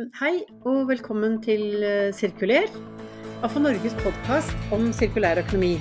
Hei 0.00 0.38
og 0.64 0.86
velkommen 0.88 1.34
til 1.44 1.82
eh, 1.84 2.14
Sirkuler, 2.16 2.64
AFA 3.44 3.60
Norges 3.60 3.92
podkast 4.00 4.72
om 4.72 4.86
sirkulær 4.96 5.42
økonomi. 5.42 5.74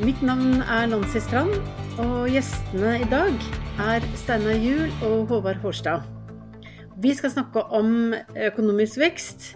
Mitt 0.00 0.22
navn 0.24 0.62
er 0.64 0.86
Nancy 0.88 1.20
Strand, 1.20 1.52
og 2.00 2.30
gjestene 2.32 2.94
i 3.04 3.10
dag 3.12 3.36
er 3.84 4.08
Steinar 4.16 4.56
Juel 4.64 4.88
og 5.04 5.28
Håvard 5.28 5.60
Hårstad. 5.60 6.08
Vi 7.04 7.12
skal 7.20 7.36
snakke 7.36 7.66
om 7.76 8.16
økonomisk 8.32 9.04
vekst, 9.04 9.50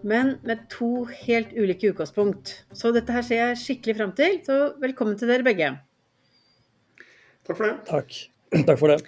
men 0.00 0.38
med 0.40 0.64
to 0.72 1.04
helt 1.26 1.52
ulike 1.60 1.92
utgangspunkt. 1.92 2.62
Så 2.72 2.96
dette 2.96 3.12
her 3.12 3.28
ser 3.28 3.50
jeg 3.50 3.64
skikkelig 3.66 4.00
fram 4.00 4.16
til, 4.16 4.40
så 4.48 4.78
velkommen 4.80 5.20
til 5.20 5.28
dere 5.28 5.44
begge. 5.44 5.74
Takk 7.44 7.52
for 7.52 7.68
det. 7.68 7.74
Takk. 7.92 8.22
Takk 8.64 8.80
for 8.80 8.96
det. 8.96 9.02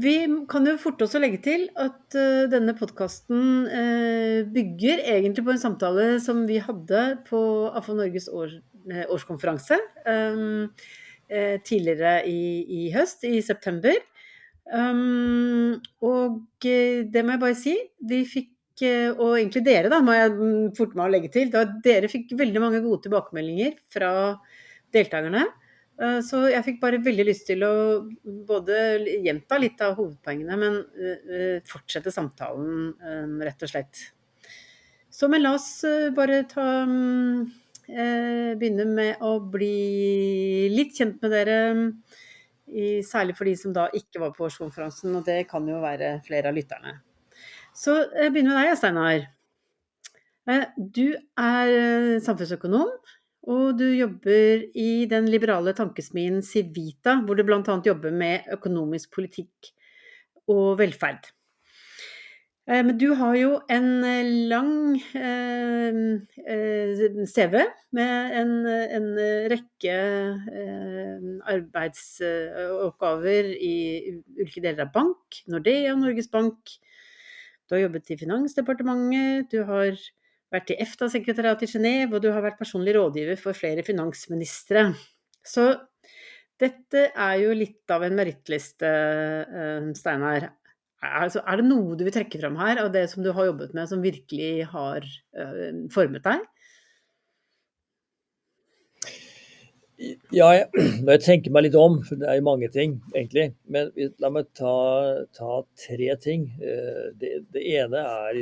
Vi 0.00 0.14
kan 0.50 0.66
jo 0.66 0.74
forte 0.80 1.06
oss 1.06 1.14
å 1.14 1.20
legge 1.22 1.40
til 1.44 1.66
at 1.80 2.16
uh, 2.16 2.46
denne 2.50 2.74
podkasten 2.78 3.66
uh, 3.68 4.40
bygger 4.50 5.02
egentlig 5.12 5.44
på 5.46 5.52
en 5.54 5.60
samtale 5.60 6.06
som 6.24 6.44
vi 6.48 6.58
hadde 6.62 7.02
på 7.28 7.40
AFO 7.76 7.96
Norges 7.98 8.30
år, 8.32 8.56
uh, 8.90 9.04
årskonferanse 9.14 9.78
um, 10.08 10.70
tidligere 11.64 12.18
i, 12.28 12.40
i, 12.68 12.80
høst, 12.94 13.24
i 13.26 13.40
september. 13.42 13.96
Um, 14.68 15.80
og 16.04 16.60
det 16.62 17.22
må 17.24 17.34
jeg 17.34 17.42
bare 17.42 17.56
si, 17.58 17.72
vi 18.04 18.20
fikk 18.28 18.50
og 18.84 19.38
egentlig 19.38 19.62
dere, 19.64 19.88
da, 19.88 20.00
må 20.04 20.14
jeg 20.14 20.34
forte 20.76 20.98
meg 20.98 21.06
å 21.06 21.12
legge 21.14 21.30
til. 21.32 21.50
Dere 21.82 22.10
fikk 22.12 22.34
veldig 22.36 22.62
mange 22.62 22.82
gode 22.84 23.06
tilbakemeldinger 23.06 23.78
fra 23.94 24.10
deltakerne. 24.94 25.46
Eh, 25.94 26.20
så 26.26 26.40
jeg 26.50 26.64
fikk 26.66 26.80
bare 26.82 27.02
veldig 27.02 27.26
lyst 27.28 27.46
til 27.46 27.62
å 27.66 27.74
både 28.48 28.78
gjenta 29.22 29.58
litt 29.62 29.82
av 29.84 29.94
hovedpoengene, 29.98 30.56
men 30.58 30.80
eh, 30.98 31.58
fortsette 31.68 32.12
samtalen, 32.14 32.94
eh, 32.98 33.36
rett 33.46 33.62
og 33.62 33.70
slett. 33.70 34.00
Så 35.14 35.28
men 35.30 35.44
la 35.44 35.54
oss 35.54 35.84
bare 36.16 36.42
ta 36.50 36.70
Begynne 37.84 38.86
med 38.88 39.20
å 39.20 39.34
bli 39.52 40.70
litt 40.72 40.94
kjent 40.96 41.18
med 41.20 41.34
dere. 41.34 41.56
Særlig 43.04 43.34
for 43.36 43.44
de 43.44 43.52
som 43.60 43.74
da 43.76 43.84
ikke 43.92 44.22
var 44.22 44.32
på 44.32 44.46
årskonferansen, 44.46 45.12
og 45.18 45.26
det 45.28 45.42
kan 45.50 45.68
jo 45.68 45.82
være 45.82 46.14
flere 46.24 46.48
av 46.48 46.56
lytterne. 46.56 46.94
Så 47.76 47.98
jeg 48.08 48.32
begynner 48.32 48.56
med 48.56 48.70
deg, 48.70 48.78
Steinar. 48.80 49.28
Du 50.96 51.12
er 51.12 51.76
samfunnsøkonom. 52.24 52.96
Og 53.44 53.76
du 53.76 53.84
jobber 53.92 54.64
i 54.72 55.04
den 55.10 55.28
liberale 55.28 55.74
tankesmien 55.76 56.40
Civita, 56.42 57.18
hvor 57.24 57.36
du 57.36 57.44
bl.a. 57.44 57.60
jobber 57.84 58.14
med 58.14 58.48
økonomisk 58.54 59.12
politikk 59.18 59.74
og 60.48 60.78
velferd. 60.80 61.28
Eh, 62.64 62.80
men 62.80 62.96
du 62.96 63.10
har 63.18 63.34
jo 63.36 63.58
en 63.68 63.88
eh, 64.08 64.24
lang 64.48 64.96
eh, 65.20 65.92
CV 67.28 67.58
med 67.92 68.36
en, 68.40 68.54
en 68.64 69.10
rekke 69.52 69.98
arbeidsoppgaver 71.52 73.52
i 73.52 73.76
ulike 74.40 74.64
deler 74.64 74.86
av 74.86 74.94
bank, 74.96 75.42
Nordea, 75.52 75.92
Norges 76.00 76.32
Bank. 76.32 76.72
Du 77.68 77.76
har 77.76 77.84
jobbet 77.84 78.12
i 78.12 78.20
Finansdepartementet, 78.24 79.52
du 79.52 79.60
har 79.68 79.92
vært 80.54 80.72
i 80.72 80.78
EFTA-sekretariatet 80.84 81.66
i 81.68 81.72
Genéve, 81.74 82.16
og 82.16 82.24
du 82.24 82.30
har 82.32 82.44
vært 82.44 82.60
personlig 82.60 82.94
rådgiver 82.96 83.40
for 83.40 83.56
flere 83.58 83.84
finansministre. 83.86 84.88
Så 85.44 85.68
dette 86.60 87.08
er 87.10 87.38
jo 87.42 87.54
litt 87.56 87.90
av 87.90 88.04
en 88.06 88.16
merittliste, 88.16 88.90
eh, 89.44 89.88
Steinar. 89.98 90.52
Altså, 91.04 91.42
er 91.44 91.60
det 91.60 91.68
noe 91.68 91.98
du 91.98 92.04
vil 92.06 92.14
trekke 92.14 92.40
frem 92.40 92.56
her 92.56 92.80
av 92.80 92.92
det 92.94 93.08
som 93.12 93.22
du 93.24 93.32
har 93.36 93.50
jobbet 93.50 93.74
med, 93.76 93.88
som 93.90 94.00
virkelig 94.00 94.64
har 94.70 95.04
uh, 95.04 95.82
formet 95.92 96.24
deg? 96.24 96.46
Ja, 100.34 100.48
jeg, 100.56 100.70
når 101.04 101.18
jeg 101.18 101.24
tenker 101.26 101.54
meg 101.54 101.66
litt 101.66 101.76
om, 101.78 102.00
for 102.06 102.20
det 102.20 102.30
er 102.30 102.38
jo 102.38 102.46
mange 102.48 102.70
ting 102.72 102.96
egentlig, 103.12 103.50
men 103.68 103.92
la 104.22 104.30
meg 104.32 104.48
ta, 104.56 104.74
ta 105.36 105.60
tre 105.84 106.16
ting. 106.24 106.48
Eh, 106.62 107.10
det, 107.20 107.34
det 107.54 107.66
ene 107.76 108.00
er 108.00 108.40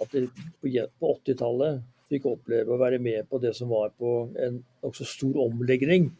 at 0.00 0.14
de 0.14 0.26
på 0.30 1.14
80-tallet 1.14 1.80
fikk 2.10 2.26
oppleve 2.26 2.74
å 2.74 2.80
være 2.80 2.98
med 3.02 3.28
på 3.30 3.38
det 3.42 3.52
som 3.56 3.70
var 3.70 3.92
på 3.98 4.30
en 4.40 4.60
nokså 4.82 5.06
stor 5.06 5.38
omlegging 5.44 6.10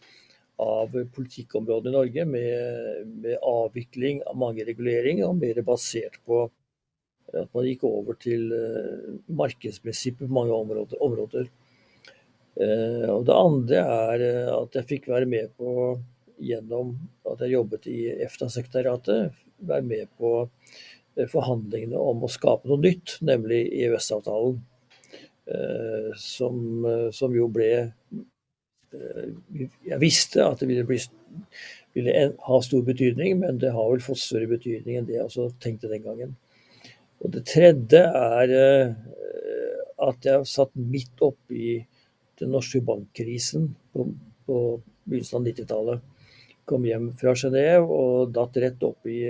av 0.60 0.92
politikkområdet 1.14 1.88
i 1.90 1.94
Norge, 1.94 2.24
med, 2.28 3.06
med, 3.24 3.36
avvikling 3.40 4.20
av 4.28 4.36
mange 4.38 4.66
reguleringer, 4.68 5.24
og 5.30 5.40
mer 5.40 5.62
basert 5.64 6.20
på 6.28 6.44
at 7.30 7.48
man 7.54 7.64
gikk 7.64 7.86
over 7.88 8.18
til 8.20 8.50
uh, 8.52 9.16
markedsprinsippet 9.38 10.26
på 10.26 10.34
mange 10.34 10.52
områder. 10.52 11.00
områder. 11.00 11.50
Uh, 12.60 13.06
og 13.14 13.24
det 13.28 13.36
andre 13.36 13.82
er 13.82 14.24
uh, 14.26 14.56
at 14.58 14.80
jeg 14.80 14.88
fikk 14.96 15.08
være 15.12 15.30
med 15.30 15.54
på, 15.56 15.94
gjennom 16.40 16.92
at 17.30 17.40
jeg 17.44 17.54
jobbet 17.54 17.86
i 17.88 18.00
EFTA-sekretariatet, 18.26 19.38
være 19.70 19.86
med 19.86 20.10
på 20.18 20.34
Eh, 20.42 20.99
forhandlingene 21.30 21.98
om 21.98 22.24
å 22.24 22.30
skape 22.30 22.68
noe 22.70 22.80
nytt, 22.80 23.16
nemlig 23.26 23.64
EØS-avtalen. 23.82 24.60
Eh, 25.50 26.10
som, 26.16 26.84
eh, 26.84 27.08
som, 27.10 27.34
jo 27.34 27.48
ble 27.50 27.90
Jeg 28.90 29.98
visste 30.02 30.44
at 30.44 30.60
det 30.60 30.66
ville, 30.66 30.84
bli, 30.86 30.98
ville, 31.94 32.14
ha 32.46 32.56
stor 32.62 32.82
betydning, 32.86 33.38
men 33.38 33.58
det 33.62 33.70
har 33.74 33.88
vel 33.90 34.02
fått 34.02 34.18
større 34.18 34.48
betydning 34.50 34.98
enn 34.98 35.06
det 35.06 35.14
jeg 35.16 35.26
også 35.28 35.46
tenkte 35.62 35.90
den 35.90 36.02
gangen. 36.02 36.32
Og 37.22 37.30
Det 37.34 37.44
tredje 37.46 38.00
er 38.02 38.54
at 40.00 40.26
jeg 40.26 40.48
satt 40.50 40.74
midt 40.74 41.22
oppi 41.22 41.76
den 42.40 42.50
norske 42.54 42.80
bankkrisen 42.82 43.68
på, 43.94 44.08
på 44.48 44.58
begynnelsen 45.06 45.38
av 45.38 45.46
90-tallet. 45.46 46.02
Kom 46.66 46.86
hjem 46.88 47.10
fra 47.20 47.36
Genéve 47.38 47.86
og 47.86 48.34
datt 48.34 48.58
rett 48.62 48.82
opp 48.86 49.06
i 49.06 49.22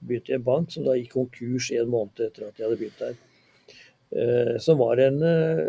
begynte 0.00 0.32
i 0.32 0.36
en 0.38 0.46
bank 0.46 0.72
som 0.72 0.86
da 0.86 0.96
gikk 0.98 1.14
konkurs 1.16 1.70
en 1.74 1.90
måned 1.92 2.22
etter 2.24 2.48
at 2.48 2.58
jeg 2.58 2.66
hadde 2.66 2.80
begynt 2.80 3.02
der. 3.02 3.18
Eh, 4.10 4.54
som 4.62 4.80
var 4.80 5.00
en 5.02 5.22
eh, 5.22 5.66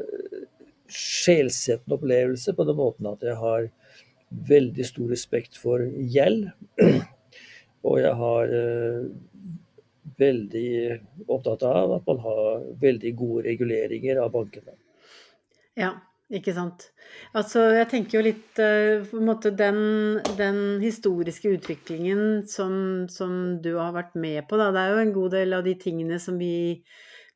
opplevelse 1.93 2.55
på 2.57 2.65
den 2.67 2.79
måten 2.79 3.09
at 3.11 3.23
jeg 3.25 3.37
har 3.37 3.67
veldig 4.49 4.85
stor 4.87 5.11
respekt 5.11 5.59
for 5.59 5.83
gjeld. 5.83 6.49
Og 7.87 7.99
jeg 8.01 8.13
har 8.17 8.55
eh, 8.55 9.03
veldig 10.21 10.71
opptatt 11.27 11.65
av 11.65 11.97
at 11.97 12.07
man 12.07 12.21
har 12.25 12.65
veldig 12.81 13.13
gode 13.17 13.45
reguleringer 13.49 14.21
av 14.21 14.33
bankene. 14.33 14.77
Ja, 15.79 15.95
ikke 16.31 16.53
sant. 16.55 16.87
Altså, 17.35 17.63
jeg 17.75 17.87
tenker 17.91 18.17
jo 18.17 18.25
litt 18.25 18.59
uh, 18.63 19.03
på 19.07 19.19
en 19.19 19.27
måte 19.27 19.51
den, 19.55 19.79
den 20.39 20.59
historiske 20.83 21.51
utviklingen 21.57 22.43
som, 22.49 22.73
som, 23.11 23.37
du 23.63 23.73
har 23.77 23.95
vært 23.95 24.15
med 24.15 24.45
på, 24.47 24.59
da. 24.59 24.69
Det 24.71 24.83
er 24.83 24.93
jo 24.93 25.05
en 25.05 25.15
god 25.15 25.35
del 25.35 25.57
av 25.57 25.65
de 25.67 25.75
tingene 25.79 26.19
som 26.23 26.39
vi 26.39 26.53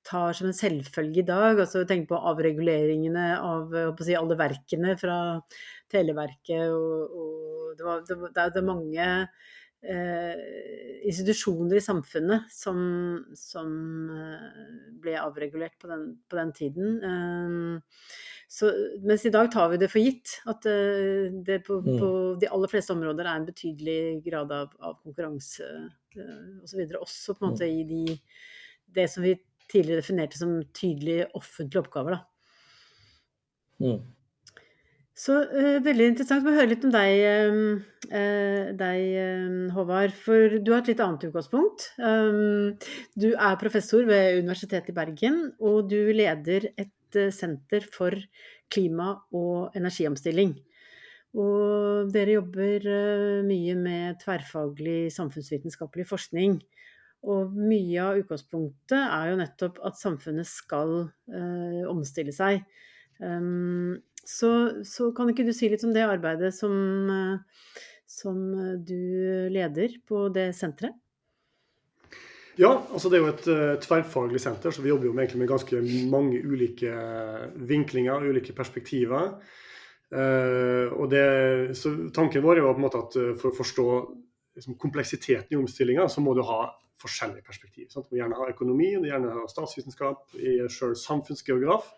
tar 0.06 0.38
som 0.38 0.48
en 0.50 0.56
selvfølge 0.56 1.24
i 1.24 1.28
dag. 1.28 1.60
Altså 1.60 1.84
tenk 1.90 2.08
på 2.10 2.22
avreguleringene 2.32 3.28
av 3.40 3.74
si, 4.00 4.16
alle 4.16 4.38
verkene 4.40 4.96
fra 5.02 5.18
Televerket 5.92 6.72
og, 6.74 7.20
og 7.20 7.76
det, 7.78 7.86
var, 7.86 8.02
det, 8.08 8.18
det, 8.36 8.46
er 8.62 8.66
mange 8.66 9.06
eh, 9.06 9.52
institusjoner 11.06 11.78
i 11.78 11.84
samfunnet 11.84 12.52
som, 12.52 12.80
som 13.38 13.70
eh, 14.10 14.46
ble 15.02 15.18
avregulert 15.22 15.78
på 15.82 15.90
den, 15.92 16.08
på 16.30 16.40
den 16.40 16.54
tiden. 16.56 16.96
Eh, 17.06 18.16
så, 18.56 18.70
mens 19.04 19.26
i 19.26 19.34
dag 19.34 19.50
tar 19.52 19.72
vi 19.74 19.80
det 19.82 19.90
for 19.92 20.02
gitt 20.02 20.38
at 20.50 20.64
det 20.64 21.58
på, 21.66 21.80
mm. 21.82 21.96
på, 22.00 22.10
de 22.40 22.50
aller 22.54 22.72
fleste 22.72 22.94
områder 22.94 23.26
er 23.26 23.40
en 23.40 23.48
betydelig 23.48 24.00
grad 24.28 24.54
av, 24.54 24.76
av 24.80 25.00
konkurranse 25.02 25.66
osv. 26.64 26.84
Og 26.86 27.02
også 27.02 27.36
på 27.36 27.44
en 27.44 27.52
måte 27.52 27.68
i 27.68 27.82
de, 27.90 28.16
det 28.96 29.10
som 29.12 29.26
vi 29.26 29.34
tidligere 29.72 30.04
definerte 30.04 30.40
som 30.40 30.60
tydelige 30.78 31.28
offentlige 31.36 31.82
oppgaver. 31.82 32.22
Mm. 33.82 34.00
Så 35.16 35.36
uh, 35.48 35.78
veldig 35.80 36.10
interessant 36.12 36.44
å 36.44 36.52
høre 36.52 36.74
litt 36.74 36.84
om 36.84 36.92
deg, 36.92 37.22
uh, 38.12 38.72
deg 38.76 39.72
Håvard. 39.72 40.16
For 40.20 40.58
du 40.60 40.74
har 40.74 40.84
et 40.84 40.92
litt 40.92 41.04
annet 41.04 41.24
utgangspunkt. 41.30 41.88
Um, 42.04 42.76
du 43.16 43.30
er 43.32 43.62
professor 43.62 44.04
ved 44.10 44.42
Universitetet 44.42 44.92
i 44.92 44.98
Bergen, 44.98 45.40
og 45.64 45.88
du 45.94 46.12
leder 46.12 46.68
et 46.76 47.20
uh, 47.20 47.32
senter 47.32 47.88
for 47.96 48.18
klima- 48.72 49.22
og 49.32 49.78
energiomstilling. 49.80 50.52
Og 51.36 52.12
dere 52.16 52.38
jobber 52.38 52.86
mye 53.44 53.74
med 53.76 54.22
tverrfaglig 54.22 55.10
samfunnsvitenskapelig 55.12 56.06
forskning. 56.08 56.54
Og 57.28 57.56
mye 57.60 58.04
av 58.04 58.22
utgangspunktet 58.22 58.96
er 59.02 59.32
jo 59.32 59.40
nettopp 59.42 59.82
at 59.84 60.00
samfunnet 60.00 60.48
skal 60.48 61.10
omstille 61.92 62.32
seg. 62.36 62.64
Um, 63.20 64.00
så, 64.26 64.52
så, 64.88 65.12
kan 65.16 65.30
ikke 65.30 65.46
du 65.46 65.54
si 65.54 65.70
litt 65.70 65.84
om 65.86 65.94
det 65.96 66.06
arbeidet 66.06 66.52
som, 66.56 66.74
uh, 67.10 67.82
som 68.10 68.40
du 68.86 69.50
leder 69.54 70.00
på 70.08 70.28
det 70.34 70.50
senteret? 70.58 70.98
Ja, 72.56 72.72
altså 72.72 73.12
det 73.12 73.18
er 73.18 73.26
jo 73.26 73.34
et 73.34 73.48
uh, 73.52 73.76
tverrfaglig 73.84 74.40
senter, 74.42 74.72
så 74.72 74.82
vi 74.82 74.90
jobber 74.90 75.10
jo 75.10 75.16
med, 75.18 75.36
med 75.38 75.52
ganske 75.52 75.82
mange 76.12 76.40
ulike 76.40 76.94
vinklinger, 77.70 78.26
ulike 78.32 78.56
perspektiver. 78.56 79.36
Uh, 80.16 80.90
og 80.96 81.10
det, 81.12 81.26
så 81.78 81.92
Tanken 82.16 82.46
vår 82.46 82.60
er 82.60 82.64
jo 82.64 82.72
på 82.72 82.82
en 82.82 82.88
måte 82.88 83.04
at 83.04 83.20
for 83.42 83.52
å 83.52 83.58
forstå 83.58 83.88
liksom, 84.58 84.80
kompleksiteten 84.82 85.54
i 85.54 85.60
omstillinga, 85.60 86.08
så 86.10 86.24
må 86.24 86.34
du 86.38 86.46
ha 86.48 86.64
forskjellige 87.02 87.44
perspektiv. 87.46 87.90
Sant? 87.92 88.08
Du 88.08 88.16
må 88.16 88.24
gjerne 88.24 88.40
ha 88.40 88.50
økonomi, 88.50 88.94
du 88.96 89.04
må 89.04 89.10
gjerne 89.12 89.34
ha 89.36 89.48
statsvitenskap, 89.52 90.30
sjøl 90.72 90.96
samfunnsgeograf. 90.98 91.92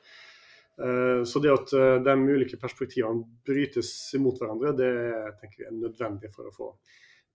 Så 0.77 1.39
det 1.41 1.50
at 1.50 1.71
de 2.06 2.13
ulike 2.29 2.59
perspektivene 2.62 3.24
brytes 3.47 3.89
imot 4.13 4.38
hverandre, 4.38 4.75
det 4.77 4.89
tenker 5.39 5.63
vi 5.63 5.65
er 5.65 5.74
nødvendig 5.74 6.29
for 6.35 6.45
å 6.45 6.53
få 6.53 6.68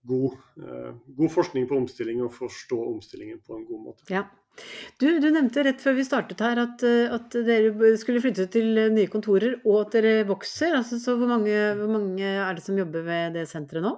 god, 0.02 0.32
eh, 0.58 0.94
god, 1.06 1.30
forskning 1.30 1.66
på 1.68 1.76
omstilling 1.76 2.22
og 2.24 2.34
forstå 2.34 2.78
omstillingen 2.92 3.40
på 3.46 3.56
en 3.56 3.66
god 3.66 3.82
måte. 3.88 4.06
Ja. 4.12 4.26
Du, 5.00 5.06
du 5.22 5.30
nevnte 5.32 5.62
rett 5.64 5.80
før 5.80 5.94
vi 5.96 6.04
startet 6.04 6.42
her 6.44 6.58
at, 6.60 6.82
eh, 6.84 7.12
at, 7.12 7.32
dere 7.46 7.94
skulle 8.00 8.20
flytte 8.20 8.48
til 8.52 8.76
nye 8.92 9.10
kontorer 9.12 9.60
og 9.62 9.86
at 9.86 9.98
dere 9.98 10.14
vokser. 10.28 10.74
Altså, 10.76 11.00
så 11.00 11.16
hvor 11.16 11.30
mange, 11.30 11.54
hvor 11.78 11.92
mange, 11.92 12.24
er 12.26 12.58
det 12.58 12.64
som 12.64 12.78
jobber 12.78 13.06
ved 13.06 13.38
det 13.38 13.46
senteret 13.50 13.86
nå? 13.86 13.94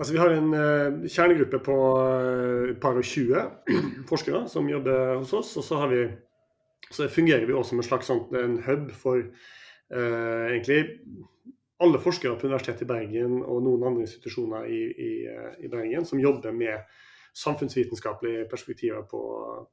Altså, 0.00 0.14
vi 0.16 0.20
har 0.20 0.32
en 0.32 0.52
uh, 0.56 1.08
kjernegruppe 1.12 1.58
på 1.60 1.74
et 2.00 2.70
uh, 2.72 2.76
par 2.80 2.96
og 2.96 3.04
20 3.04 4.04
forskere 4.10 4.46
som 4.48 4.68
jobber 4.68 5.18
hos 5.18 5.34
oss. 5.36 5.50
Og 5.60 5.66
så, 5.66 5.80
vi, 5.92 6.06
så 6.90 7.08
fungerer 7.08 7.46
vi 7.46 7.54
også 7.54 7.74
som 7.74 7.82
en 7.82 7.86
slags 7.86 8.10
sånn, 8.10 8.24
en 8.36 8.56
hub 8.66 8.90
for 8.96 9.22
uh, 9.22 10.46
egentlig 10.50 10.82
alle 11.80 12.00
forskere 12.02 12.36
på 12.36 12.48
Universitetet 12.50 12.84
i 12.84 12.90
Bergen 12.90 13.38
og 13.40 13.62
noen 13.64 13.86
andre 13.88 14.04
institusjoner 14.04 14.66
i, 14.68 14.80
i, 14.90 15.12
i 15.64 15.70
Bergen 15.72 16.04
som 16.08 16.20
jobber 16.20 16.52
med 16.52 16.82
samfunnsvitenskapelige 17.32 18.44
perspektiver 18.50 19.02
på, 19.08 19.22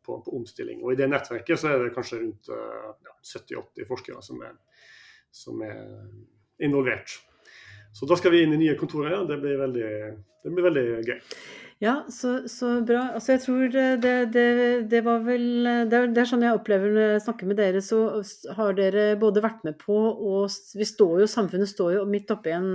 på, 0.06 0.20
på, 0.26 0.36
omstilling. 0.38 0.84
Og 0.84 0.94
I 0.94 1.00
det 1.02 1.10
nettverket 1.10 1.60
så 1.60 1.74
er 1.74 1.84
det 1.84 1.94
kanskje 1.96 2.22
rundt 2.22 2.52
ja, 2.52 3.16
70-80 3.26 3.90
forskere 3.90 4.22
som 4.24 4.44
er, 4.46 4.54
som 5.34 5.64
er, 5.66 5.82
involvert. 6.64 7.18
Så 7.94 8.08
da 8.10 8.18
skal 8.18 8.34
vi 8.34 8.44
inn 8.46 8.54
i 8.56 8.62
nye 8.62 8.78
kontorer. 8.78 9.12
Ja. 9.14 9.24
Det, 9.30 9.40
blir 9.42 9.60
veldig, 9.60 9.90
det 10.46 10.54
blir 10.54 10.68
veldig 10.70 10.86
gøy. 11.06 11.20
Ja, 11.78 12.00
så, 12.10 12.48
så, 12.50 12.80
bra. 12.82 13.04
Altså 13.14 13.36
jeg 13.36 13.42
tror 13.44 13.68
det, 13.70 14.14
det, 14.34 14.46
det 14.90 15.02
var 15.06 15.22
vel 15.28 15.44
det 15.86 15.94
er, 15.94 16.08
det 16.10 16.24
er, 16.24 16.30
sånn 16.30 16.46
jeg 16.46 16.58
opplever 16.58 16.90
når 16.90 17.12
jeg 17.12 17.26
snakker 17.28 17.50
med 17.50 17.60
dere, 17.60 17.84
så 17.86 18.00
har 18.58 18.78
dere 18.78 19.12
både 19.22 19.44
vært 19.46 19.62
med 19.68 19.78
på 19.78 19.98
og 19.98 20.56
vi 20.74 20.88
står 20.90 21.22
jo, 21.22 21.28
Samfunnet 21.30 21.70
står 21.70 22.00
jo 22.00 22.08
midt 22.10 22.34
oppi 22.34 22.56
en, 22.58 22.72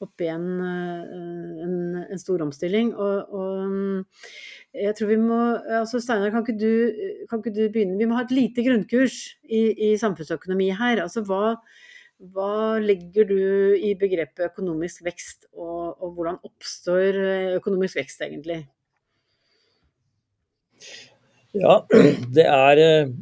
oppi 0.00 0.30
en, 0.32 0.46
eh, 0.64 1.18
en, 1.66 1.76
en 2.06 2.22
stor 2.22 2.46
omstilling. 2.46 2.94
Og, 2.96 3.36
og, 3.36 4.24
jeg 4.76 4.96
tror 4.96 5.12
vi 5.12 5.20
må 5.20 5.40
altså 5.82 6.00
Steinar, 6.00 6.32
kan, 6.32 6.44
kan, 6.48 6.56
ikke 6.56 7.52
du 7.52 7.62
begynne? 7.68 8.00
Vi 8.00 8.08
må 8.08 8.16
ha 8.16 8.24
et 8.24 8.32
lite 8.32 8.64
grunnkurs 8.64 9.20
i, 9.44 9.66
i 9.90 9.96
samfunnsøkonomi 10.00 10.70
her. 10.80 11.04
altså 11.04 11.20
hva 11.28 11.58
hva 12.16 12.78
legger 12.80 13.28
du 13.28 13.40
i 13.76 13.92
begrepet 13.98 14.46
økonomisk 14.48 15.04
vekst, 15.04 15.50
og, 15.52 16.00
og 16.00 16.14
hvordan 16.16 16.38
oppstår 16.48 17.18
eh, 17.20 17.54
økonomisk 17.58 17.98
vekst 18.00 18.24
egentlig? 18.24 18.62
Ja, 21.56 21.82
det 22.36 22.46
er 22.48 22.82
eh, 22.82 23.14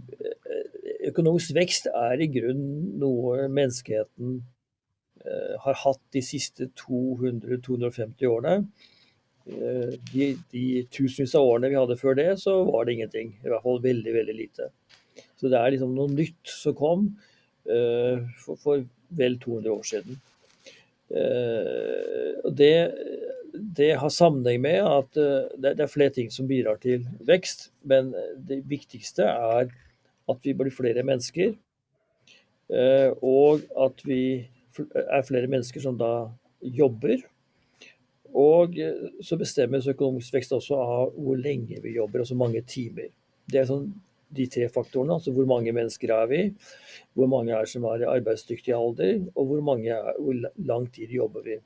Økonomisk 1.05 1.53
vekst 1.53 1.91
er 1.91 2.23
i 2.23 2.31
grunnen 2.33 2.95
noe 3.03 3.45
menneskeheten 3.53 4.39
eh, 5.27 5.53
har 5.61 5.77
hatt 5.83 6.01
de 6.17 6.23
siste 6.25 6.71
200-250 6.81 8.31
årene. 8.31 8.55
De, 9.45 10.31
de 10.55 10.65
tusenvis 10.89 11.35
av 11.37 11.45
årene 11.45 11.69
vi 11.69 11.77
hadde 11.77 11.99
før 12.01 12.17
det, 12.17 12.31
så 12.41 12.55
var 12.71 12.87
det 12.87 12.95
ingenting. 12.95 13.35
I 13.45 13.51
hvert 13.53 13.67
fall 13.67 13.83
veldig, 13.85 14.15
veldig 14.17 14.37
lite. 14.39 14.71
Så 15.37 15.51
det 15.53 15.61
er 15.61 15.75
liksom 15.75 15.93
noe 15.93 16.09
nytt 16.09 16.49
som 16.49 16.79
kom. 16.79 17.11
Eh, 17.65 18.21
for, 18.45 18.57
for, 18.61 18.85
vel 19.09 19.39
200 19.41 19.73
år 19.73 19.83
siden. 19.89 20.21
Eh, 21.09 22.51
det, 22.53 22.93
det, 23.55 23.91
har 24.01 24.13
sammenheng 24.13 24.61
med 24.61 24.81
at 24.85 25.21
eh, 25.21 25.53
det, 25.57 25.79
er 25.81 25.89
flere 25.93 26.13
ting 26.13 26.33
som 26.33 26.49
bidrar 26.49 26.81
til 26.83 27.07
vekst. 27.25 27.71
Men 27.89 28.13
det 28.37 28.65
viktigste 28.69 29.29
er 29.29 29.71
at 30.29 30.45
vi 30.45 30.57
blir 30.57 30.73
flere 30.73 31.05
mennesker. 31.05 31.55
Og 33.21 33.61
at 33.77 33.99
vi 34.09 34.23
er 34.81 35.27
flere 35.29 35.49
mennesker 35.53 35.83
som 35.85 35.99
da 36.01 36.31
jobber. 36.65 37.21
Og 38.35 38.79
så 39.23 39.37
bestemmes 39.39 39.87
økonomisk 39.87 40.35
vekst 40.35 40.55
også 40.57 40.79
av 40.81 41.13
hvor 41.13 41.37
lenge 41.39 41.77
vi 41.85 41.93
jobber, 41.99 42.25
altså 42.25 42.35
mange 42.35 42.65
timer. 42.67 43.13
Det 43.53 43.61
er 43.61 43.69
sånn 43.69 43.93
de 44.37 44.49
tre 44.51 44.69
faktorene. 44.73 45.19
Altså 45.19 45.35
hvor 45.35 45.47
mange 45.51 45.75
mennesker 45.75 46.13
er 46.15 46.31
vi, 46.31 46.41
hvor 47.15 47.31
mange 47.31 47.55
er 47.57 47.69
som 47.71 47.87
er 47.91 48.05
i 48.05 48.11
arbeidsdyktig 48.17 48.75
alder, 48.77 49.23
og 49.35 49.53
hvor, 49.53 49.63
mange 49.65 49.95
er, 49.95 50.19
hvor 50.19 50.43
lang 50.71 50.89
tid 50.95 51.15
jobber 51.15 51.47
vi. 51.47 51.61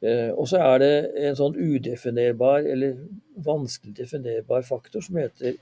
Eh, 0.00 0.30
og 0.32 0.48
så 0.48 0.62
er 0.64 0.78
det 0.80 0.94
en 1.28 1.36
sånn 1.36 1.58
udefinerbar 1.58 2.64
eller 2.64 2.96
vanskelig 3.44 3.98
definerbar 3.98 4.64
faktor 4.64 5.04
som 5.04 5.18
heter 5.20 5.58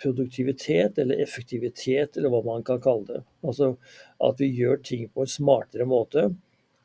produktivitet 0.00 0.98
eller 0.98 1.20
effektivitet, 1.20 2.16
eller 2.16 2.32
hva 2.32 2.42
man 2.46 2.62
kan 2.66 2.80
kalle 2.82 3.08
det. 3.08 3.24
Altså 3.44 3.74
at 4.22 4.40
vi 4.40 4.52
gjør 4.60 4.80
ting 4.86 5.08
på 5.12 5.26
en 5.26 5.32
smartere 5.32 5.86
måte 5.88 6.28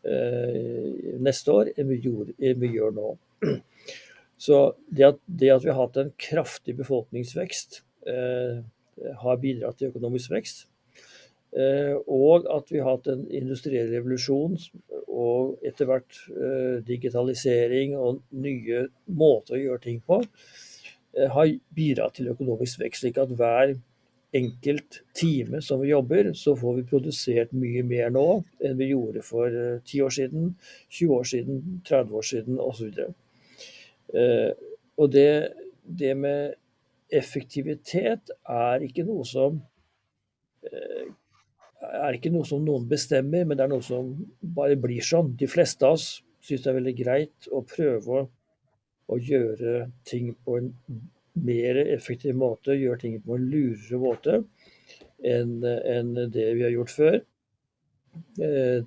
eh, 0.03 1.13
neste 1.23 1.53
år 1.53 1.71
enn 1.75 1.91
vi, 1.93 2.01
gjorde, 2.07 2.35
enn 2.41 2.59
vi, 2.63 2.73
gjør 2.75 2.97
nå. 2.97 3.13
Så 4.45 4.59
det 4.91 5.11
at, 5.13 5.21
det 5.25 5.53
at 5.53 5.63
vi 5.63 5.71
har 5.71 5.85
hatt 5.85 6.01
en 6.01 6.11
kraftig 6.19 6.75
befolkningsvekst 6.81 7.83
har 8.05 9.39
bidratt 9.41 9.79
til 9.79 9.89
økonomisk 9.89 10.31
vekst. 10.31 10.65
Eh, 11.55 11.95
og 12.11 12.49
at 12.51 12.71
vi 12.71 12.81
har 12.83 12.97
hatt 12.97 13.07
en 13.13 13.21
industriell 13.31 13.87
revolusjon 13.93 14.57
og 15.07 15.61
etter 15.63 15.87
hvert 15.87 16.17
eh, 16.35 16.81
digitalisering 16.83 17.93
og 17.95 18.19
nye 18.35 18.81
måter 19.07 19.55
å 19.55 19.61
gjøre 19.61 19.83
ting 19.85 20.01
på, 20.03 20.19
har 21.15 21.47
bidratt 21.71 22.17
til 22.17 22.27
økonomisk 22.33 22.81
vekst. 22.81 23.05
Slik 23.05 23.21
at 23.21 23.29
hver 23.39 23.77
enkelt 24.35 24.97
time 25.15 25.61
som 25.63 25.79
vi 25.79 25.93
jobber, 25.93 26.33
så 26.35 26.57
får 26.59 26.81
vi 26.81 26.89
produsert 26.89 27.53
mye 27.55 27.85
mer 27.87 28.09
nå 28.11 28.25
enn 28.59 28.75
vi 28.75 28.89
gjorde 28.89 29.23
for 29.23 29.47
10 29.47 30.01
år 30.03 30.11
siden, 30.11 30.49
20 30.89 31.13
år 31.15 31.29
siden, 31.29 31.61
30 31.87 32.19
år 32.19 32.27
siden 32.33 32.59
osv. 32.59 32.99
Og 34.99 35.13
det, 35.15 35.31
det 35.87 36.11
med 36.19 36.59
effektivitet 37.13 38.31
er 38.49 38.85
ikke 38.85 39.05
noe 39.07 39.25
som 39.27 39.59
eh, 40.65 41.07
er 41.85 42.17
ikke 42.17 42.31
noe 42.33 42.47
som 42.47 42.63
noen 42.65 42.87
bestemmer, 42.89 43.45
men 43.45 43.57
det 43.57 43.65
er 43.65 43.71
noe 43.71 43.85
som 43.85 44.13
bare 44.55 44.77
blir 44.79 45.05
sånn. 45.05 45.35
De 45.37 45.49
fleste 45.49 45.85
av 45.85 45.99
oss 45.99 46.07
syns 46.45 46.63
det 46.63 46.71
er 46.71 46.79
veldig 46.79 46.95
greit 46.97 47.49
å 47.53 47.61
prøve 47.67 48.25
å, 48.25 49.17
gjøre 49.21 49.89
ting 50.07 50.31
på 50.33 50.57
en 50.59 50.71
mer 51.45 51.77
effektiv 51.83 52.37
måte, 52.39 52.77
gjøre 52.77 53.01
ting 53.03 53.19
på 53.21 53.37
en 53.37 53.47
lurere 53.51 53.99
måte 54.01 54.37
enn 55.25 56.13
det 56.33 56.47
vi 56.57 56.63
har 56.65 56.73
gjort 56.73 56.93
før. 56.93 57.17
Eh, 58.41 58.85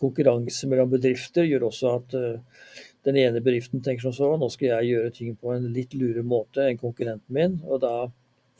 konkurranse 0.00 0.68
mellom 0.70 0.90
bedrifter 0.92 1.46
gjør 1.46 1.68
også 1.68 1.92
at 1.98 2.16
eh, 2.18 2.60
den 3.06 3.16
ene 3.16 3.40
bedriften 3.40 3.82
tenker 3.84 4.08
som 4.08 4.14
så, 4.16 4.30
nå 4.36 4.48
skal 4.52 4.74
jeg 4.74 4.90
gjøre 4.90 5.12
ting 5.16 5.36
på 5.40 5.54
en 5.54 5.68
litt 5.72 5.94
lure 5.96 6.24
måte 6.26 6.66
enn 6.68 6.80
konkurrenten 6.80 7.36
min, 7.36 7.58
og 7.64 7.80
da 7.84 7.94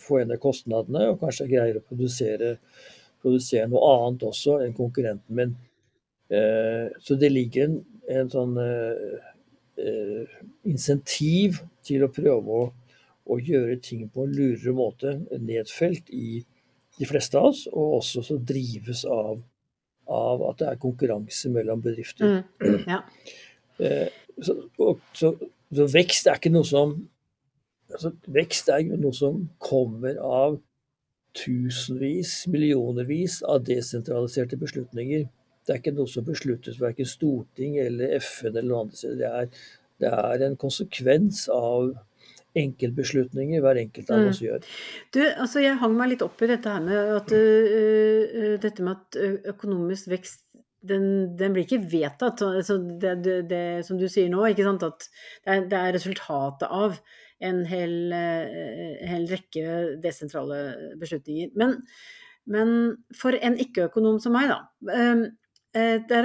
få 0.01 0.23
ned 0.25 0.41
kostnadene, 0.41 1.11
og 1.11 1.21
kanskje 1.21 1.47
jeg 1.47 1.55
greier 1.55 1.81
å 1.81 1.85
produsere, 1.85 2.55
produsere 3.21 3.69
noe 3.69 3.91
annet 3.99 4.25
også 4.31 4.61
enn 4.65 4.77
konkurrenten 4.77 5.37
min. 5.37 5.57
Eh, 6.31 6.87
så 7.05 7.17
det 7.21 7.33
ligger 7.33 7.67
en, 7.67 7.77
en 8.09 8.31
sånn 8.33 8.57
eh, 8.63 9.27
eh, 9.83 10.39
insentiv 10.71 11.61
til 11.87 12.07
å 12.07 12.13
prøve 12.15 12.63
å, 12.63 12.71
å, 13.27 13.39
gjøre 13.39 13.77
ting 13.85 14.07
på 14.13 14.25
en 14.25 14.35
lurere 14.37 14.75
måte, 14.77 15.17
nedfelt 15.37 16.09
i 16.15 16.41
de 16.97 17.09
fleste 17.09 17.39
av 17.39 17.51
oss, 17.51 17.67
og 17.73 17.99
også 18.01 18.25
så 18.25 18.39
drives 18.41 19.05
av, 19.05 19.41
av 20.11 20.49
at 20.49 20.63
det 20.63 20.71
er 20.71 20.81
konkurranse 20.81 21.53
mellom 21.53 21.83
bedrifter. 21.85 22.41
Mm, 22.41 22.83
ja. 22.89 23.03
Eh, 23.81 24.09
så, 24.43 24.57
og, 24.79 25.01
så, 25.17 25.33
så, 25.75 25.87
vekst 25.93 26.29
er 26.31 26.41
ikke 26.41 26.53
noe 26.55 26.67
som 26.67 26.97
altså, 27.93 28.13
Vekst 28.31 28.71
er 28.73 28.87
noe 28.91 29.15
som 29.17 29.45
kommer 29.63 30.19
av 30.25 30.59
tusenvis, 31.39 32.49
millionervis 32.51 33.41
av 33.47 33.63
desentraliserte 33.69 34.59
beslutninger. 34.59 35.29
Det 35.67 35.75
er 35.75 35.83
ikke 35.83 35.95
noe 35.95 36.11
som 36.11 36.27
besluttes 36.27 36.81
verken 36.83 37.07
Storting 37.07 37.77
eller 37.79 38.17
FN 38.19 38.57
eller 38.57 38.69
noe 38.71 38.85
annet. 38.85 39.03
Det 39.21 39.29
er, 39.29 39.51
det 40.03 40.11
er 40.11 40.47
en 40.47 40.57
konsekvens 40.59 41.45
av 41.55 41.93
enkeltbeslutninger 42.59 43.63
hver 43.63 43.79
enkelt 43.79 44.11
av 44.11 44.25
oss 44.27 44.41
mm. 44.41 44.47
gjør. 44.49 44.65
Du, 45.15 45.21
altså 45.23 45.63
jeg 45.63 45.79
hang 45.79 45.95
meg 45.95 46.17
litt 46.17 46.25
opp 46.27 46.43
i 46.43 46.49
dette 46.51 46.73
her 46.75 46.83
med 46.83 47.13
at, 47.15 47.31
uh, 47.31 48.57
dette 48.65 48.87
med 48.87 48.97
at 48.97 49.21
økonomisk 49.55 50.11
vekst 50.11 50.43
den, 50.87 51.05
den, 51.37 51.55
blir 51.55 51.67
ikke 51.67 51.83
vedtatt. 51.93 52.43
Altså 52.47 52.79
det, 52.81 53.17
det, 53.25 53.37
det, 53.51 53.65
som 53.87 53.99
du 54.01 54.07
sier 54.11 54.31
nå, 54.33 54.45
ikke 54.49 54.67
sant? 54.67 54.87
at 54.87 55.09
det 55.09 55.57
er, 55.57 55.67
det 55.73 55.81
er 55.81 55.97
resultatet 55.97 56.69
av 56.69 57.01
en 57.41 57.61
hel, 57.69 57.97
eh, 58.13 59.03
hel 59.09 59.27
rekke 59.31 59.83
desentrale 60.05 60.63
beslutninger. 61.01 61.53
Men, 61.61 61.79
men 62.51 62.73
for 63.17 63.37
en 63.37 63.59
ikke-økonom 63.61 64.21
som 64.23 64.37
meg, 64.37 64.53
da. 64.53 64.63
Det 65.71 66.23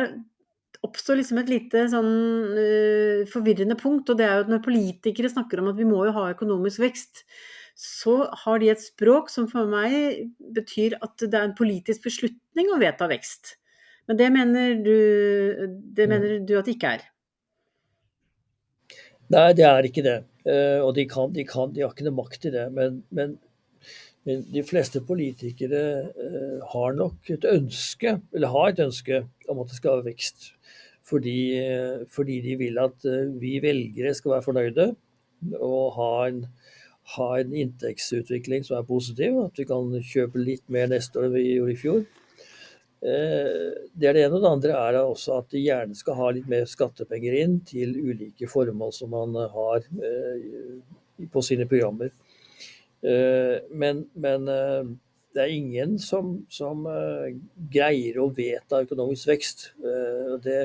oppstår 0.86 1.20
liksom 1.20 1.40
et 1.42 1.50
lite 1.50 1.86
sånn 1.92 2.10
forvirrende 3.32 3.78
punkt, 3.80 4.10
og 4.12 4.20
det 4.20 4.26
er 4.26 4.40
jo 4.40 4.46
at 4.46 4.52
når 4.52 4.64
politikere 4.66 5.32
snakker 5.32 5.62
om 5.62 5.70
at 5.72 5.80
vi 5.80 5.88
må 5.88 6.04
jo 6.08 6.16
ha 6.18 6.32
økonomisk 6.34 6.84
vekst, 6.84 7.24
så 7.76 8.24
har 8.46 8.60
de 8.64 8.72
et 8.72 8.82
språk 8.82 9.30
som 9.32 9.50
for 9.52 9.68
meg 9.68 10.32
betyr 10.56 10.96
at 11.04 11.20
det 11.20 11.36
er 11.36 11.50
en 11.50 11.58
politisk 11.58 12.08
beslutning 12.08 12.72
å 12.72 12.80
vedta 12.82 13.10
vekst. 13.12 13.58
Men 14.10 14.20
det 14.20 14.30
mener 14.34 14.78
du, 14.86 14.96
det 15.98 16.06
mm. 16.06 16.14
mener 16.14 16.40
du 16.46 16.56
at 16.60 16.68
det 16.68 16.76
ikke 16.78 16.96
er? 16.98 17.06
Nei, 19.34 19.50
det 19.58 19.66
er 19.66 19.88
ikke 19.88 20.06
det. 20.06 20.20
Eh, 20.46 20.80
og 20.86 20.94
de, 20.98 21.08
kan, 21.10 21.32
de, 21.34 21.46
kan, 21.50 21.74
de 21.74 21.82
har 21.82 21.94
ikke 21.94 22.06
noe 22.06 22.20
makt 22.20 22.46
i 22.46 22.54
det. 22.54 22.66
Men, 22.76 23.00
men, 23.16 23.38
men, 24.28 24.44
de 24.54 24.62
fleste 24.66 25.02
politikere 25.06 25.86
eh, 26.12 26.60
har 26.74 26.98
nok 26.98 27.32
et 27.34 27.48
ønske, 27.50 28.20
eller 28.36 28.54
har 28.54 28.74
et 28.74 28.84
ønske 28.86 29.24
om 29.50 29.64
at 29.64 29.72
det 29.72 29.80
skal 29.80 29.98
være 29.98 30.12
vekst. 30.12 30.52
Fordi, 31.06 31.40
eh, 31.62 32.06
fordi 32.14 32.40
de 32.46 32.60
vil 32.62 32.78
at 32.82 33.10
vi 33.42 33.58
velgere 33.64 34.14
skal 34.18 34.38
være 34.38 34.46
fornøyde 34.46 34.92
og 35.60 35.98
ha 35.98 36.12
en, 36.30 36.46
ha 37.16 37.28
en 37.38 37.52
inntektsutvikling 37.54 38.66
som 38.66 38.78
er 38.78 38.88
positiv. 38.90 39.42
At 39.48 39.58
vi 39.58 39.66
kan 39.70 39.90
kjøpe 40.14 40.42
litt 40.42 40.66
mer 40.70 40.90
neste 40.94 41.22
år 41.22 41.30
enn 41.30 41.38
vi 41.40 41.48
gjorde 41.56 41.74
i 41.74 41.82
fjor. 41.82 42.06
Eh, 43.04 43.72
det 43.94 44.10
er 44.10 44.16
det 44.16 44.26
ene. 44.26 44.38
Og 44.38 44.44
det 44.44 44.52
andre 44.52 44.76
er 44.80 45.00
også 45.02 45.40
at 45.40 45.50
de 45.54 45.64
gjerne 45.66 45.98
skal 45.98 46.18
ha 46.20 46.30
litt 46.34 46.50
mer 46.52 46.68
skattepenger 46.70 47.40
inn 47.44 47.58
til 47.68 47.96
ulike 47.96 48.50
formål 48.50 48.94
som 48.96 49.12
man 49.14 49.36
har 49.36 49.84
eh, 49.84 50.78
på 51.32 51.44
sine 51.46 51.68
programmer. 51.70 52.14
Eh, 53.06 53.58
men, 53.72 54.06
men 54.16 54.48
det 55.36 55.44
er 55.44 55.52
ingen 55.52 55.98
som, 56.00 56.46
som, 56.50 56.86
greier 57.72 58.22
å 58.24 58.30
vedta 58.34 58.84
økonomisk 58.86 59.28
vekst. 59.34 59.66
Det, 60.46 60.62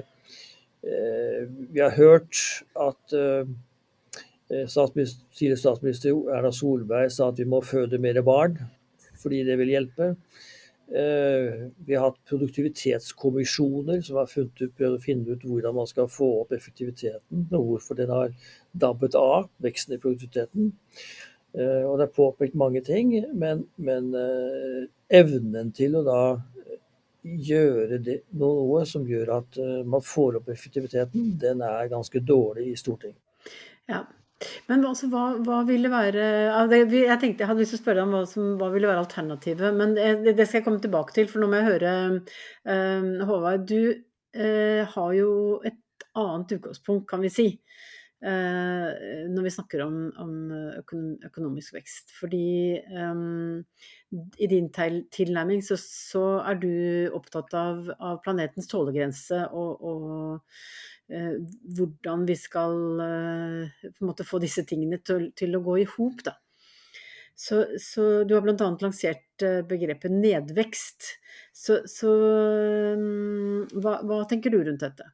vi 0.80 1.82
har 1.82 1.96
hørt 1.96 2.38
at 2.78 3.02
tidligere 3.10 3.48
statsminister 5.58 6.14
Erna 6.30 6.52
Solberg 6.54 7.10
sa 7.10 7.32
at 7.32 7.42
vi 7.42 7.48
må 7.50 7.58
føde 7.66 7.98
mer 8.02 8.22
barn 8.26 8.60
fordi 9.20 9.42
det 9.44 9.58
vil 9.60 9.74
hjelpe. 9.74 10.14
Eh, 10.90 11.68
vi 11.86 11.94
har 11.94 12.08
hatt 12.08 12.24
produktivitetskommisjoner 12.26 14.00
som 14.02 14.16
har 14.18 14.30
ut, 14.34 14.62
prøvd 14.74 14.96
å 14.96 15.02
finne 15.02 15.36
ut 15.36 15.44
hvordan 15.46 15.76
man 15.76 15.86
skal 15.86 16.08
få 16.10 16.30
opp 16.40 16.54
effektiviteten, 16.56 17.44
og 17.54 17.66
hvorfor 17.68 17.98
den 18.00 18.10
har 18.10 18.32
dabbet 18.72 19.14
av, 19.14 19.46
veksten 19.62 19.94
i 19.94 20.00
produktiviteten. 20.02 20.72
Eh, 21.54 21.84
og 21.86 21.94
det 22.00 22.08
er 22.08 22.16
påpekt 22.16 22.58
mange 22.58 22.82
ting, 22.82 23.14
men, 23.38 23.68
men 23.78 24.10
eh, 24.18 24.88
evnen 25.20 25.70
til 25.76 25.94
å 26.00 26.02
da 26.06 26.22
gjøre 27.22 28.00
det, 28.02 28.22
noe 28.40 28.82
som 28.88 29.06
gjør 29.06 29.34
at 29.36 29.58
man 29.84 30.00
får 30.00 30.38
opp 30.38 30.46
effektiviteten, 30.50 31.34
den 31.38 31.60
er 31.62 31.90
ganske 31.92 32.22
dårlig 32.24 32.70
i 32.70 32.78
Stortinget. 32.80 33.20
Ja, 33.90 34.06
men 34.70 34.84
altså, 34.88 35.08
hva, 35.12 35.24
hva 35.44 35.60
ville 35.68 35.90
være 35.92 36.24
Jeg 36.62 37.18
tenkte 37.20 37.44
jeg 37.44 37.48
hadde 37.50 37.60
lyst 37.60 37.74
til 37.74 37.80
å 37.80 37.82
spørre 37.82 38.00
deg 38.00 38.06
om 38.06 38.16
hva, 38.16 38.22
som, 38.28 38.48
hva 38.60 38.70
ville 38.72 38.88
være 38.88 39.04
alternativet, 39.04 39.76
men 39.76 39.94
det, 39.96 40.32
det, 40.32 40.46
skal 40.46 40.60
jeg 40.60 40.68
komme 40.68 40.82
tilbake 40.84 41.16
til. 41.16 41.28
For 41.30 41.42
nå 41.42 41.50
må 41.50 41.60
jeg 41.60 41.68
høre 41.74 41.94
uh, 42.16 43.26
Håvard, 43.28 43.68
du 43.68 43.92
uh, 43.92 44.82
har 44.94 45.14
jo 45.18 45.30
et 45.68 46.08
annet 46.18 46.56
utgangspunkt, 46.56 47.08
kan 47.10 47.24
vi 47.24 47.32
si. 47.32 47.48
Uh, 48.20 49.28
når 49.32 49.46
vi 49.46 49.52
snakker 49.54 49.80
om, 49.84 49.94
om 50.20 50.32
økonomisk 51.24 51.76
vekst. 51.76 52.12
Fordi 52.16 52.76
um, 52.92 53.60
i 54.36 54.48
din 54.50 54.68
tilnærming 54.72 55.64
så, 55.64 55.76
så, 55.80 56.24
er 56.44 56.60
du 56.60 56.72
opptatt 57.16 57.56
av, 57.56 57.88
av 57.96 58.20
planetens 58.24 58.68
tålegrense 58.72 59.46
og, 59.56 59.84
og 59.84 60.40
Eh, 60.99 60.99
hvordan 61.10 62.26
vi 62.28 62.36
skal 62.38 63.00
eh, 63.04 63.88
måte 64.06 64.26
få 64.26 64.40
disse 64.42 64.64
tingene 64.68 65.00
til, 65.02 65.30
til 65.36 65.56
å 65.56 65.62
gå 65.64 65.80
i 65.82 65.86
hop. 65.96 66.22
Så, 67.34 67.64
så, 67.80 68.24
du 68.28 68.36
har 68.36 68.44
bl.a. 68.44 68.54
lansert 68.82 69.44
eh, 69.46 69.60
begrepet 69.66 70.12
nedvekst. 70.12 71.14
Så, 71.56 71.82
så 71.90 72.12
hva, 73.74 73.96
hva, 74.06 74.20
tenker 74.30 74.52
du 74.52 74.60
rundt 74.62 74.84
dette? 74.84 75.08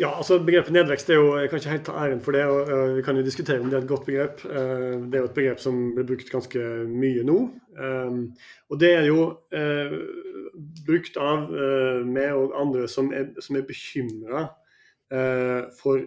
Ja, 0.00 0.08
altså 0.16 0.38
Begrepet 0.42 0.72
nedvekst 0.74 1.10
er 1.12 1.18
jo, 1.20 1.34
jeg 1.38 1.50
kan 1.50 1.60
ikke 1.60 1.74
helt 1.74 1.84
ta 1.86 1.96
æren 2.00 2.22
for 2.24 2.34
det. 2.34 2.46
og 2.48 2.96
Vi 2.96 3.02
kan 3.06 3.18
jo 3.18 3.26
diskutere 3.26 3.60
om 3.62 3.68
det 3.68 3.76
er 3.76 3.84
et 3.84 3.90
godt 3.90 4.06
begrep. 4.08 4.40
Det 4.42 5.18
er 5.18 5.20
jo 5.20 5.28
et 5.28 5.36
begrep 5.36 5.60
som 5.62 5.76
blir 5.94 6.08
brukt 6.08 6.32
ganske 6.32 6.62
mye 6.88 7.22
nå. 7.28 7.36
Og 8.72 8.80
det 8.82 8.90
er 8.96 9.06
jo 9.10 9.28
brukt 10.86 11.16
av 11.20 11.50
meg 12.06 12.34
og 12.36 12.56
andre 12.58 12.88
som 12.90 13.10
er, 13.14 13.30
som 13.42 13.58
er 13.58 13.66
bekymra 13.68 14.46
for 15.78 16.04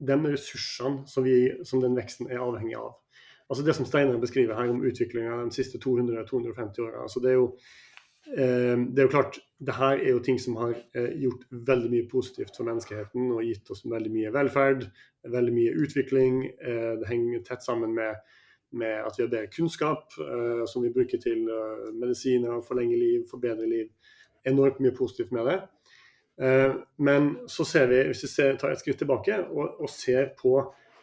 de 0.00 0.16
ressursene 0.24 1.04
som, 1.06 1.24
vi, 1.24 1.50
som, 1.68 1.82
den 1.84 1.94
veksten 1.94 2.30
er 2.30 2.42
avhengig 2.42 2.74
av. 2.80 2.96
Altså 3.50 3.62
Det 3.66 3.74
som 3.76 3.86
Steinar 3.86 4.18
beskriver 4.22 4.58
her 4.58 4.72
om 4.72 4.82
utviklinga 4.86 5.42
de 5.44 5.54
siste 5.54 5.78
200-250 5.78 6.82
åra. 6.86 7.04
Altså 7.04 7.22
det 7.22 7.30
er 7.30 7.38
jo 7.38 7.50
Ehm, 8.38 8.90
det 8.94 8.98
er 8.98 9.08
jo 9.08 9.14
klart, 9.16 9.38
det 9.58 9.74
her 9.74 9.96
er 9.98 10.10
jo 10.10 10.22
ting 10.22 10.38
som 10.40 10.56
har 10.60 10.74
eh, 10.94 11.14
gjort 11.22 11.46
veldig 11.50 11.90
mye 11.90 12.08
positivt 12.10 12.56
for 12.56 12.68
menneskeheten 12.68 13.30
og 13.34 13.46
gitt 13.46 13.70
oss 13.72 13.82
veldig 13.88 14.12
mye 14.12 14.32
velferd, 14.34 14.84
veldig 15.36 15.54
mye 15.56 15.72
utvikling. 15.84 16.44
Eh, 16.60 16.92
det 17.00 17.08
henger 17.08 17.42
tett 17.46 17.64
sammen 17.66 17.94
med, 17.96 18.20
med 18.72 19.04
at 19.06 19.16
vi 19.18 19.24
har 19.24 19.32
bedre 19.32 19.50
kunnskap 19.54 20.16
eh, 20.20 20.64
som 20.70 20.84
vi 20.84 20.92
bruker 20.94 21.20
til 21.22 21.48
medisiner, 21.96 22.62
forlenge 22.66 22.98
liv, 22.98 23.24
forbedre 23.30 23.68
liv. 23.68 23.90
Enormt 24.46 24.80
mye 24.80 24.96
positivt 24.96 25.32
med 25.36 25.50
det. 25.50 25.60
Men 26.96 27.26
så 27.52 27.66
ser 27.68 27.90
vi, 27.90 27.98
hvis 28.08 28.22
vi 28.24 28.28
ser, 28.32 28.54
tar 28.56 28.72
et 28.72 28.80
skritt 28.80 28.96
tilbake 29.02 29.34
og, 29.50 29.82
og 29.84 29.90
ser 29.92 30.30
på 30.38 30.54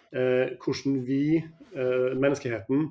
hvordan 0.09 0.95
vi, 1.05 1.43
menneskeheten, 2.17 2.87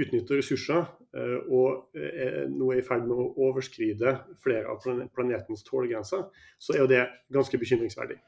utnytter 0.00 0.40
ressurser 0.40 0.86
Eh, 1.16 1.36
og 1.54 1.96
eh, 1.96 2.44
nå 2.50 2.70
er 2.72 2.80
i 2.80 2.84
ferd 2.84 3.06
med 3.08 3.16
å 3.16 3.30
overskride 3.48 4.18
flere 4.42 4.68
av 4.72 4.82
planetens 5.14 5.64
tålegrenser, 5.66 6.26
så 6.58 6.74
er 6.74 6.82
jo 6.82 6.90
det 6.90 7.04
ganske 7.32 7.60
bekymringsverdig. 7.60 8.18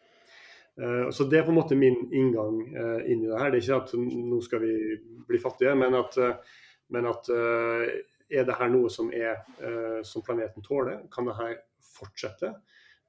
Eh, 0.79 1.11
så 1.11 1.25
Det 1.25 1.39
er 1.39 1.47
på 1.47 1.53
en 1.53 1.59
måte 1.59 1.79
min 1.79 1.99
inngang 2.15 2.61
inn 3.07 3.25
i 3.25 3.29
det 3.29 3.39
her. 3.39 3.51
Det 3.51 3.59
er 3.59 3.65
ikke 3.65 3.83
at 3.83 3.95
nå 3.99 4.41
skal 4.45 4.63
vi 4.63 4.75
bli 5.29 5.41
fattige, 5.43 5.75
men 5.75 5.95
at, 5.99 6.19
men 6.95 7.09
at 7.11 7.29
er 7.29 8.45
det 8.45 8.57
her 8.59 8.71
noe 8.73 8.91
som, 8.93 9.11
er, 9.13 9.43
som 10.05 10.25
planeten 10.25 10.65
tåler? 10.65 11.03
Kan 11.13 11.29
det 11.29 11.37
her 11.37 11.57
fortsette? 11.97 12.53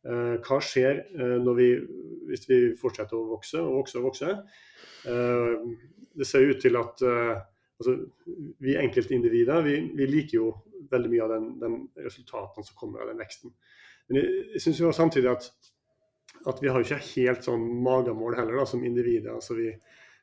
Hva 0.02 0.58
skjer 0.64 1.04
vi, 1.56 1.70
hvis 2.28 2.48
vi 2.50 2.60
fortsetter 2.80 3.18
å 3.18 3.30
vokse 3.34 3.60
og 3.60 3.82
vokse 3.82 4.00
og 4.00 4.08
vokse? 4.10 4.36
Det 6.20 6.28
ser 6.28 6.48
ut 6.48 6.62
til 6.64 6.80
at 6.80 7.04
altså, 7.04 7.96
Vi 8.60 8.76
enkeltindivider 8.80 9.62
vi, 9.64 9.76
vi, 9.96 10.08
liker 10.08 10.38
jo 10.38 10.54
veldig 10.92 11.12
mye 11.12 11.26
av 11.26 11.34
den, 11.36 11.50
den, 11.60 11.76
resultatene 12.00 12.66
som 12.66 12.80
kommer 12.80 13.04
av 13.04 13.12
den 13.12 13.20
veksten. 13.20 13.54
Men 14.10 14.22
jeg, 14.22 14.48
jeg 14.56 14.76
jo 14.80 14.96
samtidig 14.96 15.32
at, 15.32 15.50
at 16.48 16.62
vi 16.64 16.70
har 16.70 16.80
jo 16.80 16.88
ikke 16.88 17.14
helt 17.16 17.48
sånn 17.48 17.64
magemål 17.84 18.38
heller 18.40 18.62
da, 18.62 18.66
som 18.70 18.84
individer. 18.86 19.34
altså 19.36 19.58
vi, 19.58 19.72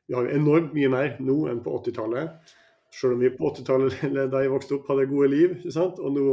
vi 0.07 0.15
har 0.17 0.25
jo 0.25 0.37
enormt 0.39 0.73
mye 0.77 0.89
mer 0.93 1.17
nå 1.21 1.37
enn 1.51 1.63
på 1.65 1.75
80-tallet. 1.81 2.53
Selv 2.93 3.17
om 3.17 3.21
vi 3.21 3.33
på 3.35 3.51
80-tallet 3.51 4.29
da 4.33 4.43
jeg 4.43 4.53
vokste 4.53 4.77
opp 4.77 4.89
hadde 4.91 5.09
gode 5.11 5.31
liv. 5.33 5.57
Og 5.75 6.07
nå 6.15 6.27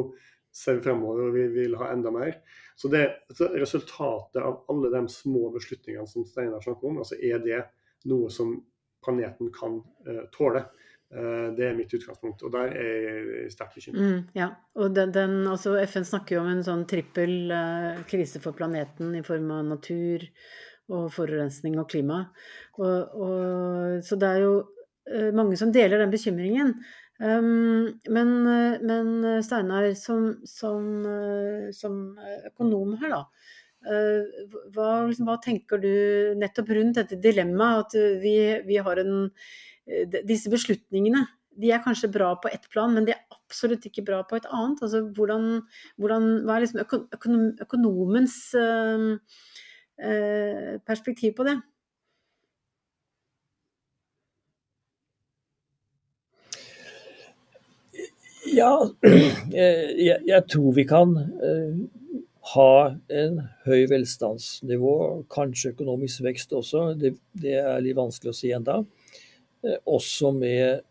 ser 0.55 0.79
vi 0.79 0.87
fremover 0.87 1.29
og 1.29 1.35
vi 1.37 1.49
vil 1.53 1.75
ha 1.81 1.91
enda 1.93 2.12
mer. 2.14 2.38
Så 2.79 2.91
det 2.91 3.05
så 3.35 3.50
resultatet 3.55 4.43
av 4.43 4.64
alle 4.71 4.91
de 4.91 5.05
små 5.11 5.49
beslutningene 5.55 6.07
som 6.11 6.26
Steinar 6.26 6.62
snakker 6.62 6.91
om, 6.91 7.03
altså 7.03 7.19
er 7.23 7.43
det 7.43 7.61
noe 8.11 8.31
som 8.35 8.57
planeten 9.05 9.50
kan 9.55 9.79
uh, 10.09 10.25
tåle. 10.35 10.64
Eh, 11.14 11.49
det 11.54 11.68
er 11.68 11.76
mitt 11.78 11.92
utgangspunkt, 11.94 12.42
og 12.42 12.50
der 12.56 12.73
er 12.75 12.94
jeg 13.06 13.52
sterkt 13.54 13.76
bekymret. 13.78 14.02
Mm, 14.02 14.21
ja, 14.35 14.49
og 14.75 14.94
den, 14.97 15.12
den, 15.14 15.35
altså 15.47 15.76
FN 15.87 16.06
snakker 16.09 16.37
jo 16.37 16.42
om 16.42 16.50
en 16.50 16.64
sånn 16.66 16.83
trippel 16.90 17.52
uh, 17.54 18.00
krise 18.11 18.40
for 18.42 18.56
planeten 18.56 19.12
i 19.14 19.23
form 19.26 19.52
av 19.54 19.62
natur 19.68 20.25
og 20.90 21.06
forurensning 21.14 21.76
og 21.78 21.87
klima. 21.92 22.25
Og, 22.80 23.14
og, 23.14 24.00
så 24.02 24.18
det 24.18 24.30
er 24.33 24.42
jo 24.42 24.56
uh, 24.59 25.30
mange 25.38 25.59
som 25.61 25.71
deler 25.75 26.02
den 26.02 26.14
bekymringen. 26.14 26.75
Um, 27.23 27.92
men, 28.11 28.33
uh, 28.49 28.83
men 28.83 29.44
Steinar, 29.47 29.87
som, 30.00 30.33
som, 30.50 30.88
som, 31.78 32.00
økonom 32.50 32.97
her, 33.04 33.21
da. 33.21 33.52
Hva, 33.85 35.04
liksom, 35.04 35.26
hva, 35.28 35.35
tenker 35.44 35.76
du 35.76 35.90
nettopp 36.40 36.71
rundt 36.73 36.97
dette 36.97 37.18
dilemmaet 37.21 37.83
at 37.83 38.21
vi, 38.23 38.38
vi 38.64 38.78
har 38.80 38.97
en 39.02 39.26
Eh, 39.28 39.74
Eh, 39.87 40.07
disse 40.25 40.53
beslutningene 40.53 41.26
de 41.61 41.71
er 41.71 41.83
kanskje 41.85 42.11
bra 42.11 42.33
på 42.43 42.50
ett 42.50 42.67
plan, 42.73 42.93
men 42.95 43.07
de 43.07 43.14
er 43.14 43.23
absolutt 43.35 43.85
ikke 43.87 44.05
bra 44.07 44.23
på 44.26 44.38
et 44.38 44.49
annet. 44.50 44.81
Altså, 44.83 45.05
hvordan, 45.14 45.61
hvordan, 46.03 46.26
hva 46.47 46.57
er 46.57 46.64
liksom 46.64 46.83
økonomens 47.62 48.38
ehm, 48.59 49.12
eh, 50.03 50.75
perspektiv 50.87 51.37
på 51.38 51.47
det? 51.47 51.61
Ja, 58.55 58.73
jeg, 59.55 60.19
jeg 60.26 60.43
tror 60.50 60.75
vi 60.76 60.85
kan 60.87 61.14
eh, 61.19 61.79
ha 62.55 62.75
en 63.23 63.38
høy 63.64 63.87
velstandsnivå, 63.91 64.97
kanskje 65.33 65.73
økonomisk 65.73 66.26
vekst 66.26 66.53
også. 66.53 66.91
Det, 66.99 67.14
det 67.41 67.57
er 67.62 67.81
litt 67.83 67.99
vanskelig 67.99 68.35
å 68.35 68.37
si 68.37 68.53
enda. 68.55 68.83
Også 69.88 70.30
med 70.37 70.85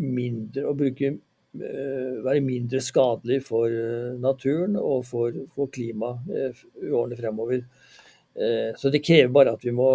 mindre 0.00 0.64
å 0.68 0.76
bruke 0.76 1.14
være 1.54 2.40
mindre 2.42 2.80
skadelig 2.82 3.44
for 3.46 3.70
naturen 4.18 4.74
og 4.80 5.04
for, 5.06 5.36
for 5.54 5.70
klimaet 5.70 6.24
i 6.82 6.88
årene 6.90 7.18
fremover. 7.20 7.60
Så 8.80 8.90
det 8.90 9.04
krever 9.06 9.30
bare 9.30 9.52
at 9.54 9.62
vi 9.62 9.70
må 9.76 9.90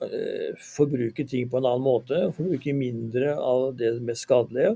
Eh, 0.00 0.56
forbruke 0.56 1.26
ting 1.28 1.48
på 1.50 1.58
en 1.58 1.66
annen 1.68 1.84
måte, 1.84 2.18
forbruke 2.32 2.72
mindre 2.72 3.34
av 3.36 3.66
det 3.76 3.90
mest 4.00 4.24
skadelige, 4.24 4.70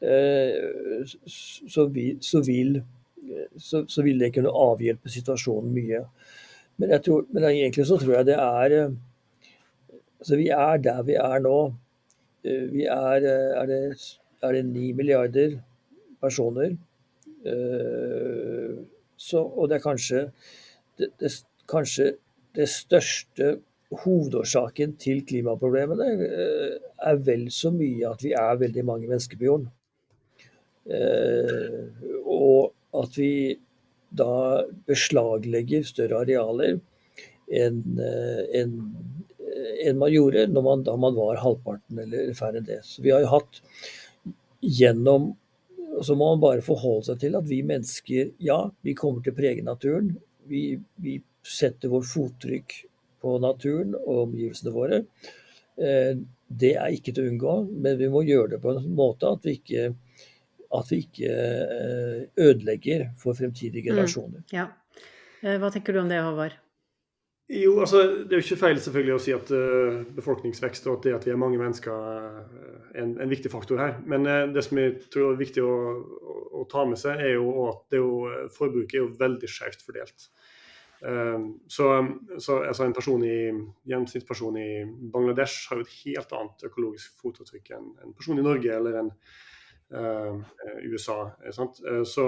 eh, 0.00 1.10
så 1.28 1.84
vil, 1.92 2.14
så 2.24 2.40
vil, 2.46 2.78
så, 3.60 3.82
så 3.84 4.04
vil 4.06 4.22
det 4.22 4.30
kunne 4.32 4.54
avhjelpe 4.62 5.12
situasjonen 5.12 5.74
mye. 5.76 6.00
Men, 6.80 6.94
tror, 7.04 7.26
men, 7.28 7.50
egentlig 7.50 7.84
så 7.90 8.00
tror 8.00 8.14
jeg 8.16 8.30
det 8.30 8.38
er 8.40 8.96
altså 10.20 10.36
Vi 10.36 10.48
er 10.54 10.76
der 10.84 11.02
vi 11.08 11.16
er 11.18 11.42
nå. 11.44 11.58
Eh, 12.44 12.66
vi 12.72 12.84
er, 12.84 13.26
er 13.60 13.66
det, 13.66 13.82
er 14.42 14.52
det 14.52 14.64
9 14.64 14.92
milliarder 14.92 15.58
personer. 16.20 16.76
Så, 19.16 19.40
og 19.40 19.68
det 19.68 19.78
er 19.78 19.84
kanskje 19.84 20.18
det, 21.00 21.08
det, 21.20 21.30
kanskje 21.68 22.10
det 22.56 22.68
største 22.68 23.54
hovedårsaken 24.04 24.94
til 25.02 25.24
klimaproblemene 25.26 26.08
eh, 26.26 26.76
er 27.10 27.22
vel 27.26 27.48
så 27.54 27.72
mye 27.74 28.12
at 28.12 28.22
vi 28.22 28.34
er 28.38 28.60
veldig 28.60 28.84
mange 28.86 29.08
mennesker 29.10 29.38
på 29.38 29.48
jorden. 29.48 29.70
Eh, 30.86 32.04
og 32.24 32.70
at 33.02 33.18
vi 33.18 33.32
da 34.10 34.62
beslaglegger 34.90 35.86
større 35.86 36.22
arealer 36.24 36.78
enn 37.50 37.82
eh, 37.98 38.44
en, 38.60 38.76
en 39.86 39.98
man 40.00 40.12
gjorde 40.12 40.46
man, 40.62 40.84
da 40.86 40.96
man 40.96 41.16
var 41.16 41.40
halvparten 41.42 41.98
eller 42.04 42.32
færre 42.38 42.60
enn 42.60 42.68
det. 42.68 42.80
Så 42.86 43.04
vi 43.04 43.12
har 43.14 43.24
jo 43.24 43.34
hatt 43.36 43.62
gjennom 44.60 45.34
Så 46.04 46.14
må 46.16 46.30
man 46.30 46.40
bare 46.40 46.62
forholde 46.62 47.08
seg 47.08 47.16
til 47.20 47.34
at 47.36 47.48
vi 47.48 47.58
mennesker, 47.66 48.28
ja, 48.40 48.60
vi 48.86 48.92
kommer 48.96 49.24
til 49.24 49.34
å 49.34 49.36
prege 49.36 49.64
naturen. 49.66 50.12
Vi, 50.48 50.78
vi 51.02 51.16
setter 51.44 51.90
vårt 51.92 52.06
fottrykk 52.08 52.76
på 53.20 53.34
naturen 53.42 53.96
og 53.98 54.22
omgivelsene 54.28 54.72
våre. 54.72 55.00
Eh, 55.76 56.14
det 56.50 56.72
er 56.76 56.94
ikke 56.94 57.12
til 57.14 57.26
å 57.26 57.32
unngå, 57.32 57.56
men 57.82 57.98
vi 58.00 58.08
må 58.12 58.22
gjøre 58.26 58.54
det 58.54 58.62
på 58.62 58.72
en 58.72 58.88
måte 58.96 59.28
at 59.34 59.44
vi 59.46 59.58
ikke, 59.58 59.90
at 60.78 60.94
vi 60.94 61.02
ikke 61.04 61.34
eh, 61.34 62.22
ødelegger 62.46 63.10
for 63.20 63.38
fremtidige 63.38 63.84
mm, 63.84 63.90
generasjoner. 63.90 64.46
Mm, 64.46 64.56
ja. 64.56 64.66
Eh, 65.42 65.58
hva 65.60 65.70
tenker 65.74 65.96
du 65.96 66.02
om 66.02 66.10
det, 66.10 66.22
Håvard? 66.24 66.56
Jo, 67.50 67.80
altså, 67.80 68.02
Det 68.02 68.32
er 68.32 68.38
jo 68.38 68.44
ikke 68.44 68.60
feil 68.60 68.78
selvfølgelig 68.78 69.14
å 69.16 69.22
si 69.22 69.32
at 69.34 69.48
uh, 69.50 70.02
befolkningsvekst 70.14 70.84
og 70.86 71.00
at 71.00 71.06
det 71.06 71.14
at 71.16 71.24
vi 71.26 71.32
er 71.32 71.40
mange 71.40 71.58
mennesker 71.58 71.90
er 71.90 72.36
en, 73.02 73.16
en 73.18 73.32
viktig 73.32 73.50
faktor 73.50 73.80
her. 73.82 73.96
Men 74.06 74.28
uh, 74.28 74.44
det 74.54 74.62
som 74.62 74.78
jeg 74.78 75.00
tror 75.10 75.32
er 75.32 75.40
viktig 75.40 75.64
å, 75.66 75.72
å, 75.74 76.36
å, 76.60 76.66
ta 76.70 76.84
med 76.86 77.00
seg, 77.00 77.18
er 77.18 77.34
jo 77.34 77.50
at 77.66 77.98
er 77.98 78.04
jo, 78.04 78.12
forbruket 78.54 79.00
er 79.00 79.02
jo 79.02 79.10
veldig 79.18 79.50
skjevt 79.50 79.82
fordelt. 79.82 80.28
Uh, 81.02 81.58
så, 81.66 81.90
så 82.38 82.60
altså 82.68 82.86
en 82.86 82.94
person 82.94 83.26
i, 83.26 83.36
gjennomsnittsperson 83.90 84.62
i 84.62 84.70
Bangladesh 85.10 85.72
har 85.72 85.80
jo 85.80 85.88
et 85.88 85.98
helt 86.04 86.38
annet 86.38 86.66
økologisk 86.70 87.18
fotavtrykk 87.24 87.74
enn 87.74 87.94
en 88.04 88.14
person 88.14 88.38
i 88.38 88.46
Norge 88.46 88.78
eller 88.78 89.02
en 89.02 89.14
USA. 90.86 91.32
Sant? 91.50 91.80
Eh, 91.82 92.02
så, 92.06 92.26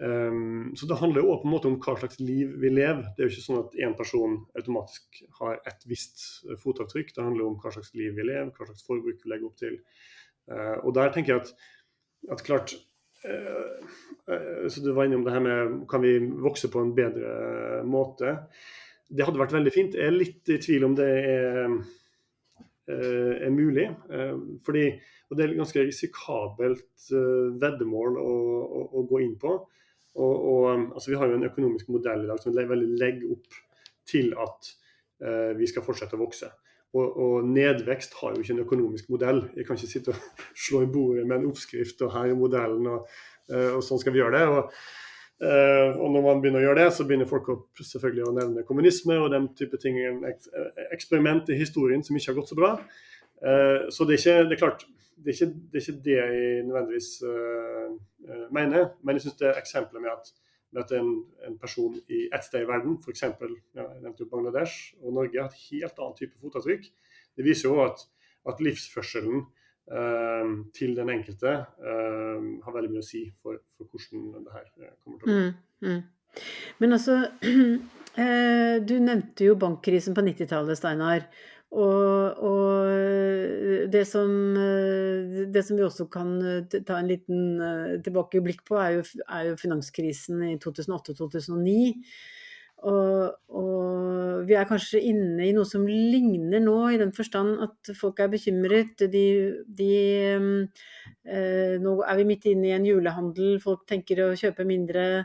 um, 0.00 0.72
så, 0.76 0.88
det 0.90 0.98
handler 1.00 1.22
jo 1.22 1.36
på 1.42 1.48
en 1.48 1.54
måte 1.54 1.70
om 1.70 1.76
hva 1.82 1.96
slags 2.00 2.18
liv 2.22 2.56
vi 2.62 2.72
lever. 2.72 3.04
Det 3.14 3.22
er 3.22 3.28
jo 3.28 3.34
ikke 3.34 3.46
sånn 3.46 3.60
at 3.62 3.76
én 3.78 3.98
person 3.98 4.40
automatisk 4.58 5.22
har 5.40 5.60
et 5.70 5.86
visst 5.90 6.24
fotavtrykk. 6.62 7.14
Det 7.14 7.26
handler 7.26 7.46
om 7.48 7.60
hva 7.62 7.74
slags 7.74 7.94
liv 7.98 8.16
vi 8.16 8.26
lever, 8.26 8.50
hva 8.54 8.70
slags 8.70 8.86
forbruk 8.86 9.22
vi 9.22 9.34
legger 9.34 9.50
opp 9.50 9.60
til. 9.60 9.78
Uh, 10.50 10.76
og 10.82 10.92
der 10.96 11.14
tenker 11.14 11.36
jeg 11.36 11.44
at, 11.44 11.54
at 12.34 12.44
klart 12.46 12.76
Eh, 13.24 14.34
eh, 14.34 14.68
så 14.68 14.80
Du 14.80 14.92
var 14.92 15.04
innom 15.04 15.24
det 15.24 15.32
her 15.32 15.40
med 15.40 15.88
kan 15.88 16.02
vi 16.02 16.18
vokse 16.18 16.68
på 16.68 16.80
en 16.80 16.94
bedre 16.94 17.82
måte. 17.88 18.36
Det 19.08 19.24
hadde 19.24 19.40
vært 19.40 19.54
veldig 19.56 19.72
fint. 19.72 19.96
Jeg 19.96 20.10
er 20.10 20.16
litt 20.16 20.52
i 20.52 20.60
tvil 20.60 20.84
om 20.88 20.96
det 20.96 21.08
er, 21.08 21.60
eh, 22.88 23.46
er 23.46 23.50
mulig. 23.50 23.88
Fordi, 24.64 24.86
og 25.30 25.36
Det 25.36 25.44
er 25.44 25.50
et 25.50 25.62
ganske 25.62 25.86
risikabelt 25.86 27.08
veddemål 27.60 28.18
å, 28.18 28.34
å, 28.64 28.80
å, 28.92 29.06
gå 29.08 29.20
inn 29.24 29.36
på. 29.38 29.56
Og, 30.14 30.34
og, 30.54 30.66
altså 30.94 31.10
Vi 31.10 31.18
har 31.18 31.30
jo 31.30 31.38
en 31.38 31.48
økonomisk 31.48 31.88
modell 31.90 32.24
i 32.24 32.28
dag 32.30 32.42
som 32.42 32.54
veldig 32.54 32.90
legger 33.00 33.34
opp 33.34 33.62
til 34.06 34.34
at 34.38 34.74
vi 35.56 35.64
skal 35.70 35.84
fortsette 35.86 36.16
å 36.18 36.20
vokse. 36.20 36.48
Og, 36.94 37.16
og, 37.18 37.46
nedvekst 37.50 38.14
har 38.20 38.34
jo 38.34 38.42
ikke 38.42 38.54
en 38.54 38.62
økonomisk 38.62 39.08
modell. 39.10 39.40
Jeg 39.56 39.66
kan 39.66 39.78
ikke 39.78 39.90
sitte 39.90 40.12
og 40.14 40.42
slå 40.66 40.84
i 40.84 40.90
bordet 40.90 41.24
med 41.26 41.40
en 41.40 41.48
oppskrift 41.50 42.02
og 42.06 42.12
her 42.14 42.30
er 42.30 42.38
modellen, 42.38 42.86
og, 42.90 43.08
eh, 43.50 43.72
og 43.74 43.82
sånn 43.82 44.02
skal 44.02 44.14
vi 44.14 44.22
gjøre 44.22 44.38
det. 44.38 44.44
Og, 44.52 44.76
eh, 45.42 45.88
og, 45.90 46.06
når 46.14 46.26
man 46.28 46.44
begynner 46.44 46.62
å 46.62 46.68
gjøre 46.68 46.84
det, 46.84 46.92
så 46.94 47.06
begynner 47.08 47.30
folk 47.30 47.50
å, 47.50 47.58
selvfølgelig 47.80 48.28
å 48.28 48.36
nevne 48.36 48.66
kommunisme 48.68 49.18
og 49.24 49.32
den 49.34 49.50
type 49.58 49.80
ting. 49.82 49.98
Eksperiment 50.94 51.50
i 51.50 51.58
historien 51.58 52.06
som 52.06 52.18
ikke 52.18 52.30
har 52.30 52.38
gått 52.38 52.54
så 52.54 52.60
bra. 52.60 52.76
Eh, 53.44 53.88
så 53.92 54.06
det 54.08 54.16
er 54.16 54.22
ikke 54.22 54.48
det 54.48 54.56
er 54.56 54.62
klart, 54.62 54.86
det 55.16 55.32
er 55.32 55.36
ikke 55.36 55.52
det, 55.52 55.80
er 55.80 55.84
ikke 55.84 56.04
det 56.06 56.16
jeg 56.16 56.64
nødvendigvis 56.68 57.10
mener. 58.56 58.88
Men 59.02 59.16
jeg 59.16 59.26
syns 59.26 59.38
det 59.40 59.50
er 59.50 59.60
eksempler 59.60 60.02
med 60.02 60.12
at 60.16 60.32
med 60.74 60.82
at 60.82 60.92
en, 60.98 61.10
en 61.46 61.58
person 61.58 61.94
i 62.10 62.24
ett 62.34 62.44
sted 62.44 62.64
i 62.64 62.66
verden, 62.66 62.96
f.eks. 62.98 63.22
Ja, 63.22 63.84
jeg 63.84 64.00
nevnte 64.02 64.24
jo 64.24 64.30
Bangladesh 64.32 64.96
og 65.02 65.12
Norge, 65.14 65.38
har 65.38 65.52
et 65.52 65.66
helt 65.70 66.00
annet 66.02 66.18
type 66.18 66.40
fotavtrykk. 66.42 66.88
Det 67.36 67.44
viser 67.46 67.68
jo 67.68 67.84
at, 67.84 68.02
at 68.50 68.64
livsførselen 68.64 69.46
Uh, 69.84 70.64
til 70.72 70.94
den 70.96 71.10
enkelte 71.12 71.50
uh, 71.60 72.44
har 72.64 72.72
veldig 72.72 72.88
mye 72.88 73.02
å 73.02 73.04
si 73.04 73.26
for, 73.44 73.58
for 73.76 73.84
hvordan 73.84 74.46
det 74.46 74.54
her 74.54 74.62
eh, 74.80 74.94
kommer 75.04 75.18
til 75.20 75.26
å 75.26 75.34
gå. 75.34 75.34
Mm, 75.84 75.90
mm. 75.90 76.38
Men 76.80 76.96
altså, 76.96 77.18
uh, 77.44 78.78
du 78.88 78.94
nevnte 79.04 79.44
jo 79.44 79.58
bankkrisen 79.60 80.16
på 80.16 80.24
90-tallet, 80.24 80.80
Steinar. 80.80 81.26
Og, 81.74 82.44
og 82.46 83.88
det, 83.90 84.04
som, 84.06 84.30
det, 84.54 85.64
som, 85.66 85.78
vi 85.78 85.82
også 85.82 86.06
kan 86.12 86.36
ta 86.70 87.00
en 87.00 87.10
liten 87.10 87.58
eh, 87.58 87.96
tilbakeblikk 88.04 88.62
på, 88.68 88.78
er 88.78 89.00
jo, 89.00 89.04
er 89.26 89.50
jo 89.50 89.58
finanskrisen 89.58 90.44
i 90.52 90.54
2008-2009. 90.62 91.74
Og, 92.84 93.34
og, 93.48 94.44
vi 94.44 94.56
er 94.60 94.68
kanskje 94.68 95.00
inne 95.08 95.46
i 95.46 95.54
noe 95.56 95.64
som 95.64 95.86
ligner 95.88 96.60
nå, 96.60 96.76
i 96.92 97.00
den 97.00 97.14
forstand 97.16 97.56
at 97.64 97.94
folk 97.96 98.20
er 98.20 98.30
bekymret. 98.34 99.06
De, 99.10 99.24
de, 99.78 99.90
øh, 101.24 101.74
nå 101.80 101.96
er 102.04 102.20
vi 102.20 102.28
midt 102.28 102.48
inne 102.52 102.70
i 102.70 102.76
en 102.76 102.86
julehandel, 102.86 103.56
folk 103.64 103.86
tenker 103.88 104.26
å 104.26 104.34
kjøpe 104.38 104.68
mindre. 104.68 105.24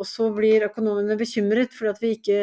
Og 0.00 0.08
så 0.08 0.30
blir 0.32 0.64
økonomene 0.64 1.16
bekymret 1.20 1.74
fordi 1.76 1.90
at 1.92 1.98
vi 2.00 2.10
ikke 2.16 2.40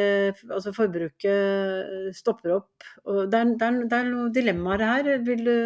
Altså 0.54 0.74
forbruket 0.76 2.14
stopper 2.16 2.54
opp. 2.60 2.90
Og 3.10 3.26
det, 3.32 3.40
er, 3.40 3.54
det, 3.58 3.68
er, 3.68 3.84
det 3.90 3.98
er 3.98 4.10
noen 4.12 4.34
dilemmaer 4.36 4.86
her. 4.86 5.12
Vil 5.26 5.46
du, 5.48 5.58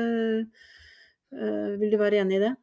uh, 1.35 1.71
vil 1.81 1.91
du 1.91 1.99
være 1.99 2.23
enig 2.23 2.39
i 2.39 2.43
det? 2.47 2.53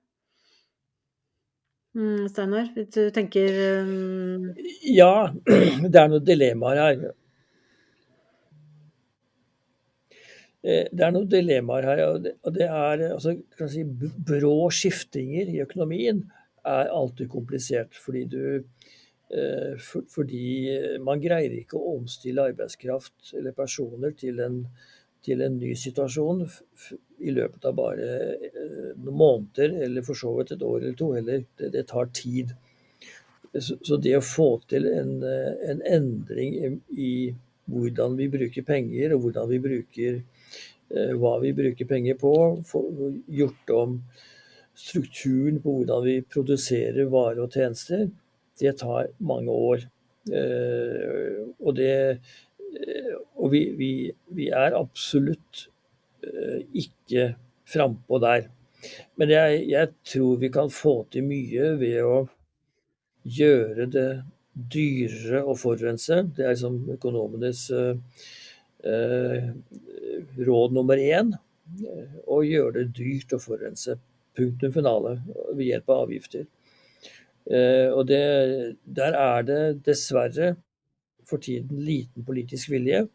Mm, 1.98 2.28
Steinar, 2.30 2.68
du 2.76 3.00
tenker 3.10 3.56
um... 3.82 4.50
Ja, 4.86 5.32
det 5.92 5.98
er 5.98 6.12
noen 6.12 6.24
dilemmaer 6.24 6.78
her. 6.82 7.08
Eh, 10.62 10.84
det 10.92 11.04
er 11.04 11.14
noen 11.14 11.30
dilemmaer 11.32 11.88
her. 11.88 12.04
og 12.06 12.54
det, 12.54 12.68
er 12.68 13.04
altså, 13.12 13.34
si, 13.72 13.84
Brå 14.28 14.70
skiftinger 14.74 15.50
i 15.50 15.62
økonomien 15.64 16.22
er 16.66 16.92
alltid 16.92 17.30
komplisert. 17.32 17.96
Fordi 17.98 18.24
du 18.30 18.42
fordi 20.08 21.00
man 21.04 21.20
greier 21.20 21.52
ikke 21.58 21.76
å 21.76 21.98
omstille 21.98 22.46
arbeidskraft 22.48 23.34
eller 23.36 23.52
personer 23.52 24.14
til 24.16 24.40
en, 24.40 24.62
til 25.24 25.42
en 25.44 25.58
ny 25.60 25.74
situasjon 25.76 26.46
i 27.18 27.34
løpet 27.34 27.66
av 27.68 27.74
bare 27.78 28.08
eh, 28.46 28.94
noen 28.96 29.18
måneder, 29.18 29.74
eller 29.86 30.06
for 30.06 30.18
så 30.18 30.32
vidt 30.38 30.54
et 30.54 30.64
år 30.64 30.80
eller 30.80 30.96
to 30.98 31.10
heller. 31.16 31.44
Det, 31.58 31.72
det 31.74 31.84
tar 31.90 32.10
tid. 32.14 32.54
Så 33.58 33.96
det 33.96 34.14
å 34.18 34.24
få 34.24 34.48
til 34.70 34.86
en, 34.90 35.18
eh, 35.26 35.52
en, 35.72 35.82
endring 35.82 36.80
i 36.94 37.12
hvordan 37.68 38.16
vi 38.18 38.28
bruker 38.32 38.64
penger, 38.64 39.14
og 39.14 39.26
hvordan 39.26 39.50
vi 39.50 39.62
bruker 39.64 40.22
hva 40.88 41.34
vi 41.42 41.50
bruker 41.52 41.84
penger 41.84 42.14
på, 42.16 42.30
gjort 43.36 43.70
om 43.76 43.98
strukturen 44.72 45.58
på 45.60 45.74
hvordan 45.74 46.06
vi 46.06 46.14
produserer 46.24 47.10
varer 47.12 47.42
og 47.44 47.52
tjenester, 47.52 48.06
det 48.60 48.78
tar 48.82 49.10
mange 49.18 49.54
år. 49.54 49.86
Eh, 50.28 51.40
og 51.64 51.76
det 51.78 51.94
eh, 52.10 53.14
Og 53.38 53.52
vi, 53.52 53.62
vi, 53.78 53.92
vi 54.36 54.48
er 54.52 54.76
absolutt 54.76 55.68
eh, 56.26 56.60
ikke 56.76 57.30
frampå 57.68 58.18
der. 58.20 58.48
Men 59.18 59.30
jeg, 59.32 59.62
jeg, 59.70 59.92
tror 60.06 60.36
vi 60.42 60.50
kan 60.52 60.70
få 60.70 61.06
til 61.12 61.24
mye 61.26 61.72
ved 61.80 62.02
å 62.04 62.18
gjøre 63.28 63.86
det 63.90 64.10
dyrere 64.52 65.44
å 65.46 65.54
forurense. 65.58 66.22
Det 66.34 66.44
er 66.44 66.54
liksom 66.54 66.80
økonomenes 66.96 67.64
eh, 67.74 67.94
råd 70.50 70.76
nummer 70.76 70.98
én. 70.98 71.32
Å 72.26 72.42
gjøre 72.44 72.82
det 72.82 72.94
dyrt 72.98 73.34
å 73.36 73.42
forurense. 73.42 73.98
Punktum 74.38 74.72
finale 74.74 75.18
ved 75.54 75.66
hjelp 75.66 75.90
av 75.90 76.06
avgifter. 76.06 76.46
Eh, 77.48 77.88
og 77.94 78.08
det, 78.08 78.76
der 78.84 79.14
er 79.16 79.44
det 79.48 79.62
dessverre 79.86 80.52
for 81.28 81.40
tiden 81.40 81.80
liten 81.84 82.24
politisk 82.24 82.72
vilje 82.72 83.06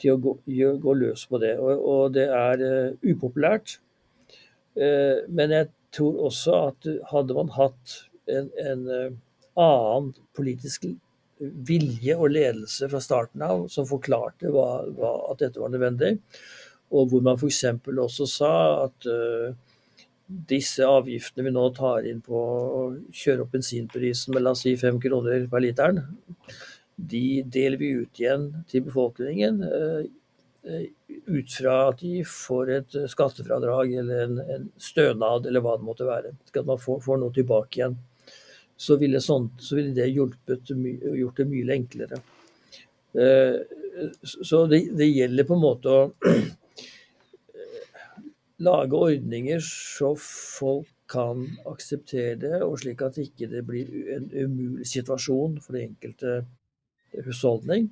til 0.00 0.14
å 0.14 0.20
gå, 0.20 0.32
gå 0.80 0.94
løs 0.96 1.26
på 1.28 1.40
det. 1.42 1.54
Og, 1.60 1.84
og 1.92 2.16
det 2.16 2.26
er 2.32 2.64
uh, 2.64 2.96
upopulært. 3.04 3.76
Uh, 4.76 5.24
men 5.28 5.52
jeg 5.52 5.68
tror 5.92 6.18
også 6.28 6.58
at 6.70 6.88
hadde 7.12 7.36
man 7.36 7.52
hatt 7.56 7.96
en, 8.32 8.48
en 8.60 8.84
uh, 8.88 9.16
annen 9.60 10.12
politisk 10.36 10.88
vilje 11.42 12.16
og 12.16 12.32
ledelse 12.32 12.88
fra 12.88 13.00
starten 13.02 13.44
av 13.44 13.66
som 13.72 13.88
forklarte 13.88 14.52
hva, 14.52 14.66
hva, 14.96 15.12
at 15.32 15.42
dette 15.42 15.60
var 15.60 15.72
nødvendig, 15.72 16.14
og 16.94 17.10
hvor 17.10 17.24
man 17.24 17.40
f.eks. 17.40 17.64
også 17.90 18.28
sa 18.30 18.52
at 18.84 19.08
disse 20.48 20.86
avgiftene 20.86 21.48
vi 21.48 21.52
nå 21.54 21.64
tar 21.76 22.06
inn 22.08 22.20
på 22.24 22.38
å 22.38 22.82
kjøre 23.12 23.44
opp 23.44 23.54
bensinprisen 23.56 24.34
med 24.34 24.44
la 24.44 24.54
oss 24.54 24.64
si 24.66 24.74
fem 24.80 25.00
kroner 25.02 25.46
per 25.50 25.64
literen, 25.64 26.02
de 26.96 27.42
deler 27.42 27.80
vi 27.80 27.92
ut 28.02 28.20
igjen 28.20 28.48
til 28.70 28.84
befolkningen 28.86 29.62
eh, 29.66 30.02
eh, 30.68 30.84
ut 31.26 31.54
fra 31.56 31.76
at 31.90 32.02
de 32.02 32.22
får 32.28 32.72
et 32.76 32.96
skattefradrag 33.10 33.94
eller 34.02 34.24
en, 34.26 34.40
en 34.56 34.68
stønad 34.80 35.48
eller 35.48 35.64
hva 35.64 35.76
det 35.78 35.88
måtte 35.88 36.08
være. 36.08 36.34
At 36.52 36.68
man 36.68 36.80
får, 36.80 37.00
får 37.04 37.22
noe 37.22 37.34
tilbake 37.34 37.80
igjen. 37.80 37.98
Så 38.82 38.96
ville, 38.98 39.20
sånt, 39.22 39.60
så 39.62 39.76
ville 39.78 39.94
det 39.94 40.08
hjulpet, 40.10 40.72
gjort 40.72 41.38
det 41.38 41.48
mye 41.50 41.76
enklere. 41.76 42.22
Eh, 43.12 43.58
så 44.22 44.64
det, 44.70 44.84
det 44.96 45.10
gjelder 45.10 45.46
på 45.48 45.58
en 45.58 45.64
måte 45.66 45.92
å 45.92 46.00
lage 48.62 48.98
ordninger 48.98 49.62
så 49.66 50.12
folk 50.18 50.90
kan 51.12 51.44
akseptere 51.68 52.38
det, 52.40 52.58
og 52.64 52.78
slik 52.80 53.02
at 53.04 53.18
ikke 53.20 53.48
det 53.50 53.60
ikke 53.60 53.68
blir 53.68 54.12
en 54.16 54.28
umulig 54.32 54.86
situasjon 54.88 55.58
for 55.60 55.76
det 55.76 55.88
enkelte 55.90 56.42
husholdning. 57.26 57.90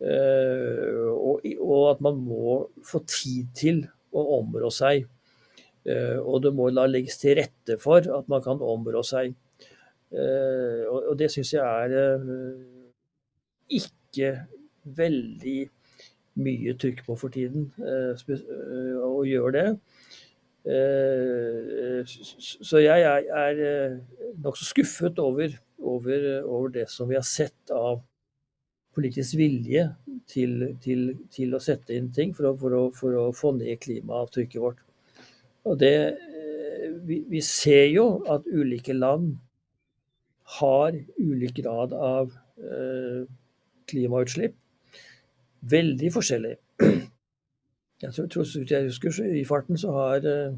Eh, 0.00 1.08
og, 1.60 1.90
at 1.90 2.00
man 2.04 2.20
må 2.24 2.60
få 2.86 3.02
tid 3.08 3.50
til 3.56 3.82
å 4.16 4.24
områ 4.38 4.70
seg. 4.72 5.04
Eh, 5.84 6.18
og 6.18 6.42
det 6.44 6.52
må 6.56 6.70
da 6.72 6.86
legges 6.88 7.20
til 7.20 7.36
rette 7.40 7.76
for 7.80 8.04
at 8.04 8.28
man 8.32 8.44
kan 8.44 8.60
områ 8.64 9.02
seg. 9.06 9.34
Eh, 10.10 10.84
og 10.88 11.12
det 11.20 11.30
syns 11.32 11.52
jeg 11.54 11.62
er 11.62 11.92
ikke 13.70 14.32
veldig 14.96 15.60
mye 16.40 16.72
trykk 16.80 17.04
på 17.06 17.14
for 17.20 17.32
tiden 17.32 17.68
å 17.76 19.20
gjøre 19.28 19.52
det. 19.54 19.66
Så 22.60 22.80
jeg 22.82 23.00
er 23.00 23.60
nokså 24.44 24.66
skuffet 24.68 25.18
over, 25.22 25.54
over, 25.78 26.26
over 26.44 26.68
det 26.74 26.84
som 26.92 27.08
vi 27.08 27.16
har 27.16 27.24
sett 27.24 27.72
av 27.72 28.02
politisk 28.96 29.38
vilje 29.38 29.86
til, 30.30 30.64
til, 30.82 31.04
til, 31.32 31.54
å 31.54 31.62
sette 31.62 31.94
inn 31.96 32.10
ting 32.14 32.34
for 32.36 32.50
å, 32.50 32.54
for 32.58 32.76
å, 32.76 32.82
for 32.96 33.18
å 33.18 33.26
få 33.36 33.52
ned 33.58 33.80
klimaavtrykket 33.84 34.62
vårt. 34.62 34.80
Og 35.68 35.78
det, 35.80 35.94
eh, 36.16 36.88
vi, 37.06 37.20
vi, 37.30 37.42
ser 37.44 37.86
jo 37.92 38.06
at 38.30 38.48
ulike 38.48 38.96
land 38.96 39.36
har 40.58 40.96
ulik 41.20 41.60
grad 41.60 41.94
av 41.94 42.32
eh, 42.58 43.22
klimautslipp. 43.90 44.56
Veldig 45.70 46.12
forskjellig. 46.14 46.56
Jeg 48.00 48.14
tror, 48.16 48.26
tror 48.26 48.44
jeg 48.70 48.84
husker, 48.88 49.24
I 49.24 49.44
farten 49.44 49.78
så, 49.78 49.90
har, 49.92 50.24
eh, 50.24 50.54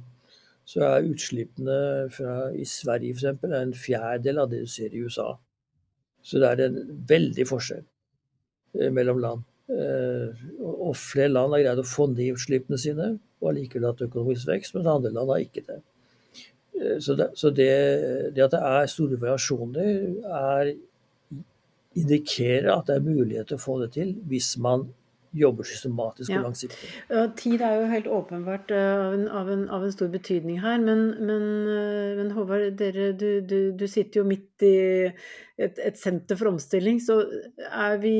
så 0.64 0.84
er 0.86 1.08
utslippene 1.10 1.78
fra, 2.14 2.50
i 2.54 2.64
Sverige 2.64 3.16
f.eks. 3.16 3.46
en 3.58 3.74
fjerdedel 3.74 4.38
av 4.38 4.50
det 4.52 4.62
du 4.62 4.70
ser 4.70 4.94
i 4.94 5.02
USA. 5.02 5.32
Så 6.22 6.38
det 6.38 6.52
er 6.52 6.68
en 6.68 7.00
veldig 7.08 7.46
forskjell. 7.50 7.82
Eh, 8.78 8.92
mellom 8.94 9.18
land. 9.20 9.42
Eh, 9.72 10.44
og 10.62 10.94
flere 10.96 11.32
land 11.32 11.56
har 11.56 11.64
greid 11.64 11.82
å 11.82 11.86
få 11.86 12.06
ned 12.12 12.36
utslippene 12.36 12.78
sine 12.80 13.08
og 13.42 13.50
allikevel 13.50 13.90
hatt 13.90 14.04
økonomisk 14.06 14.48
vekst, 14.48 14.76
mens 14.76 14.88
andre 14.90 15.12
land 15.12 15.32
har 15.32 15.42
ikke 15.42 15.64
det. 15.66 15.80
Så, 17.02 17.14
det, 17.18 17.28
så 17.38 17.50
det, 17.54 17.68
det, 18.34 18.42
at 18.42 18.54
det 18.54 18.60
er 18.64 18.88
store 18.90 19.18
variasjoner, 19.20 19.90
er, 20.24 20.70
indikerer 21.98 22.70
at 22.72 22.88
det 22.88 22.96
er 22.96 23.04
mulighet 23.04 23.50
til 23.50 23.58
å 23.58 23.62
få 23.62 23.76
det 23.82 23.90
til 23.98 24.14
hvis 24.30 24.54
man 24.62 24.86
jobber 25.32 25.66
systematisk 25.66 26.32
og 26.36 26.46
langsiktig. 26.46 26.90
Tid 27.40 27.62
er 27.64 27.78
jo 27.80 27.88
helt 27.90 28.08
åpenbart 28.12 28.72
av 28.76 29.14
en, 29.16 29.24
av 29.32 29.50
en, 29.52 29.64
av 29.72 29.86
en 29.86 29.94
stor 29.94 30.10
betydning 30.12 30.60
her. 30.62 30.82
Men, 30.82 31.06
men, 31.24 31.46
men 32.18 32.34
Håvard, 32.36 32.68
dere, 32.80 33.10
du, 33.18 33.40
du, 33.40 33.58
du, 33.78 33.86
sitter 33.90 34.20
jo 34.20 34.28
midt 34.28 34.66
i 34.66 34.74
et, 35.08 35.80
et 35.80 35.98
senter 35.98 36.38
for 36.38 36.52
omstilling. 36.52 37.00
Så 37.02 37.22
vi, 38.02 38.16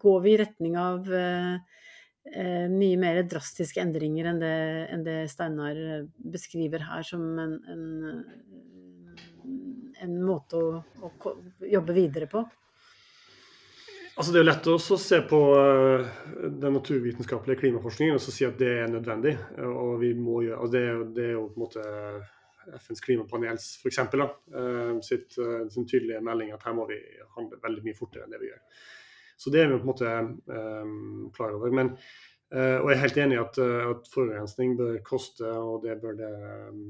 går 0.00 0.22
vi 0.26 0.34
i 0.34 0.38
retning 0.42 0.78
av 0.80 1.08
eh, 1.14 2.68
mye 2.72 3.00
mer 3.00 3.22
drastiske 3.28 3.82
endringer 3.82 4.28
enn 4.32 4.44
det, 4.44 4.54
enn 4.92 5.08
det 5.08 5.18
Steinar 5.32 5.82
beskriver 6.18 6.84
her 6.90 7.08
som 7.08 7.24
en, 7.40 7.58
en, 7.72 8.22
en 10.04 10.16
måte 10.24 10.60
å, 10.60 10.80
å 11.08 11.36
jobbe 11.64 11.96
videre 11.96 12.28
på? 12.30 12.44
Altså 14.18 14.32
Det 14.32 14.38
er 14.40 14.42
jo 14.42 14.48
lett 14.48 14.68
å 14.72 14.96
se 14.98 15.18
på 15.30 15.38
eh, 15.54 16.06
den 16.42 16.72
naturvitenskapelige 16.74 17.60
klimaforskningen 17.60 18.16
og 18.18 18.24
si 18.24 18.46
at 18.48 18.56
det 18.58 18.70
er 18.80 18.88
nødvendig. 18.90 19.36
og 19.62 20.00
vi 20.00 20.10
må 20.18 20.40
gjøre, 20.42 20.58
altså 20.58 20.72
det, 20.74 20.80
er 20.82 20.96
jo, 20.96 21.04
det 21.14 21.26
er 21.26 21.36
jo 21.36 21.44
på 21.46 21.60
en 21.60 21.62
måte 21.62 21.84
FNs 22.80 23.04
klimapanels 23.04 23.68
for 23.78 23.92
eksempel, 23.92 24.24
da, 24.24 24.58
eh, 24.58 24.90
sitt, 25.06 25.38
eh, 25.38 25.68
sin 25.70 25.86
tydelige 25.86 26.24
melding 26.26 26.50
at 26.50 26.66
her 26.66 26.74
må 26.74 26.88
vi 26.90 26.98
handle 27.36 27.60
veldig 27.62 27.84
mye 27.86 27.98
fortere 28.00 28.26
enn 28.26 28.34
det 28.34 28.42
vi 28.42 28.50
gjør. 28.50 28.82
Så 29.38 29.54
det 29.54 29.62
er 29.62 29.70
vi 29.70 29.78
på 29.78 29.86
en 29.86 29.92
måte 29.92 30.16
um, 30.50 31.30
klar 31.36 31.54
over. 31.54 31.70
Men, 31.70 31.92
uh, 32.50 32.80
og 32.80 32.88
jeg 32.90 32.96
er 32.96 33.02
helt 33.04 33.20
enig 33.22 33.36
i 33.36 33.42
at, 33.44 33.60
at 33.62 34.08
forurensning 34.10 34.72
bør 34.80 34.96
koste, 35.06 35.46
og 35.46 35.84
det 35.86 35.94
burde, 36.02 36.26
um, 36.66 36.88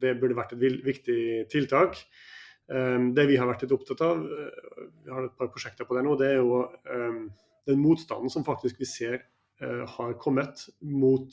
det 0.00 0.14
burde 0.16 0.38
vært 0.38 0.56
et 0.56 0.80
viktig 0.86 1.18
tiltak. 1.52 2.00
Ehm, 2.68 3.14
det 3.16 3.24
vi 3.30 3.38
har 3.40 3.48
vært 3.48 3.62
litt 3.64 3.72
opptatt 3.72 4.02
av, 4.04 4.18
eh, 4.20 4.88
vi 5.04 5.10
har 5.12 5.22
et 5.24 5.36
par 5.38 5.48
prosjekter 5.52 5.84
på 5.88 5.94
det 5.96 6.02
nå, 6.04 6.16
det 6.20 6.28
er 6.34 6.38
jo 6.42 6.48
ehm, 6.92 7.22
den 7.68 7.80
motstanden 7.80 8.30
som 8.32 8.44
faktisk 8.44 8.74
vi 8.80 8.86
ser 8.88 9.16
eh, 9.62 9.84
har 9.96 10.10
kommet 10.20 10.68
mot 10.80 11.28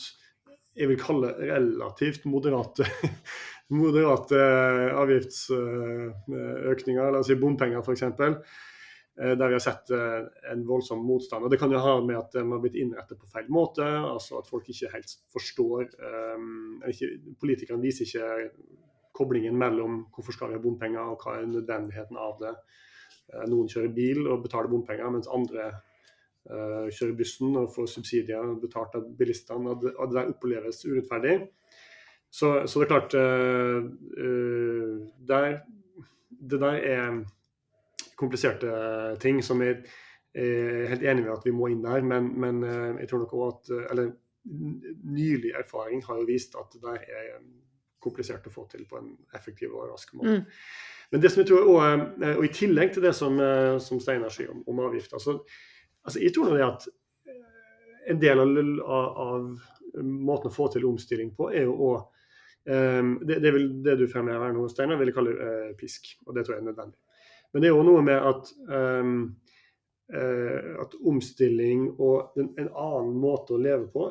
jeg 0.76 0.88
vil 0.91 1.00
kalle 1.00 1.30
relativt 1.39 2.26
moderate, 2.28 2.84
moderate 3.84 4.39
avgiftsøkninger, 4.91 7.12
la 7.12 7.19
oss 7.21 7.30
si 7.32 7.38
bompenger 7.39 7.80
f.eks. 7.80 8.04
Eh, 8.04 9.34
der 9.39 9.48
vi 9.48 9.56
har 9.56 9.63
sett 9.63 9.88
en 9.95 10.67
voldsom 10.67 11.00
motstand. 11.08 11.48
Og 11.48 11.52
Det 11.52 11.60
kan 11.62 11.71
jo 11.71 11.80
ha 11.80 12.02
med 12.04 12.19
at 12.19 12.32
de 12.36 12.43
har 12.43 12.63
blitt 12.63 12.80
innrettet 12.80 13.19
på 13.19 13.32
feil 13.32 13.48
måte. 13.48 13.88
altså 13.88 14.38
At 14.41 14.50
folk 14.52 14.65
ikke 14.67 14.93
helt 14.98 15.12
forstår 15.32 15.88
ikke, 16.91 17.08
Politikerne 17.39 17.88
viser 17.88 18.04
ikke 18.04 18.28
koblingen 19.15 19.58
mellom 19.58 20.06
hvorfor 20.13 20.36
skal 20.36 20.51
vi 20.51 20.58
ha 20.58 20.63
bompenger 20.63 21.12
og 21.13 21.23
hva 21.23 21.39
er 21.39 21.49
nødvendigheten 21.49 22.19
av 22.19 22.39
det. 22.41 22.54
Eh, 23.34 23.45
noen 23.49 23.69
kjører 23.71 23.93
bil 23.95 24.25
og 24.28 24.43
betaler 24.45 24.71
bompenger, 24.71 25.12
mens 25.13 25.30
andre 25.32 25.69
uh, 26.51 26.88
kjører 26.93 27.15
bussen 27.17 27.56
og 27.58 27.71
får 27.73 27.89
subsidier 27.95 28.56
betalt 28.62 28.97
av 28.99 29.08
bilistene. 29.17 29.71
Og 29.71 29.86
det, 29.86 29.95
der 30.13 30.34
oppleves 30.34 30.84
urettferdig. 30.86 31.39
Så, 32.30 32.51
så, 32.67 32.82
det 32.82 32.86
er 32.86 32.91
klart 32.91 33.15
uh, 33.15 33.88
uh, 34.19 35.08
der, 35.30 35.62
Det 36.30 36.60
der 36.62 36.82
er 36.84 37.21
kompliserte 38.19 38.71
ting 39.19 39.41
som 39.43 39.62
jeg 39.63 39.82
er 40.36 40.88
helt 40.91 41.04
enig 41.04 41.23
med 41.23 41.32
at 41.32 41.45
vi 41.47 41.51
må 41.56 41.67
inn 41.71 41.82
der, 41.84 42.04
men, 42.04 42.28
men 42.39 42.62
jeg 42.99 43.08
tror 43.10 43.21
nok 43.23 43.34
også 43.34 43.80
at 43.80 43.91
eller 43.91 44.12
nylig 45.04 45.51
erfaring 45.56 46.04
har 46.04 46.19
jo 46.19 46.28
vist 46.28 46.56
at 46.60 46.75
det 46.75 46.82
der 46.84 46.99
er 46.99 47.39
komplisert 48.05 48.45
å 48.47 48.53
få 48.53 48.67
til 48.71 48.85
på 48.89 48.99
en 49.01 49.11
effektiv 49.35 49.73
og 49.73 49.89
rask 49.91 50.13
måte. 50.17 50.39
Mm. 50.39 50.43
Men 51.11 51.21
det 51.21 51.31
som 51.31 51.41
jeg 51.41 51.49
tror 51.51 51.69
også, 51.69 52.07
eh, 52.23 52.35
og 52.35 52.45
I 52.45 52.53
tillegg 52.53 52.93
til 52.93 53.05
det 53.05 53.13
som, 53.17 53.39
eh, 53.39 53.77
som 53.83 54.01
Steinar 54.01 54.33
sier 54.33 54.51
om, 54.53 54.63
om 54.67 54.83
avgifter 54.87 55.21
så, 55.21 55.37
altså 56.05 56.21
Jeg 56.21 56.33
tror 56.33 56.53
det 56.55 56.65
at 56.65 56.87
eh, 57.29 58.11
en 58.13 58.21
del 58.21 58.41
av, 58.41 59.21
av, 59.27 59.47
måten 59.95 60.51
å 60.51 60.53
få 60.53 60.67
til 60.73 60.85
omstilling 60.89 61.31
på, 61.37 61.49
er 61.55 61.69
jo 61.69 61.75
å 61.87 61.91
um, 62.67 63.13
det, 63.23 63.37
det, 63.39 63.51
vil, 63.55 63.69
det, 63.85 63.93
du 63.95 64.09
fremhever 64.11 64.43
her 64.43 64.51
nå, 64.53 64.65
Steinar, 64.67 64.99
vil 64.99 65.07
jeg 65.07 65.15
kalle 65.15 65.35
uh, 65.39 65.69
pisk. 65.79 66.09
Og 66.25 66.35
det 66.35 66.43
tror 66.43 66.57
jeg 66.57 66.65
er 66.65 66.67
nødvendig. 66.67 66.99
Men 67.53 67.63
det 67.63 67.69
er 67.69 67.71
jo 67.71 67.85
noe 67.87 68.01
med 68.03 68.27
at 68.27 68.51
um, 68.67 69.13
at 70.05 70.91
omstilling 71.09 71.87
og 71.97 72.35
en, 72.37 72.51
en, 72.61 72.67
annen 72.69 73.15
måte 73.17 73.55
å 73.55 73.57
leve 73.57 73.87
på 73.89 74.03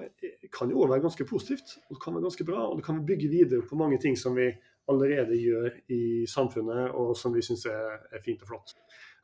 kan 0.51 0.73
jo 0.73 0.89
være 0.91 1.05
ganske 1.05 1.27
positivt. 1.29 1.77
og 1.87 1.95
Det 1.95 2.01
kan 2.03 2.17
være 2.17 2.25
ganske 2.27 2.47
bra, 2.49 2.65
og 2.67 2.81
det 2.81 2.87
kan 2.89 3.05
bygge 3.07 3.31
videre 3.31 3.63
på 3.69 3.79
mange 3.79 4.01
ting 4.03 4.19
som 4.19 4.35
vi 4.35 4.49
allerede 4.91 5.39
gjør 5.39 5.71
i 5.95 6.27
samfunnet, 6.29 6.91
og 6.93 7.15
som 7.17 7.35
vi 7.35 7.45
syns 7.47 7.65
er, 7.71 8.01
er, 8.11 8.23
fint 8.25 8.43
og 8.43 8.51
flott. 8.51 8.75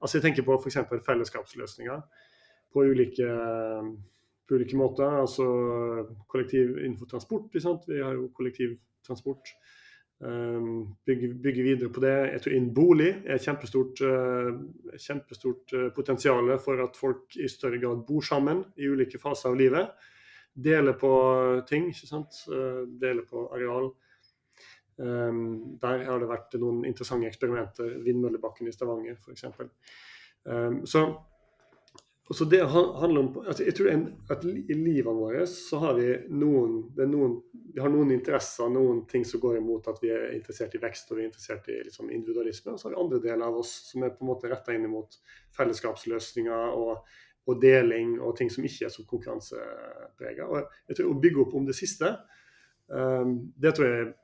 Altså 0.01 0.19
Jeg 0.19 0.29
tenker 0.29 0.47
på 0.47 0.57
f.eks. 0.57 0.79
fellesskapsløsninger 1.07 2.01
på 2.73 2.85
ulike, 2.87 3.29
på 4.49 4.55
ulike, 4.55 4.79
måter. 4.79 5.21
Altså 5.25 5.47
kollektiv 6.29 6.79
innenfor 6.79 7.11
transport. 7.11 7.51
Vi 7.53 8.01
har 8.01 8.15
jo 8.15 8.31
kollektivtransport. 8.37 9.53
Um, 10.21 10.97
bygge, 11.09 11.35
bygge, 11.35 11.63
videre 11.63 11.89
på 11.89 12.01
det. 12.05 12.13
Jeg 12.33 12.41
tror 12.45 12.55
innen 12.55 12.75
bolig 12.77 13.09
er 13.25 13.39
et 13.39 13.45
kjempestort, 13.45 14.03
uh, 14.05 14.51
kjempestort 15.01 15.73
uh, 15.73 15.87
potensial 15.97 16.51
for 16.61 16.83
at 16.85 16.99
folk 17.01 17.39
i 17.41 17.49
større 17.49 17.81
grad 17.81 18.03
bor 18.09 18.21
sammen 18.21 18.61
i 18.77 18.91
ulike 18.91 19.21
faser 19.23 19.49
av 19.49 19.57
livet. 19.57 20.11
Dele 20.53 20.93
på 21.01 21.13
ting, 21.71 21.89
ikke 21.89 22.11
sant. 22.11 22.43
Uh, 22.53 22.85
dele 23.01 23.25
på 23.25 23.47
areal. 23.57 23.89
Um, 25.01 25.79
der 25.81 26.05
har 26.05 26.21
det 26.21 26.29
vært 26.29 26.59
noen 26.61 26.85
interessante 26.85 27.31
eksperimenter. 27.31 27.97
Vindmøllebakken 28.05 28.69
i 28.69 28.77
Stavanger 28.77 29.17
f.eks. 29.17 29.47
Um, 30.45 30.83
så, 30.85 31.07
så 32.37 32.45
det 32.47 32.61
handler 32.63 33.21
om 33.21 33.31
altså 33.43 33.65
Jeg 33.65 33.75
tror 33.75 33.89
en, 33.91 34.05
at 34.31 34.45
i 34.47 34.75
livene 34.77 35.19
våre 35.19 35.47
så 35.51 35.81
har 35.83 35.97
vi 35.99 36.07
noen, 36.31 36.77
noen, 37.11 37.33
vi 37.75 37.83
har 37.83 37.91
noen 37.91 38.13
interesser, 38.15 38.71
noen 38.71 39.01
ting 39.11 39.25
som 39.27 39.43
går 39.43 39.59
imot 39.59 39.89
at 39.91 39.99
vi 40.03 40.13
er 40.15 40.37
interessert 40.37 40.77
i 40.79 40.83
vekst 40.83 41.11
og 41.11 41.19
vi 41.19 41.25
er 41.25 41.31
interessert 41.31 41.67
i 41.73 41.81
liksom, 41.89 42.13
individualisme. 42.15 42.77
Og 42.77 42.79
så 42.79 42.87
har 42.87 42.95
vi 42.95 43.01
andre 43.03 43.21
deler 43.25 43.47
av 43.49 43.59
oss 43.59 43.73
som 43.89 44.07
er 44.07 44.15
på 44.15 44.23
en 44.23 44.31
måte 44.31 44.51
retta 44.53 44.77
inn 44.77 44.87
mot 44.93 45.19
fellesskapsløsninger 45.59 46.79
og, 46.79 47.03
og, 47.49 47.53
deling 47.63 48.15
og 48.21 48.37
ting 48.39 48.53
som 48.55 48.67
ikke 48.67 48.87
er 48.87 48.95
så 48.95 49.07
konkurranseprega. 49.11 50.47
Jeg 50.87 51.01
tror 51.01 51.11
å 51.11 51.21
bygge 51.27 51.45
opp 51.45 51.59
om 51.59 51.67
det 51.67 51.79
siste, 51.79 52.15
um, 52.95 53.41
det 53.59 53.75
tror 53.75 53.91
jeg 53.91 54.07
er, 54.07 54.15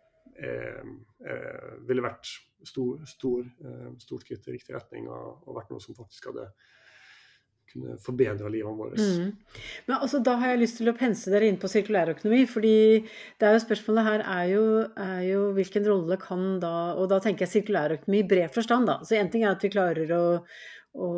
er, 1.26 1.78
ville 1.90 2.06
vært 2.06 2.30
stor, 2.66 3.02
stor, 3.06 3.42
eh, 3.64 3.92
stort 4.02 4.24
skritt 4.24 4.46
i 4.48 4.56
riktig 4.56 4.74
retning 4.74 5.06
og, 5.10 5.42
og, 5.46 5.54
vært 5.58 5.70
noe 5.72 5.82
som 5.82 5.96
faktisk 5.96 6.30
hadde 6.30 6.48
kunne 7.70 7.96
forbedre 8.02 8.50
livene 8.52 8.78
våre. 8.78 8.96
Mm. 8.96 9.58
Men 9.88 9.96
altså, 9.98 10.20
Da 10.24 10.36
har 10.40 10.52
jeg 10.52 10.62
lyst 10.62 10.80
til 10.80 10.90
å 10.90 10.96
pense 10.96 11.30
dere 11.32 11.48
inn 11.48 11.58
på 11.60 11.70
sirkulærøkonomi. 11.70 12.46
fordi 12.50 12.76
det 13.38 13.48
er 13.48 13.56
jo 13.56 13.64
Spørsmålet 13.64 14.08
her 14.08 14.24
er 14.24 14.46
jo, 14.52 14.64
er 15.08 15.20
jo, 15.26 15.42
hvilken 15.56 15.86
rolle 15.88 16.16
kan 16.20 16.58
da 16.62 16.94
Og 16.94 17.08
da 17.10 17.20
tenker 17.20 17.46
jeg 17.46 17.54
sirkulærøkonomi 17.56 18.22
i 18.22 18.28
bred 18.28 18.54
forstand. 18.54 18.86
da, 18.86 19.00
så 19.02 19.20
Én 19.20 19.30
ting 19.30 19.44
er 19.44 19.54
at 19.54 19.62
vi 19.62 19.72
klarer 19.72 20.12
å, 20.16 20.24
å, 20.94 21.10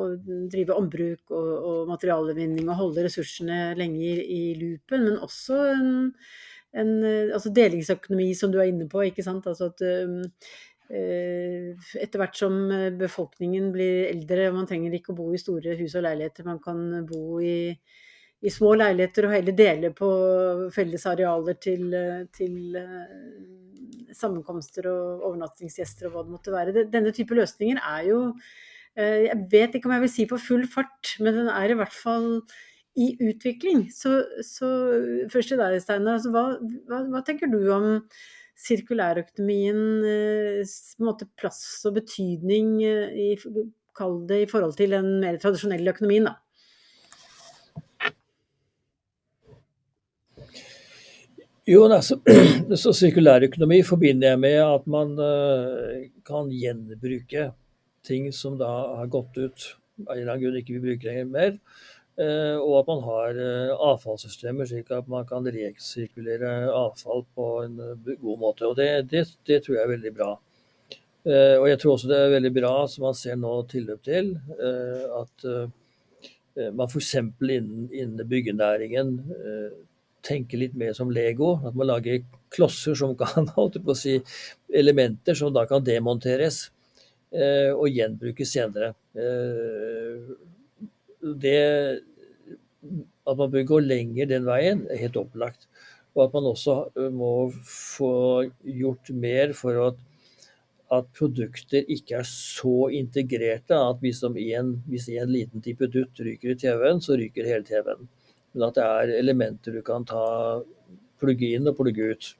å 0.00 0.04
drive 0.50 0.76
ombruk 0.76 1.30
og, 1.30 1.50
og 1.72 1.90
materialutvinning 1.94 2.68
og 2.68 2.80
holde 2.84 3.06
ressursene 3.06 3.74
lenger 3.78 4.22
i, 4.24 4.54
loopen, 4.60 5.04
men 5.06 5.20
også 5.22 5.64
en 5.74 5.90
en 6.70 6.90
altså 7.34 7.50
delingsøkonomi, 7.50 8.28
som 8.38 8.52
du 8.52 8.60
er 8.60 8.68
inne 8.70 8.84
på. 8.86 9.02
ikke 9.02 9.24
sant? 9.26 9.46
Altså 9.50 9.72
at 9.72 9.80
um, 9.82 10.20
etter 10.90 12.18
hvert 12.18 12.34
som 12.34 12.54
befolkningen 12.98 13.68
blir 13.74 14.08
eldre, 14.08 14.48
man 14.54 14.66
trenger 14.66 14.96
ikke 14.96 15.12
å 15.12 15.18
bo 15.20 15.28
i 15.30 15.38
store 15.38 15.76
hus 15.78 15.94
og 15.94 16.02
leiligheter, 16.06 16.48
man 16.48 16.58
kan 16.62 16.80
bo 17.06 17.38
i, 17.38 17.70
i 18.42 18.50
små 18.50 18.72
leiligheter 18.80 19.28
og 19.28 19.34
heller 19.36 19.54
dele 19.54 19.92
på 19.94 20.08
felles 20.74 21.06
arealer 21.06 21.60
til, 21.62 21.94
til 22.34 22.56
sammenkomster 24.16 24.88
og 24.90 25.28
overnattingsgjester 25.28 26.08
og 26.08 26.16
hva 26.16 26.24
det 26.26 26.34
måtte 26.34 26.54
være. 26.54 26.88
Denne 26.90 27.14
type 27.16 27.38
løsninger 27.38 27.78
er 27.78 28.10
jo 28.10 28.20
Jeg 28.98 29.36
vet 29.52 29.76
ikke 29.78 29.86
om 29.86 29.94
jeg 29.94 30.02
vil 30.02 30.10
si 30.10 30.24
på 30.26 30.36
full 30.42 30.64
fart, 30.68 31.14
men 31.22 31.36
den 31.36 31.48
er 31.48 31.70
i 31.70 31.76
hvert 31.78 31.94
fall 31.94 32.42
i 32.98 33.12
utvikling. 33.22 33.84
Så, 33.94 34.24
så 34.42 34.68
først 35.32 35.52
til 35.52 35.60
deg, 35.60 35.78
Steinar. 35.82 36.18
Altså, 36.18 36.32
hva, 36.34 36.44
hva, 36.88 37.00
hva, 37.12 37.22
tenker 37.26 37.50
du 37.50 37.60
om 37.72 37.86
sirkulærøkonomiens 38.60 40.74
måte, 41.00 41.24
plass 41.40 41.86
og 41.88 41.94
betydning 41.96 42.84
eh, 42.84 43.14
i, 43.14 43.38
kall 43.96 44.26
det, 44.28 44.38
i 44.44 44.50
forhold 44.50 44.74
til 44.78 44.90
den 44.96 45.20
mer 45.22 45.36
tradisjonelle 45.40 45.90
økonomien? 45.94 46.24
da? 46.28 46.34
Jo, 51.70 51.84
altså, 51.86 52.16
så 52.82 52.90
Sirkulærøkonomi 52.96 53.82
forbinder 53.86 54.28
jeg 54.32 54.40
med 54.42 54.56
at 54.64 54.84
man 54.90 55.12
uh, 55.20 56.02
kan 56.26 56.50
gjenbruke 56.50 57.52
ting 58.06 58.32
som 58.34 58.56
da 58.58 58.70
har 58.98 59.08
gått 59.12 59.36
ut 59.38 59.58
av 60.08 60.14
en 60.14 60.22
eller 60.22 60.32
annen 60.32 60.42
grunn 60.42 60.58
ikke 60.60 60.78
vi 60.78 60.84
bruker 60.86 61.10
lenger 61.10 61.28
mer. 61.30 61.52
Eh, 62.18 62.56
og 62.58 62.80
at 62.80 62.88
man 62.90 63.02
har 63.06 63.38
eh, 63.40 63.72
avfallssystemer, 63.72 64.66
slik 64.68 64.90
at 64.92 65.08
man 65.08 65.26
kan 65.28 65.46
resirkulere 65.46 66.68
avfall 66.74 67.22
på 67.36 67.48
en 67.64 67.78
eh, 67.80 68.16
god 68.20 68.40
måte. 68.42 68.66
Og 68.68 68.76
det, 68.76 68.88
det, 69.12 69.24
det 69.48 69.62
tror 69.64 69.78
jeg 69.78 69.84
er 69.86 69.92
veldig 69.94 70.14
bra. 70.16 70.30
Og 71.20 71.66
jeg 71.68 71.76
tror 71.76 71.92
også 71.92 72.08
det 72.08 72.16
er 72.16 72.30
veldig 72.32 72.50
bra, 72.56 72.72
som 72.88 73.02
man 73.04 73.16
ser 73.18 73.34
nå 73.36 73.50
tilløp 73.68 73.98
til, 74.08 74.30
at 74.56 75.42
man 76.72 76.86
f.eks. 76.88 77.10
innen, 77.18 77.90
innen 77.92 78.22
byggenæringen 78.24 79.10
tenker 80.24 80.62
litt 80.62 80.78
mer 80.80 80.96
som 80.96 81.12
Lego. 81.12 81.50
At 81.68 81.76
man 81.76 81.90
lager 81.90 82.22
klosser 82.56 82.96
som 82.96 83.12
kan, 83.20 83.50
holdt 83.58 83.76
på 83.84 83.92
å 83.92 83.98
si, 84.00 84.16
elementer 84.72 85.36
som 85.36 85.52
da 85.52 85.66
kan 85.68 85.84
demonteres 85.84 86.62
og 87.76 87.84
gjenbrukes 87.92 88.56
senere. 88.56 88.94
Det, 91.20 92.00
at 93.28 93.36
man 93.36 93.50
bør 93.52 93.66
gå 93.68 93.80
lenger 93.84 94.28
den 94.30 94.46
veien, 94.48 94.86
er 94.90 95.02
helt 95.02 95.18
opplagt. 95.20 95.68
Og 96.16 96.24
at 96.24 96.34
man 96.34 96.48
også 96.50 96.76
må 97.14 97.50
få 97.66 98.14
gjort 98.64 99.12
mer 99.14 99.52
for 99.56 99.82
at, 99.84 100.00
at 100.90 101.10
produkter 101.16 101.86
ikke 101.86 102.18
er 102.18 102.26
så 102.26 102.88
integrerte 102.96 103.76
at 103.78 104.00
hvis, 104.02 104.24
en, 104.26 104.72
hvis 104.90 105.08
en 105.14 105.30
liten 105.30 105.62
type 105.62 105.86
dutt 105.92 106.24
ryker 106.24 106.54
i 106.54 106.58
TV-en, 106.58 107.02
så 107.04 107.18
ryker 107.20 107.46
hele 107.46 107.66
TV-en. 107.68 108.08
Men 108.54 108.66
at 108.66 108.80
det 108.80 108.86
er 108.86 109.14
elementer 109.20 109.76
du 109.76 109.84
kan 109.86 110.06
ta, 110.08 110.24
plugge 111.20 111.52
inn 111.54 111.70
og 111.70 111.78
plugge 111.78 112.14
ut. 112.14 112.32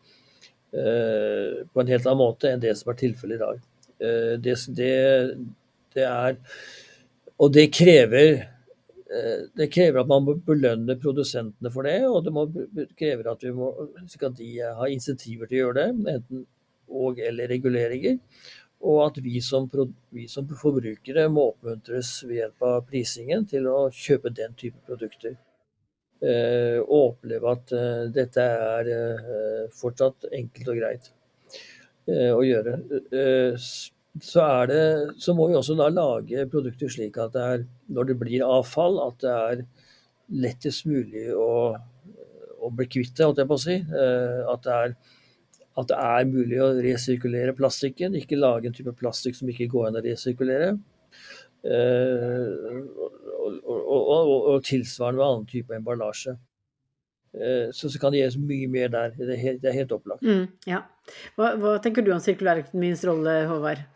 Uh, 0.70 1.66
på 1.66 1.82
en 1.82 1.88
helt 1.90 2.04
annen 2.06 2.20
måte 2.20 2.46
enn 2.46 2.60
det 2.62 2.76
som 2.78 2.92
er 2.92 2.98
tilfellet 2.98 3.38
i 3.38 3.42
dag. 3.42 3.62
Uh, 4.00 4.34
det, 4.42 4.54
det, 4.78 4.92
det 5.96 6.04
er 6.06 6.36
Og 7.42 7.50
det 7.54 7.72
krever 7.74 8.36
Eh, 8.38 8.59
det 9.58 9.66
krever 9.74 10.04
at 10.04 10.10
man 10.10 10.22
må 10.22 10.36
belønne 10.46 10.94
produsentene 11.02 11.72
for 11.74 11.88
det, 11.88 11.96
og 12.06 12.22
det 12.22 12.32
må 12.34 12.44
krever 12.94 13.32
at, 13.32 13.42
må, 13.56 13.72
at 13.98 14.36
de 14.38 14.50
har 14.62 14.92
insentiver 14.92 15.50
til 15.50 15.56
å 15.56 15.62
gjøre 15.64 15.78
det, 15.80 16.14
enten 16.14 16.44
og 16.90 17.20
eller 17.22 17.50
reguleringer. 17.50 18.18
Og 18.80 19.02
at 19.04 19.20
vi 19.22 19.40
som, 19.44 19.68
vi 20.14 20.26
som, 20.28 20.48
forbrukere 20.48 21.26
må 21.28 21.50
oppmuntres 21.50 22.14
ved 22.24 22.38
hjelp 22.38 22.64
av 22.64 22.82
prisingen 22.88 23.44
til 23.48 23.68
å 23.68 23.78
kjøpe 23.92 24.32
den 24.32 24.56
type 24.56 24.80
produkter. 24.88 25.36
Eh, 26.20 26.78
og 26.80 27.14
oppleve 27.14 27.52
at 27.54 27.72
eh, 27.76 28.02
dette 28.12 28.44
er 28.44 28.90
eh, 28.92 29.68
fortsatt 29.72 30.26
enkelt 30.36 30.68
og 30.68 30.80
greit 30.80 31.12
eh, 32.08 32.32
å 32.32 32.40
gjøre. 32.44 32.76
Så, 34.18 34.42
det, 34.66 34.80
så, 35.22 35.34
må 35.38 35.46
vi 35.48 35.54
også 35.54 35.76
da 35.78 35.86
lage 35.92 36.48
produkter 36.50 36.90
slik 36.90 37.18
at 37.22 37.34
det 37.36 37.44
er, 37.46 37.62
når 37.94 38.10
det 38.10 38.18
blir 38.18 38.42
avfall, 38.42 38.98
at 39.04 39.20
det 39.22 39.30
er 39.30 39.62
lettest 40.42 40.86
mulig 40.90 41.28
å, 41.34 41.76
å 42.58 42.70
bli 42.74 42.88
kvitt 42.90 43.14
det, 43.14 43.28
holdt 43.28 43.42
jeg 43.42 43.50
på 43.50 43.58
å 43.58 43.62
si. 43.62 43.76
Eh, 43.78 44.40
at 44.50 44.66
det, 44.66 44.78
er, 44.78 44.96
at 45.78 45.92
det 45.92 46.00
er 46.10 46.30
mulig 46.30 46.58
å 46.62 46.72
resirkulere 46.82 47.54
plastikken, 47.58 48.18
ikke 48.18 48.40
lage 48.40 48.70
en 48.70 48.76
type 48.76 48.94
plastikk 48.98 49.38
som 49.38 49.50
ikke 49.52 49.70
går 49.70 49.88
an 49.88 50.00
å 50.00 50.04
resirkulere. 50.04 50.74
Eh, 51.60 52.78
og, 53.40 53.58
og, 53.62 54.00
og, 54.00 54.36
og 54.54 54.62
tilsvarende 54.66 55.20
med 55.20 55.26
annen 55.28 55.50
type 55.50 55.76
emballasje. 55.76 56.34
Eh, 57.34 57.70
så, 57.70 57.86
så 57.86 58.02
kan 58.02 58.10
det 58.12 58.24
gjøres 58.24 58.40
mye 58.42 58.68
mer 58.70 58.90
der. 58.90 59.14
Det 59.14 59.36
er 59.36 59.42
helt, 59.44 59.62
det 59.62 59.70
er 59.70 59.78
helt 59.78 59.94
opplagt. 59.94 60.26
Mm, 60.26 60.50
ja. 60.66 60.82
hva, 61.38 61.54
hva, 61.60 61.78
tenker 61.82 62.02
du 62.06 62.10
om 62.14 62.22
sirkulærøkonomiens 62.22 63.06
rolle, 63.06 63.36
Håvard? 63.50 63.86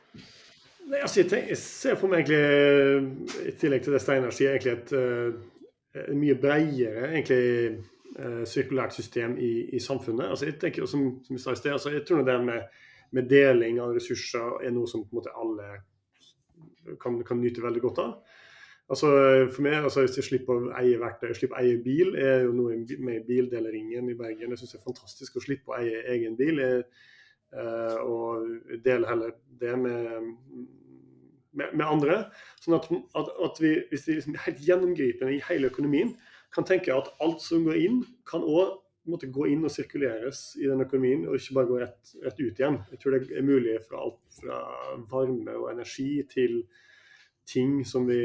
Nei, 0.84 1.00
altså, 1.00 1.20
jeg, 1.20 1.28
tenker, 1.30 1.48
jeg, 1.48 1.58
ser 1.58 1.96
for 1.96 2.12
meg 2.12 2.28
egentlig, 2.28 3.34
i 3.48 3.54
tillegg 3.60 3.84
til 3.84 3.94
det 3.96 4.02
Steinar 4.04 4.34
sier, 4.36 4.52
egentlig 4.52 4.74
et, 4.74 4.92
et 4.92 6.02
eh, 6.02 6.10
mye 6.18 6.36
bredere 6.40 7.06
egentlig, 7.08 7.78
uh, 8.18 8.42
sirkulært 8.48 8.96
system 8.96 9.38
i, 9.40 9.52
i, 9.72 9.80
samfunnet. 9.80 10.28
Altså, 10.28 10.50
jeg 10.50 10.58
tenker, 10.60 10.84
som, 10.90 11.06
som 11.24 11.38
jeg 11.38 11.44
sa 11.44 11.54
i 11.54 11.60
sted, 11.60 11.72
altså, 11.72 11.94
jeg 11.94 12.04
tror 12.08 12.26
det 12.26 12.36
med, 12.44 12.68
med, 13.16 13.28
deling 13.30 13.80
av 13.80 13.94
ressurser 13.96 14.60
er 14.66 14.74
noe 14.76 14.90
som 14.90 15.06
på 15.06 15.14
en 15.14 15.22
måte 15.22 15.32
alle 15.40 15.70
kan, 17.00 17.16
kan 17.24 17.40
nyte 17.40 17.64
veldig 17.64 17.84
godt 17.86 18.02
av. 18.04 18.14
Altså, 18.92 19.08
for 19.54 19.64
meg, 19.64 19.78
altså, 19.80 20.04
Hvis 20.04 20.20
jeg 20.20 20.28
slipper 20.28 20.68
å 20.68 20.74
eie 20.82 21.00
verktøy, 21.00 21.30
slipper 21.32 21.56
å 21.56 21.64
eie 21.64 21.80
bil, 21.80 22.12
er 22.20 22.44
jo 22.44 22.52
noe 22.52 22.76
med 23.00 23.24
bildeleringen 23.24 24.12
i 24.12 24.18
Bergen. 24.18 24.52
Jeg 24.52 24.60
syns 24.60 24.76
det 24.76 24.82
er 24.82 24.88
fantastisk 24.90 25.40
å 25.40 25.44
slippe 25.46 25.72
å 25.72 25.78
eie 25.80 26.04
egen 26.12 26.36
bil. 26.36 26.60
Jeg, 26.60 26.84
og 27.54 28.48
deler 28.84 29.06
heller 29.08 29.34
det 29.60 29.74
med, 29.78 30.30
med, 31.54 31.74
med 31.74 31.84
andre. 31.86 32.16
Sånn 32.62 32.78
at, 32.78 32.88
at, 32.90 33.28
at 33.46 33.60
vi, 33.62 33.74
hvis 33.90 34.08
vi 34.08 34.16
liksom 34.18 34.38
helt 34.46 34.62
gjennomgripende 34.66 35.36
i 35.36 35.42
hele 35.48 35.70
økonomien 35.70 36.14
kan 36.54 36.66
tenke 36.66 36.94
at 36.94 37.10
alt 37.22 37.42
som 37.42 37.66
går 37.66 37.78
inn, 37.82 38.00
kan 38.28 38.44
òg 38.46 38.80
gå 39.04 39.46
inn 39.52 39.64
og 39.66 39.72
sirkuleres 39.72 40.54
i 40.56 40.68
den 40.70 40.80
økonomien, 40.80 41.26
og 41.28 41.36
ikke 41.36 41.56
bare 41.58 41.68
gå 41.68 41.80
rett, 41.82 42.14
rett, 42.24 42.40
ut 42.40 42.60
igjen. 42.60 42.78
Jeg 42.90 43.00
tror 43.00 43.16
det 43.16 43.36
er 43.36 43.44
mulig 43.44 43.76
fra 43.84 44.00
alt 44.00 44.38
fra 44.38 44.60
varme 45.10 45.56
og 45.58 45.70
energi 45.72 46.22
til 46.30 46.62
ting 47.46 47.82
som 47.84 48.06
vi 48.08 48.22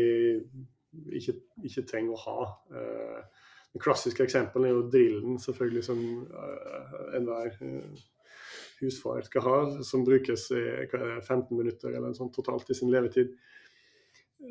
ikke, 1.19 1.35
ikke 1.67 1.83
trenger 1.89 2.15
å 2.15 2.21
ha. 2.23 2.37
Uh, 2.71 3.49
det 3.73 3.81
klassiske 3.83 4.23
eksempelet 4.23 4.69
er 4.69 4.77
jo 4.77 4.87
drillen, 4.93 5.35
selvfølgelig, 5.41 5.83
som 5.85 5.99
uh, 6.31 6.95
enhver 7.17 7.51
uh, 7.59 8.07
husfar 8.81 9.21
skal 9.25 9.45
ha, 9.45 9.55
som 9.85 10.03
brukes 10.07 10.49
i 10.55 10.63
15 10.89 11.49
minutter 11.57 11.93
eller 11.93 12.15
sånn 12.17 12.31
totalt 12.35 12.69
i 12.69 12.77
sin 12.77 12.91
levetid. 12.93 13.33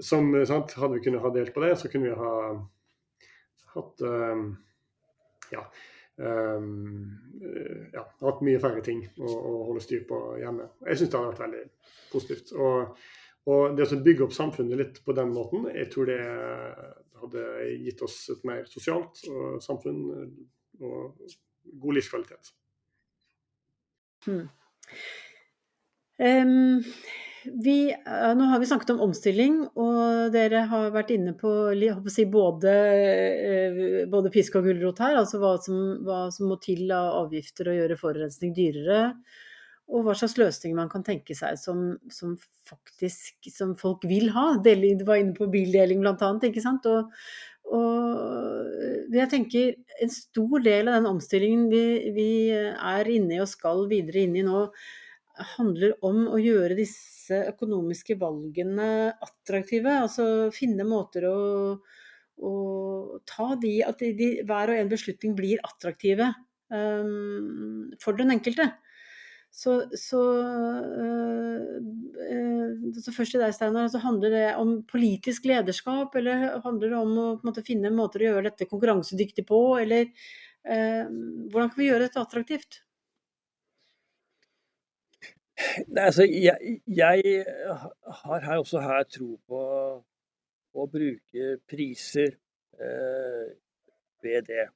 Som, 0.05 0.35
sant, 0.47 0.75
hadde 0.77 0.99
vi 0.99 1.05
kunnet 1.07 1.25
ha 1.25 1.31
delt 1.33 1.55
på 1.55 1.63
det, 1.65 1.75
så 1.81 1.89
kunne 1.89 2.11
vi 2.11 2.19
ha 2.19 2.33
hatt 3.75 4.03
um, 4.05 4.51
ja, 5.53 5.63
um, 6.21 7.07
ja, 7.95 8.05
hatt 8.21 8.45
mye 8.45 8.61
færre 8.61 8.85
ting 8.85 9.01
å, 9.17 9.29
å, 9.29 9.55
holde 9.71 9.85
styr 9.85 10.05
på 10.09 10.21
hjemme. 10.43 10.69
Jeg 10.89 11.01
syns 11.01 11.15
det 11.15 11.21
har 11.21 11.31
vært 11.31 11.45
veldig 11.47 11.65
positivt. 12.13 12.53
Og, 12.59 13.01
og 13.49 13.79
det 13.79 13.89
å 13.89 14.01
bygge 14.05 14.29
opp 14.29 14.37
samfunnet 14.37 14.83
litt 14.83 15.03
på 15.05 15.17
den 15.17 15.33
måten, 15.33 15.71
jeg 15.73 15.89
tror 15.95 16.11
det 16.11 16.21
hadde 17.19 17.45
gitt 17.83 18.05
oss 18.07 18.21
et 18.35 18.45
mer 18.47 18.69
sosialt 18.71 19.25
samfunn 19.65 20.05
og 20.85 21.19
god 21.81 21.99
livskvalitet. 21.99 22.53
Hmm. 24.29 24.47
Um, 26.19 26.83
vi, 27.65 27.95
nå 28.37 28.45
har 28.51 28.61
vi 28.61 28.67
snakket 28.67 28.91
om 28.95 29.03
omstilling, 29.09 29.59
og 29.79 30.33
dere 30.35 30.65
har 30.71 30.91
vært 30.95 31.13
inne 31.15 31.35
på 31.39 31.51
si, 32.13 32.27
både, 32.29 32.75
eh, 32.75 33.83
både, 34.11 34.33
pisk 34.35 34.59
og 34.59 34.69
gulrot 34.69 35.01
her. 35.05 35.19
Altså 35.21 35.41
hva 35.43 35.55
som, 35.63 35.79
hva 36.05 36.27
som, 36.35 36.49
må 36.51 36.59
til 36.63 36.91
av 36.95 37.25
avgifter 37.25 37.71
og 37.71 37.79
gjøre 37.79 38.01
forurensning 38.01 38.55
dyrere. 38.57 39.13
Og 39.89 40.05
hva 40.05 40.13
slags 40.19 40.37
løsninger 40.37 40.77
man 40.77 40.91
kan 40.93 41.05
tenke 41.07 41.33
seg 41.37 41.57
som, 41.57 41.95
som 42.13 42.35
faktisk 42.69 43.49
som 43.55 43.73
folk 43.81 44.05
vil 44.09 44.29
ha. 44.35 44.51
Du 44.61 45.05
var 45.09 45.17
inne 45.23 45.37
på 45.37 45.49
bildeling 45.53 46.03
bl.a. 46.05 46.33
Og, 46.35 47.15
og 47.77 49.15
jeg 49.15 49.31
tenker 49.33 49.77
en 50.03 50.11
stor 50.13 50.63
del 50.65 50.89
av 50.89 50.99
den 50.99 51.11
omstillingen 51.11 51.67
vi, 51.73 51.83
vi 52.15 52.31
er 52.53 53.11
inne 53.13 53.39
i 53.39 53.43
og 53.43 53.51
skal 53.51 53.87
videre 53.91 54.25
inn 54.25 54.37
i 54.39 54.45
nå, 54.47 54.67
handler 55.55 55.95
om 56.07 56.25
å 56.33 56.41
gjøre 56.41 56.77
disse 56.79 57.37
økonomiske 57.53 58.19
valgene 58.21 58.89
attraktive. 59.25 59.95
Altså 60.03 60.27
finne 60.55 60.87
måter 60.89 61.29
å, 61.29 61.39
å 62.43 62.53
ta 63.29 63.53
de 63.63 63.79
At 63.87 64.03
de, 64.03 64.13
de, 64.19 64.31
hver 64.49 64.75
og 64.75 64.83
en 64.83 64.91
beslutning 64.91 65.37
blir 65.39 65.63
attraktive 65.67 66.33
um, 66.75 67.89
for 68.03 68.19
den 68.19 68.35
enkelte. 68.35 68.71
Så, 69.51 69.89
så, 69.97 70.21
øh, 71.03 71.79
så, 73.01 73.13
først 73.13 73.35
til 73.35 73.43
deg, 73.43 73.55
Steinar. 73.57 73.89
Altså 73.89 73.99
handler 74.03 74.31
det 74.35 74.45
om 74.61 74.75
politisk 74.87 75.49
lederskap, 75.51 76.15
eller 76.21 76.61
handler 76.65 76.93
det 76.93 76.99
om 76.99 77.15
å 77.19 77.29
måte, 77.47 77.65
finne 77.67 77.91
måter 77.95 78.23
å 78.23 78.29
gjøre 78.33 78.51
dette 78.51 78.69
konkurransedyktig 78.71 79.47
på, 79.49 79.63
eller 79.83 80.05
øh, 80.07 81.09
hvordan 81.51 81.73
kan 81.73 81.81
vi 81.81 81.89
gjøre 81.89 82.07
dette 82.07 82.23
attraktivt? 82.23 82.83
Nei, 85.89 86.05
altså, 86.05 86.23
jeg, 86.23 86.79
jeg, 86.87 87.45
har 88.23 88.45
her 88.45 88.61
også 88.61 88.83
her 88.85 89.03
tro 89.11 89.33
på 89.49 89.63
å 90.79 90.87
bruke 90.93 91.57
priser 91.71 92.37
eh, 92.79 93.47
ved 94.23 94.47
det. 94.51 94.67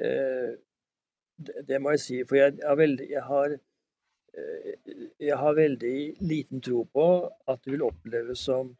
Eh, 0.00 0.52
det. 1.36 1.66
det. 1.68 1.80
må 1.82 1.92
jeg 1.96 2.02
si, 2.04 2.20
for 2.28 2.40
jeg, 2.40 2.56
jeg, 2.62 2.96
jeg, 3.10 3.24
har, 3.28 3.56
jeg, 4.34 5.36
har, 5.36 5.54
veldig 5.56 5.96
liten 6.22 6.62
tro 6.64 6.84
på 6.86 7.06
at 7.50 7.62
det 7.64 7.74
vil 7.74 7.86
oppleves 7.86 8.44
som 8.46 8.70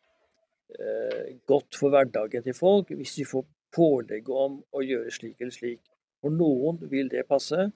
eh, 0.78 1.36
godt 1.48 1.78
for 1.78 1.92
hverdagen 1.94 2.44
til 2.46 2.56
folk 2.56 2.92
hvis 2.94 3.16
de 3.18 3.26
får 3.28 3.46
pålegg 3.74 4.30
om 4.34 4.60
å 4.74 4.82
gjøre 4.82 5.12
slik 5.14 5.40
eller 5.40 5.54
slik. 5.54 5.82
For 6.20 6.34
noen 6.34 6.80
vil 6.90 7.08
det 7.12 7.26
passe, 7.28 7.70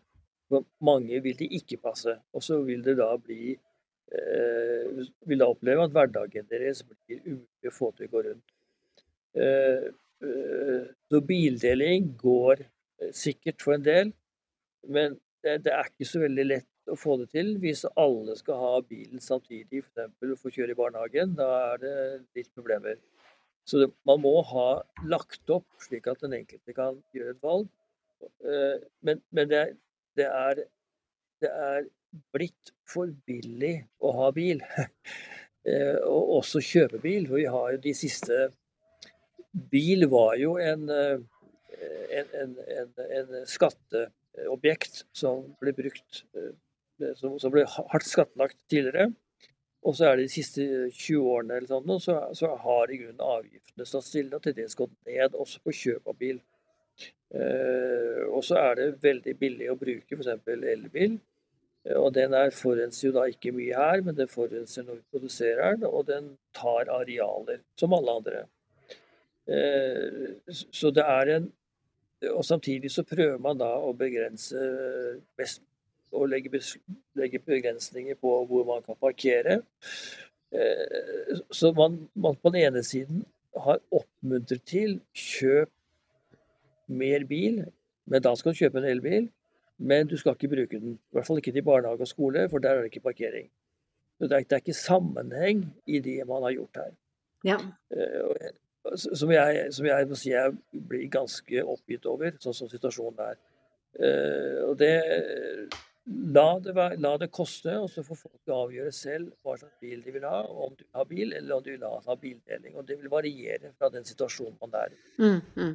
for 0.51 0.67
mange 0.85 1.21
vil 1.25 1.37
de 1.39 1.49
ikke 1.59 1.81
passe. 1.83 2.17
Og 2.35 2.45
så 2.45 2.61
vil 2.67 2.83
det 2.85 2.97
da 2.99 3.13
bli 3.17 3.55
eh, 3.55 5.05
vil 5.29 5.41
da 5.41 5.51
oppleve 5.51 5.87
at 5.87 5.95
hverdagen 5.95 6.51
deres 6.51 6.83
blir 6.87 7.23
umulig 7.25 7.71
å 7.71 7.75
få 7.75 7.93
til 7.97 8.09
å 8.09 8.15
gå 8.15 8.25
rundt. 8.29 8.55
Eh, 9.35 9.89
eh, 10.29 10.85
så 11.11 11.21
bildeling 11.27 12.13
går 12.21 12.63
eh, 12.63 13.11
sikkert 13.15 13.65
for 13.65 13.79
en 13.79 13.87
del, 13.87 14.13
men 14.87 15.19
det, 15.43 15.65
det, 15.65 15.73
er 15.73 15.91
ikke 15.91 16.09
så 16.09 16.23
veldig 16.23 16.47
lett 16.47 16.69
å 16.90 16.97
få 16.99 17.16
det 17.20 17.31
til 17.33 17.55
hvis 17.62 17.85
alle 18.01 18.37
skal 18.38 18.61
ha 18.61 18.73
bilen 18.85 19.23
samtidig, 19.23 19.85
f.eks. 19.85 20.40
få 20.40 20.53
kjøre 20.53 20.75
i 20.75 20.79
barnehagen. 20.79 21.35
Da 21.38 21.49
er 21.73 21.83
det 21.83 21.97
litt 22.37 22.51
problemer. 22.55 22.99
Så 23.64 23.81
det, 23.81 23.90
man 24.05 24.20
må 24.20 24.37
ha 24.51 24.68
lagt 25.09 25.51
opp 25.53 25.66
slik 25.81 26.09
at 26.11 26.20
den 26.25 26.37
enkelte 26.40 26.77
kan 26.77 27.01
gjøre 27.16 27.37
et 27.37 27.44
valg. 27.44 27.70
Eh, 28.44 28.83
men, 29.07 29.23
men 29.33 29.49
det, 29.49 29.62
det 30.18 30.29
er, 30.29 30.64
det 31.40 31.53
er 31.68 31.88
blitt 32.35 32.75
for 32.88 33.12
billig 33.27 33.79
å 34.05 34.12
ha 34.20 34.35
bil. 34.37 34.62
Eh, 35.64 35.97
og 36.05 36.42
også 36.42 36.61
kjøpe 36.61 36.99
bil. 37.01 37.23
For 37.25 37.38
vi 37.40 37.47
har 37.49 37.70
jo 37.73 37.79
de 37.87 37.94
siste 37.97 38.51
Bil 39.73 40.05
var 40.12 40.35
jo 40.37 40.59
en, 40.61 40.83
eh, 40.92 41.23
en, 42.18 42.35
en, 42.75 42.90
en 43.07 43.31
skatteobjekt 43.49 45.07
som 45.16 45.47
ble 45.62 45.73
brukt 45.79 46.20
som, 47.19 47.35
også 47.35 47.51
ble 47.53 47.67
hardt 47.69 48.09
skattlagt 48.09 48.59
tidligere. 48.71 49.11
Og 49.85 49.97
så 49.97 50.09
er 50.09 50.17
det 50.17 50.29
de 50.29 50.33
siste 50.33 50.65
20 50.65 51.29
årene 51.29 51.59
eller 51.59 51.69
sånn, 51.69 51.91
så, 52.01 52.17
så 52.37 52.55
har 52.63 52.91
i 52.91 52.99
grunnen 53.03 53.21
avgiftene 53.21 53.87
stått 53.89 54.07
stille, 54.09 54.33
og 54.37 54.45
til 54.45 54.57
dels 54.57 54.79
gått 54.79 54.95
ned 55.09 55.37
også 55.37 55.61
på 55.65 55.75
kjøp 55.77 56.09
av 56.09 56.17
bil. 56.21 56.41
Eh, 57.35 58.23
og 58.31 58.45
så 58.47 58.59
er 58.61 58.79
det 58.79 58.89
veldig 59.03 59.35
billig 59.41 59.71
å 59.73 59.79
bruke 59.79 60.17
f.eks. 60.17 60.31
elbil. 60.55 61.19
Eh, 61.85 61.99
og 61.99 62.15
den 62.17 62.37
er 62.39 62.55
forurenser 62.55 63.09
jo 63.09 63.15
da 63.19 63.27
ikke 63.31 63.53
mye 63.57 63.77
her, 63.77 64.05
men 64.07 64.17
den 64.17 64.31
forurenser 64.31 64.87
når 64.87 65.01
vi 65.01 65.19
produserer 65.19 65.77
den, 65.77 65.89
og 65.91 66.07
den 66.09 66.33
tar 66.57 66.89
arealer, 66.95 67.61
som 67.81 67.97
alle 67.97 68.17
andre. 68.21 68.47
Eh, 69.51 70.55
så 70.55 70.95
det 70.95 71.05
er 71.05 71.37
en 71.37 71.53
Og 72.25 72.45
samtidig 72.45 72.89
så 72.91 73.03
prøver 73.05 73.37
man 73.39 73.59
da 73.61 73.67
å 73.85 73.91
begrense 73.93 74.57
best 75.37 75.61
og 76.14 76.31
legge, 76.31 76.62
legge 77.18 77.42
begrensninger 77.42 78.18
på 78.20 78.33
hvor 78.48 78.66
man 78.68 78.83
kan 78.87 78.98
parkere. 79.00 79.61
Så 81.50 81.72
man, 81.74 82.05
man 82.14 82.37
på 82.38 82.53
den 82.55 82.68
ene 82.68 82.83
siden 82.87 83.24
har 83.59 83.81
oppmuntret 83.90 84.62
til 84.66 85.00
kjøp 85.14 85.70
mer 86.87 87.24
bil, 87.27 87.64
men 88.07 88.22
da 88.22 88.35
skal 88.38 88.55
du 88.55 88.61
kjøpe 88.62 88.79
en 88.81 88.90
elbil. 88.90 89.29
Men 89.79 90.07
du 90.07 90.16
skal 90.16 90.37
ikke 90.37 90.48
bruke 90.48 90.79
den. 90.81 90.92
I 90.94 91.16
hvert 91.16 91.27
fall 91.27 91.40
ikke 91.40 91.53
til 91.53 91.64
barnehage 91.66 92.07
og 92.07 92.09
skole, 92.09 92.48
for 92.48 92.62
der 92.62 92.70
er 92.70 92.85
det 92.85 92.92
ikke 92.92 93.09
parkering. 93.09 93.48
Så 94.18 94.29
det 94.29 94.37
er, 94.37 94.44
det 94.46 94.53
er 94.53 94.62
ikke 94.62 94.77
sammenheng 94.79 95.64
i 95.87 95.98
det 95.98 96.20
man 96.29 96.42
har 96.42 96.55
gjort 96.55 96.79
her. 96.79 96.92
Ja. 97.44 97.57
Uh, 97.90 98.94
som, 98.96 99.33
jeg, 99.33 99.66
som 99.74 99.87
jeg 99.87 100.07
må 100.09 100.18
si 100.18 100.31
jeg 100.31 100.55
blir 100.88 101.09
ganske 101.11 101.64
oppgitt 101.64 102.07
over, 102.07 102.37
sånn 102.40 102.55
som 102.55 102.70
situasjonen 102.70 103.24
er. 103.27 103.40
Uh, 103.98 104.61
og 104.68 104.79
det 104.79 104.94
la 106.07 106.59
det, 106.61 106.75
la 107.01 107.14
det, 107.21 107.31
koste, 107.33 107.79
og 107.81 107.88
så 107.93 108.05
får 108.05 108.19
folk 108.27 108.53
avgjøre 108.53 108.93
selv 108.93 109.33
hva 109.43 109.57
slags 109.57 109.81
bil 109.81 110.03
de 110.05 110.12
vil 110.14 110.27
ha. 110.29 110.43
Om 110.45 110.77
du 110.77 110.85
vil 110.85 111.01
ha 111.01 111.09
bil, 111.09 111.33
eller 111.33 111.57
om 111.57 111.64
du 111.64 111.73
vil 111.73 111.88
ha 112.09 112.17
bildeling. 112.21 112.77
Og 112.77 112.87
det 112.88 112.99
vil 113.01 113.12
variere 113.12 113.73
fra 113.79 113.90
den 113.92 114.05
situasjonen 114.09 114.59
man 114.61 114.79
er 114.83 114.92
i. 114.92 115.02
Mm, 115.19 115.40
mm. 115.57 115.75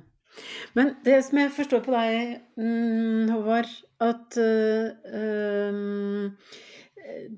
Men 0.77 0.95
det 1.05 1.17
som 1.25 1.41
jeg 1.41 1.53
forstår 1.55 1.81
på 1.85 1.93
deg, 1.95 2.35
mm, 2.61 3.31
Håvard, 3.33 3.71
at 4.05 4.37
uh, 4.37 6.29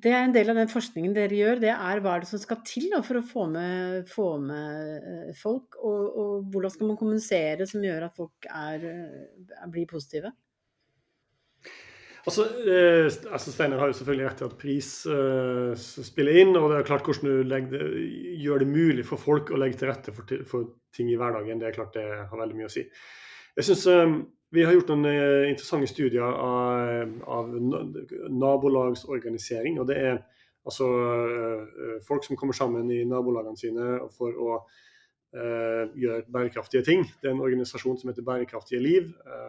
det 0.03 0.11
er 0.11 0.25
en 0.25 0.35
del 0.35 0.51
av 0.51 0.57
den 0.59 0.71
forskningen 0.71 1.13
dere 1.15 1.37
gjør, 1.37 1.61
det 1.63 1.71
er 1.71 2.01
hva 2.03 2.17
er 2.17 2.25
det 2.25 2.31
som 2.33 2.41
skal 2.41 2.59
til 2.67 2.89
da, 2.91 2.99
for 3.05 3.21
å 3.21 3.25
få 3.25 3.45
med, 3.53 4.09
få 4.11 4.27
med 4.43 5.07
eh, 5.07 5.29
folk? 5.37 5.77
Og, 5.79 6.01
og, 6.09 6.31
hvordan 6.51 6.73
skal 6.73 6.89
man 6.89 6.99
kommunisere 6.99 7.67
som 7.69 7.85
gjør 7.85 8.09
at 8.09 8.17
folk 8.17 8.49
er, 8.51 8.83
blir 9.71 9.87
positive? 9.87 10.33
Altså, 12.21 12.43
eh, 12.69 13.07
altså 13.33 13.51
Steinar 13.51 13.79
har 13.81 13.89
jo 13.89 13.95
selvfølgelig 13.97 14.25
rett 14.27 14.41
i 14.41 14.45
at 14.45 14.57
pris 14.61 14.89
eh, 15.09 15.85
spiller 16.05 16.37
inn. 16.43 16.53
Og 16.59 16.69
det 16.69 16.77
er 16.77 16.85
klart 16.89 17.07
hvordan 17.07 17.29
du 17.29 17.49
legger, 17.49 17.87
gjør 18.43 18.61
det 18.61 18.67
mulig 18.69 19.05
for 19.07 19.21
folk 19.21 19.49
å 19.49 19.57
legge 19.61 19.79
til 19.81 19.89
rette 19.89 20.13
for, 20.13 20.35
for, 20.49 20.69
ting 20.95 21.09
i 21.09 21.17
hverdagen. 21.17 21.61
Det 21.61 21.69
er 21.69 21.79
klart 21.79 21.97
det 21.97 22.05
har 22.19 22.37
veldig 22.43 22.59
mye 22.59 22.69
å 22.69 22.73
si. 22.73 22.85
Jeg 23.57 23.67
synes 23.67 23.87
eh, 23.89 24.13
Vi 24.51 24.65
har 24.67 24.75
gjort 24.75 24.89
noen 24.91 25.07
uh, 25.07 25.47
interessante 25.47 25.87
studier 25.87 26.25
av, 26.27 27.11
av, 27.23 27.53
nabolagsorganisering. 28.43 29.79
og 29.79 29.89
det 29.89 29.97
er 29.97 30.21
Altså 30.61 30.85
folk 32.05 32.21
som 32.21 32.37
kommer 32.37 32.53
sammen 32.53 32.85
i 32.93 32.99
nabolagene 33.09 33.57
sine 33.57 33.95
for 34.13 34.35
å 34.37 34.57
uh, 34.59 35.87
gjøre 35.97 36.27
bærekraftige 36.29 36.85
ting. 36.85 37.01
Det 37.17 37.31
er 37.31 37.33
en 37.33 37.41
organisasjon 37.41 37.97
som 37.97 38.11
heter 38.11 38.27
Bærekraftige 38.27 38.83
liv, 38.83 39.07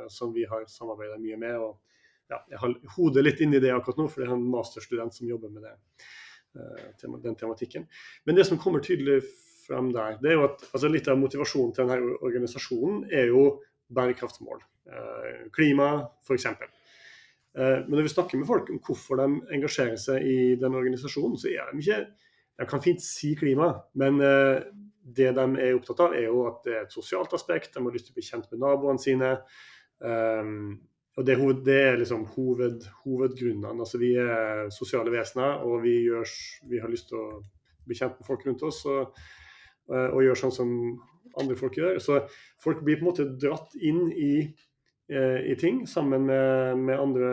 som 0.09 0.33
vi 0.33 0.47
har 0.49 0.65
samarbeida 0.73 1.19
mye 1.21 1.37
med. 1.37 1.59
og 1.61 1.92
ja, 2.33 2.41
Jeg 2.51 2.61
har 2.63 2.75
hodet 2.97 3.25
litt 3.25 3.41
inn 3.45 3.55
i 3.55 3.61
det 3.63 3.73
akkurat 3.75 4.01
nå, 4.01 4.09
for 4.11 4.23
det 4.23 4.29
er 4.29 4.35
en 4.37 4.51
masterstudent 4.53 5.17
som 5.17 5.29
jobber 5.29 5.53
med 5.55 5.67
det, 5.69 5.75
uh, 6.59 7.17
den 7.23 7.39
tematikken. 7.39 7.87
Men 8.27 8.39
det 8.39 8.49
som 8.49 8.61
kommer 8.61 8.85
tydelig 8.85 9.21
frem 9.67 9.93
der, 9.95 10.19
det 10.23 10.33
er 10.33 10.39
jo 10.41 10.47
at 10.49 10.65
altså 10.73 10.91
litt 10.91 11.09
av 11.09 11.21
motivasjonen 11.21 11.75
til 11.77 11.87
denne 11.87 12.17
organisasjonen 12.25 13.05
er 13.15 13.31
jo 13.31 13.47
bærekraftsmål. 13.93 14.63
Klima, 15.55 15.89
f.eks. 16.27 16.49
Men 17.55 17.93
når 17.93 18.07
vi 18.09 18.11
snakker 18.11 18.41
med 18.41 18.49
folk 18.49 18.71
om 18.73 18.81
hvorfor 18.83 19.21
de 19.21 19.27
engasjerer 19.55 19.99
seg 20.01 20.25
i 20.27 20.37
den 20.59 20.75
organisasjonen, 20.75 21.37
så 21.39 21.53
er 21.53 21.71
de 21.71 21.85
ikke 21.85 22.01
De 22.59 22.67
kan 22.69 22.83
fint 22.85 23.01
si 23.05 23.33
klima, 23.39 23.69
men 23.99 24.19
det 25.03 25.33
de 25.35 25.45
er 25.59 25.75
opptatt 25.77 26.03
av, 26.05 26.15
er 26.15 26.29
jo 26.29 26.45
at 26.47 26.61
det 26.67 26.75
er 26.75 26.85
et 26.85 26.95
sosialt 26.95 27.33
aspekt. 27.35 27.73
De 27.75 27.83
har 27.83 27.95
lyst 27.95 28.09
til 28.09 28.15
å 28.15 28.19
bli 28.19 28.27
kjent 28.27 28.51
med 28.53 28.63
naboene 28.63 29.03
sine. 29.03 29.31
Og 31.17 31.27
det, 31.29 31.37
det, 31.67 31.77
er 31.77 31.99
liksom 32.01 32.25
hoved, 32.37 32.87
hovedgrunnene. 33.05 33.75
Altså, 33.85 34.01
vi 34.01 34.15
er 34.17 34.71
sosiale 34.73 35.13
vesener, 35.13 35.61
og 35.67 35.83
vi, 35.85 35.99
gjør, 36.07 36.29
vi, 36.71 36.81
har 36.81 36.93
lyst 36.93 37.11
til 37.11 37.21
å 37.21 37.43
bli 37.85 37.99
kjent 37.99 38.17
med 38.17 38.29
folk 38.29 38.47
rundt 38.47 38.63
oss 38.65 38.79
og, 38.89 39.19
og 39.93 40.23
gjøre 40.23 40.39
sånn 40.41 40.55
som 40.57 40.71
andre 41.41 41.57
folk 41.59 41.77
gjør. 41.77 42.01
Så 42.03 42.23
folk 42.63 42.83
blir 42.85 42.99
på 42.99 43.05
en 43.05 43.11
måte 43.11 43.29
dratt 43.41 43.77
inn 43.77 44.07
i, 44.13 44.35
eh, 45.13 45.41
i 45.53 45.57
ting 45.61 45.85
sammen 45.91 46.27
med, 46.29 46.81
med, 46.81 47.01
andre 47.01 47.33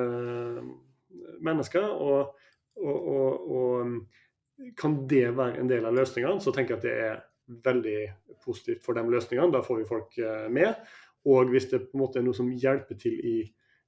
mennesker. 1.46 1.88
Og, 1.88 2.36
og, 2.84 3.50
og 3.60 4.74
kan 4.80 5.04
det 5.10 5.30
være 5.38 5.62
en 5.62 5.72
del 5.72 5.88
av 5.88 5.96
løsningene, 5.96 6.44
så 6.44 6.54
tenker 6.56 6.76
jeg 6.76 6.82
at 6.82 6.88
det 6.88 6.98
er 7.08 7.22
veldig 7.70 8.00
positivt 8.44 8.84
for 8.86 8.98
de 8.98 9.06
løsningene. 9.08 9.54
Da 9.56 9.64
får 9.66 9.82
vi 9.82 9.88
folk 9.90 10.20
eh, 10.20 10.50
med. 10.52 10.76
Og 11.30 11.52
hvis 11.52 11.70
det 11.72 11.86
på 11.88 11.98
en 11.98 12.04
måte 12.04 12.22
er 12.22 12.28
noe 12.28 12.38
som 12.38 12.52
hjelper 12.52 13.00
til 13.00 13.16
i, 13.20 13.40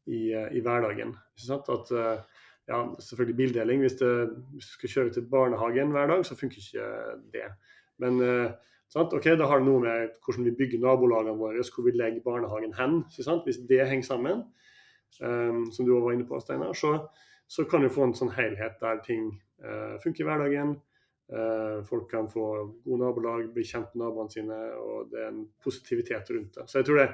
i, 0.05 0.31
eh, 0.33 0.47
i 0.57 0.61
hverdagen. 0.61 1.15
At, 1.51 1.91
eh, 1.91 2.19
ja, 2.67 2.81
selvfølgelig 2.99 3.37
bildeling. 3.37 3.81
Hvis, 3.81 3.99
det, 3.99 4.29
hvis, 4.53 4.65
du 4.65 4.73
skal 4.77 4.89
kjøre 4.89 5.13
til 5.13 5.29
barnehagen 5.31 5.91
hver 5.91 6.07
dag, 6.07 6.25
så 6.25 6.35
funker 6.35 6.57
ikke 6.57 6.87
det. 7.33 7.47
Men 8.01 8.21
sant? 8.89 9.13
ok, 9.13 9.25
da 9.37 9.47
har 9.49 9.61
det 9.61 9.67
noe 9.67 9.81
med 9.83 10.13
hvordan 10.25 10.47
vi 10.47 10.55
bygger 10.57 10.81
nabolagene 10.81 11.37
våre, 11.37 11.65
hvor 11.73 11.85
vi 11.85 11.95
legger 11.95 12.23
barnehagen 12.25 12.73
hen. 12.77 13.03
Hvis 13.45 13.61
det 13.69 13.87
henger 13.87 14.07
sammen, 14.07 14.43
um, 15.21 15.65
som 15.71 15.85
du 15.85 15.93
var 15.99 16.15
inne 16.15 16.27
på, 16.27 16.39
Steinar, 16.39 16.73
så, 16.73 16.95
så 17.47 17.65
kan 17.69 17.83
du 17.83 17.89
få 17.89 18.07
en 18.07 18.15
sånn 18.17 18.33
helhet 18.35 18.79
der 18.81 19.01
ting 19.05 19.27
uh, 19.63 19.99
funker 20.03 20.23
i 20.23 20.29
hverdagen. 20.29 20.75
Eh, 21.31 21.83
folk 21.87 22.09
kan 22.11 22.27
få 22.29 22.45
gode 22.83 22.99
nabolag, 22.99 23.45
bli 23.55 23.63
kjent 23.63 23.93
med 23.95 24.03
naboene 24.03 24.33
sine, 24.33 24.57
og 24.75 25.11
det 25.13 25.21
er 25.21 25.29
en 25.29 25.45
positivitet 25.63 26.31
rundt 26.35 26.57
det. 26.57 26.65
Så 26.67 26.81
jeg 26.81 26.89
tror 26.89 26.99
det 26.99 27.11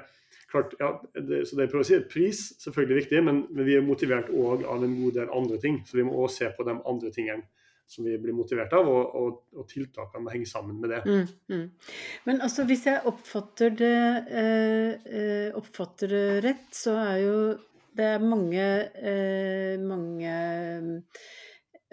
klart, 0.50 0.74
ja, 0.80 0.88
det, 1.14 1.44
så 1.46 1.56
det 1.56 1.66
jeg 1.66 1.72
prøver 1.74 1.84
å 1.84 1.88
si, 1.88 2.00
Pris 2.10 2.40
selvfølgelig 2.64 3.02
viktig, 3.02 3.20
men, 3.28 3.44
men 3.52 3.68
vi 3.68 3.76
er 3.78 3.86
motivert 3.86 4.32
òg 4.32 4.64
av 4.66 4.82
en 4.82 4.96
god 5.04 5.20
del 5.20 5.30
andre 5.38 5.60
ting. 5.62 5.78
Så 5.86 6.00
vi 6.00 6.06
må 6.08 6.16
òg 6.18 6.32
se 6.34 6.50
på 6.56 6.66
de 6.66 6.74
andre 6.78 7.12
tingene 7.14 7.46
som 7.88 8.04
vi 8.04 8.18
blir 8.20 8.36
motivert 8.36 8.74
av, 8.76 8.88
og, 8.90 9.14
og, 9.16 9.38
og 9.56 9.68
tiltakene 9.70 10.26
må 10.26 10.34
henge 10.34 10.48
sammen 10.50 10.76
med 10.82 10.92
det. 10.92 10.98
Mm, 11.06 11.54
mm. 11.54 11.94
Men 12.28 12.42
altså, 12.44 12.66
hvis 12.68 12.84
jeg 12.90 13.06
oppfatter 13.08 13.72
det, 13.78 13.94
eh, 14.42 15.14
eh 15.22 15.56
oppfatter 15.56 16.12
det 16.12 16.26
rett, 16.44 16.68
så 16.76 16.98
er 17.06 17.22
jo 17.22 17.38
det 17.98 18.10
er 18.14 18.22
mange, 18.22 18.66
eh, 19.00 19.78
mange 19.80 20.34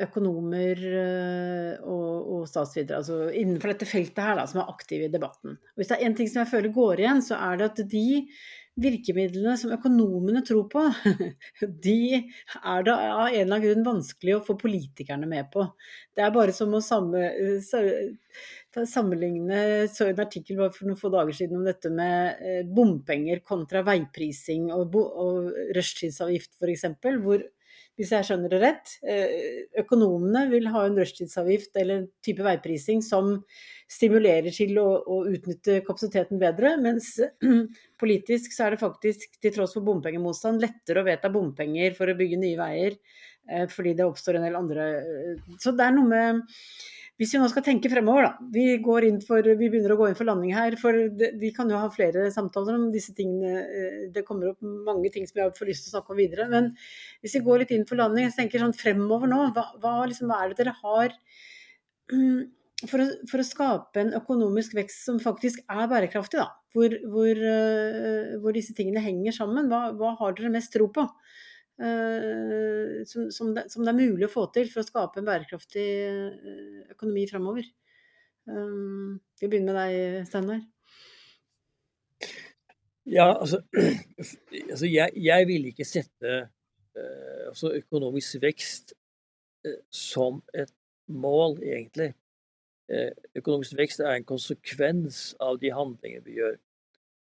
økonomer 0.01 0.81
eh, 0.89 1.85
og, 1.87 2.27
og 2.35 2.49
statsvidere 2.51 2.99
altså 2.99 3.29
innenfor 3.31 3.71
dette 3.71 3.87
feltet 3.87 4.21
her 4.25 4.35
da, 4.39 4.43
som 4.49 4.61
er 4.61 4.73
aktive 4.73 5.07
i 5.07 5.13
debatten. 5.13 5.55
Og 5.55 5.81
hvis 5.81 5.91
det 5.91 5.97
er 5.99 6.09
én 6.09 6.17
ting 6.17 6.29
som 6.31 6.41
jeg 6.43 6.51
føler 6.51 6.75
går 6.75 7.03
igjen, 7.03 7.23
så 7.23 7.39
er 7.39 7.61
det 7.61 7.71
at 7.71 7.81
de 7.93 8.05
virkemidlene 8.75 9.53
som 9.55 9.71
økonomene 9.71 10.41
tror 10.43 10.65
på, 10.71 10.83
de 11.85 11.99
er 12.19 12.83
det 12.83 12.91
av 12.91 13.29
en 13.29 13.37
eller 13.37 13.45
annen 13.45 13.63
grunn 13.63 13.87
vanskelig 13.87 14.35
å 14.35 14.43
få 14.43 14.57
politikerne 14.59 15.29
med 15.31 15.47
på. 15.53 15.63
Det 16.15 16.25
er 16.25 16.33
bare 16.35 16.55
som 16.55 16.75
å 16.75 16.83
samme, 16.83 17.23
sammenligne 18.75 19.87
så 19.91 20.09
en 20.09 20.19
artikkel 20.25 20.59
for 20.75 20.89
noen 20.89 20.99
få 20.99 21.11
dager 21.13 21.39
siden 21.39 21.61
om 21.61 21.67
dette 21.67 21.91
med 21.93 22.43
eh, 22.43 22.63
bompenger 22.67 23.39
kontra 23.47 23.85
veiprising 23.87 24.67
og, 24.75 24.99
og 24.99 25.53
rushtidsavgift 25.77 26.59
f.eks., 26.59 26.89
hvor 27.23 27.47
hvis 27.95 28.11
jeg 28.11 28.27
skjønner 28.27 28.51
det 28.51 28.59
rett. 28.61 28.93
Eh, 29.07 29.65
økonomene 29.81 30.45
vil 30.51 30.67
ha 30.73 30.83
en 30.85 30.97
rushtidsavgift 30.99 31.77
eller 31.79 32.01
en 32.01 32.07
type 32.25 32.43
veiprising 32.43 33.03
som 33.05 33.37
stimulerer 33.91 34.51
til 34.55 34.75
å, 34.81 34.87
å, 34.99 35.21
utnytte 35.31 35.79
kapasiteten 35.85 36.41
bedre, 36.41 36.75
mens 36.81 37.13
politisk 38.01 38.55
så 38.55 38.67
er 38.67 38.75
det 38.75 38.81
faktisk, 38.83 39.37
til 39.39 39.55
tross 39.55 39.77
for 39.77 39.85
bompengemotstand, 39.87 40.63
lettere 40.63 41.03
å 41.03 41.07
vedta 41.07 41.31
bompenger 41.31 41.95
for 41.97 42.11
å 42.11 42.17
bygge 42.17 42.41
nye 42.41 42.59
veier, 42.59 42.99
eh, 43.47 43.65
fordi 43.71 43.95
det 43.95 44.09
oppstår 44.09 44.39
en 44.39 44.49
del 44.49 44.59
andre 44.59 44.89
eh, 44.99 45.55
Så 45.61 45.75
det 45.77 45.87
er 45.87 45.95
noe 45.95 46.11
med 46.11 46.43
hvis 47.15 47.31
vi 47.31 47.39
nå 47.39 47.47
skal 47.47 47.63
tenke 47.63 47.87
fremover, 47.87 48.25
da. 48.27 48.47
Vi, 48.51 48.63
for, 49.23 49.45
vi, 49.47 49.69
begynner 49.71 49.93
å 49.93 49.99
gå 50.01 50.09
inn 50.09 50.17
for 50.19 50.27
landing 50.27 50.51
her. 50.51 50.75
For 50.79 50.97
det, 51.15 51.29
vi 51.39 51.53
kan 51.55 51.69
jo 51.71 51.79
ha 51.79 51.87
flere 51.91 52.25
samtaler 52.33 52.75
om 52.75 52.89
disse 52.91 53.13
tingene. 53.15 53.61
Eh, 53.63 54.01
det 54.11 54.25
kommer 54.27 54.51
opp 54.51 54.65
mange 54.65 55.11
ting 55.13 55.27
som 55.29 55.39
jeg 55.39 55.53
får 55.55 55.69
lyst 55.69 55.85
til 55.85 55.93
å 55.93 55.95
snakke 55.95 56.11
om 56.11 56.19
videre. 56.19 56.49
Men 56.51 56.73
hvis 57.23 57.37
vi 57.37 57.43
går 57.45 57.63
litt 57.63 57.71
inn 57.71 57.87
for 57.87 58.01
landing, 58.01 58.27
så 58.27 58.41
tenker 58.41 58.65
sånn 58.65 58.75
fremover 58.75 59.31
nå. 59.31 59.39
Hva, 59.55 59.63
hva, 59.79 59.95
liksom, 60.11 60.27
hva 60.27 60.41
er 60.43 60.51
det 60.51 60.59
dere 60.59 60.75
har 60.81 61.15
um, 62.11 62.43
for, 62.83 62.99
å, 62.99 63.07
for, 63.31 63.39
å, 63.39 63.47
skape 63.47 64.03
en 64.03 64.13
økonomisk 64.19 64.75
vekst 64.75 65.07
som 65.07 65.23
faktisk 65.23 65.63
er 65.71 65.87
bærekraftig, 65.93 66.43
da? 66.43 66.51
Hvor, 66.75 66.99
hvor, 67.15 67.31
uh, 67.31 68.35
hvor 68.43 68.59
disse 68.59 68.75
tingene 68.75 69.03
henger 69.05 69.39
sammen. 69.39 69.71
Hva, 69.71 69.85
hva 69.95 70.17
har 70.19 70.35
dere 70.35 70.51
mest 70.59 70.75
tro 70.75 70.91
på? 70.91 71.07
Eh, 71.75 73.03
som, 73.05 73.31
som, 73.31 73.53
det, 73.55 73.65
som, 73.71 73.83
det, 73.83 73.91
er 73.91 73.97
mulig 73.97 74.29
å 74.29 74.31
få 74.31 74.45
til 74.55 74.69
for 74.71 74.79
å 74.79 74.87
skape 74.87 75.19
en 75.19 75.27
bærekraftig 75.27 75.87
eh, 76.07 76.85
økonomi 76.93 77.25
framover. 77.27 77.67
Um, 78.47 79.17
vi 79.41 79.49
begynner 79.49 79.73
med 79.73 79.79
deg, 79.81 80.27
Steinar. 80.29 80.61
Ja, 83.09 83.27
altså, 83.33 83.59
altså 84.71 84.87
jeg, 84.87 85.11
jeg, 85.19 85.47
vil 85.49 85.67
ikke 85.71 85.87
sette 85.87 86.35
uh, 86.45 87.41
altså 87.49 87.73
økonomisk 87.75 88.39
vekst 88.45 88.95
uh, 89.65 89.81
som 89.91 90.39
et 90.53 90.71
mål, 91.11 91.59
egentlig. 91.65 92.13
Uh, 92.87 93.11
økonomisk 93.35 93.75
vekst 93.81 94.05
er 94.05 94.15
en 94.15 94.29
konsekvens 94.29 95.33
av 95.43 95.59
de 95.59 95.73
handlinger 95.75 96.23
vi 96.23 96.39
gjør. 96.39 96.59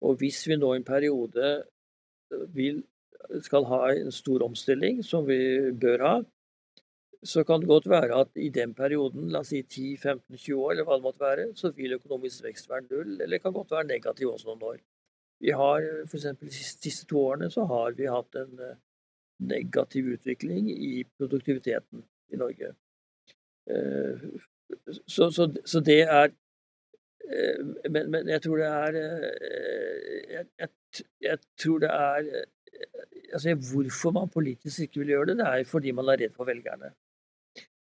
Og 0.09 0.18
hvis 0.24 0.42
vi 0.48 0.57
nå 0.57 0.74
i 0.74 0.80
en 0.80 0.88
periode 0.88 1.53
vil 2.57 2.80
skal 3.45 3.66
ha 3.71 3.81
en 3.93 4.12
stor 4.14 4.43
omstilling, 4.47 5.03
som 5.07 5.27
vi 5.29 5.41
bør 5.81 6.05
ha, 6.07 6.14
så 7.23 7.45
kan 7.45 7.61
det 7.61 7.68
godt 7.68 7.89
være 7.91 8.16
at 8.23 8.29
i 8.41 8.49
den 8.49 8.73
perioden, 8.75 9.29
la 9.33 9.43
oss 9.45 9.53
si 9.53 9.61
10-15-20 9.62 10.55
år, 10.57 10.71
eller 10.73 10.87
hva 10.89 10.97
det 10.97 11.05
måtte 11.05 11.25
være, 11.25 11.49
så 11.57 11.71
vil 11.77 11.99
økonomisk 11.99 12.45
vekst 12.47 12.71
være 12.71 12.87
null, 12.89 13.12
eller 13.18 13.37
det 13.37 13.43
kan 13.43 13.53
godt 13.53 13.75
være 13.75 13.91
negativ 13.91 14.31
også 14.33 14.49
noen 14.49 14.64
år. 14.73 14.79
Vi 15.41 15.53
har 15.57 15.85
f.eks. 16.07 16.27
de 16.41 16.53
siste 16.53 17.09
to 17.09 17.21
årene 17.21 17.51
så 17.53 17.64
har 17.68 17.97
vi 17.97 18.09
hatt 18.09 18.37
en 18.41 18.64
eh, 18.64 18.79
negativ 19.53 20.11
utvikling 20.16 20.68
i 20.73 21.05
produktiviteten 21.18 22.05
i 22.33 22.41
Norge. 22.41 22.75
Eh, 23.68 24.27
så, 25.07 25.31
så, 25.31 25.49
så 25.64 25.81
det 25.85 26.03
er 26.03 26.29
eh, 26.29 27.64
men, 27.89 28.11
men, 28.11 28.29
jeg 28.29 28.45
tror 28.45 28.61
det 28.61 28.68
er 28.68 29.01
jeg, 29.01 30.45
jeg, 30.61 30.68
jeg 31.22 31.38
tror 31.61 31.82
det 31.84 31.91
er 31.91 32.47
altså 33.32 33.55
Hvorfor 33.55 34.11
man 34.11 34.28
politisk 34.28 34.80
ikke 34.80 35.03
vil 35.03 35.14
gjøre 35.14 35.26
det, 35.30 35.36
det 35.38 35.47
er 35.47 35.68
fordi 35.68 35.93
man 35.95 36.09
er 36.11 36.18
redd 36.24 36.34
for 36.34 36.49
velgerne. 36.49 36.91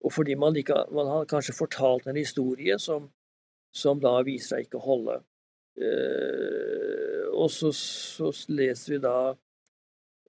Og 0.06 0.14
fordi 0.14 0.36
man, 0.36 0.56
ikke, 0.56 0.76
man 0.94 1.08
har 1.08 1.26
kanskje 1.26 1.58
fortalt 1.58 2.08
en 2.08 2.20
historie 2.20 2.78
som, 2.80 3.10
som 3.74 4.00
da 4.00 4.20
viser 4.26 4.56
seg 4.56 4.68
ikke 4.68 4.80
å 4.80 4.86
holde. 4.86 5.18
Eh, 5.80 7.26
og 7.34 7.52
så, 7.52 7.72
så, 7.76 8.32
leser 8.52 8.96
vi 8.96 9.02
da 9.04 9.18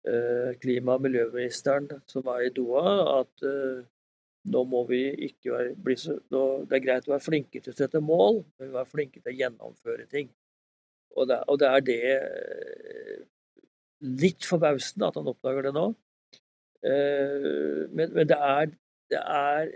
eh, 0.07 0.51
klima- 0.63 0.97
og 0.99 1.07
miljøministeren 1.07 1.89
som 2.11 2.27
var 2.27 2.45
i 2.45 2.53
Doha, 2.55 3.21
at 3.21 3.47
eh, 3.47 3.87
nå 4.51 4.65
må 4.73 4.85
vi 4.89 5.03
ikke 5.29 5.55
være, 5.55 5.73
bli 5.85 5.97
så, 6.01 6.17
nå, 6.33 6.45
Det 6.69 6.79
er 6.79 6.85
greit 6.87 7.09
å 7.09 7.15
være 7.15 7.27
flinke 7.27 7.61
til 7.61 7.75
å 7.75 7.79
sette 7.79 8.03
mål, 8.03 8.43
men 8.57 8.69
vi 8.69 8.73
må 8.73 8.81
være 8.81 8.95
flinke 8.95 9.21
til 9.21 9.35
å 9.35 9.39
gjennomføre 9.43 10.07
ting. 10.11 10.31
Og 11.19 11.29
det, 11.31 11.41
og 11.51 11.59
det 11.61 11.69
er 11.69 11.85
det 11.87 12.01
litt 14.21 14.47
forbausende 14.49 15.11
at 15.11 15.19
han 15.19 15.31
oppdager 15.31 15.69
det 15.69 15.75
nå. 15.77 15.87
Eh, 16.87 17.87
men, 17.93 18.13
men 18.15 18.29
det 18.31 18.39
er, 18.39 18.75
det 19.13 19.21
er 19.21 19.73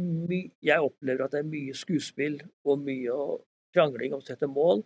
my, 0.00 0.40
Jeg 0.64 0.86
opplever 0.86 1.26
at 1.26 1.34
det 1.34 1.42
er 1.42 1.50
mye 1.50 1.74
skuespill 1.76 2.40
og 2.66 2.80
mye 2.86 3.18
krangling 3.74 4.14
om 4.16 4.22
å 4.22 4.26
sette 4.26 4.48
mål. 4.50 4.82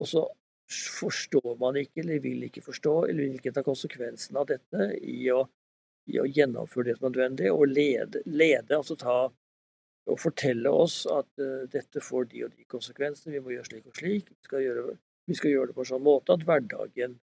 Og 0.00 0.08
så 0.08 0.24
forstår 0.72 1.58
man 1.60 1.76
ikke, 1.76 2.00
eller 2.04 2.22
vil 2.24 2.46
ikke 2.46 2.64
forstå, 2.64 2.94
eller 3.08 3.26
vil 3.26 3.40
ikke 3.40 3.52
ta 3.52 3.64
konsekvensen 3.66 4.38
av 4.40 4.48
dette 4.48 4.92
i 5.02 5.26
å 5.34 5.42
i 6.10 6.18
å 6.18 6.26
gjennomføre 6.26 6.90
det 6.90 6.96
som 6.98 7.08
er 7.08 7.12
nødvendig, 7.12 7.50
og 7.52 7.68
lede, 7.70 8.22
lede 8.26 8.78
altså 8.78 8.96
ta 8.98 9.16
og 10.10 10.18
fortelle 10.20 10.70
oss 10.70 11.02
at 11.10 11.28
uh, 11.42 11.64
dette 11.70 12.02
får 12.02 12.28
de 12.32 12.44
og 12.46 12.56
de 12.56 12.66
konsekvensene, 12.70 13.36
vi 13.36 13.42
må 13.42 13.54
gjøre 13.54 13.68
slik 13.68 13.90
og 13.90 13.98
slik. 13.98 14.32
Vi 14.32 14.48
skal 14.48 14.64
gjøre, 14.64 14.96
vi 15.30 15.38
skal 15.38 15.54
gjøre 15.54 15.70
det 15.70 15.76
på 15.76 15.84
en 15.84 15.90
sånn 15.92 16.06
måte 16.06 16.34
at 16.34 16.46
hverdagen 16.48 17.18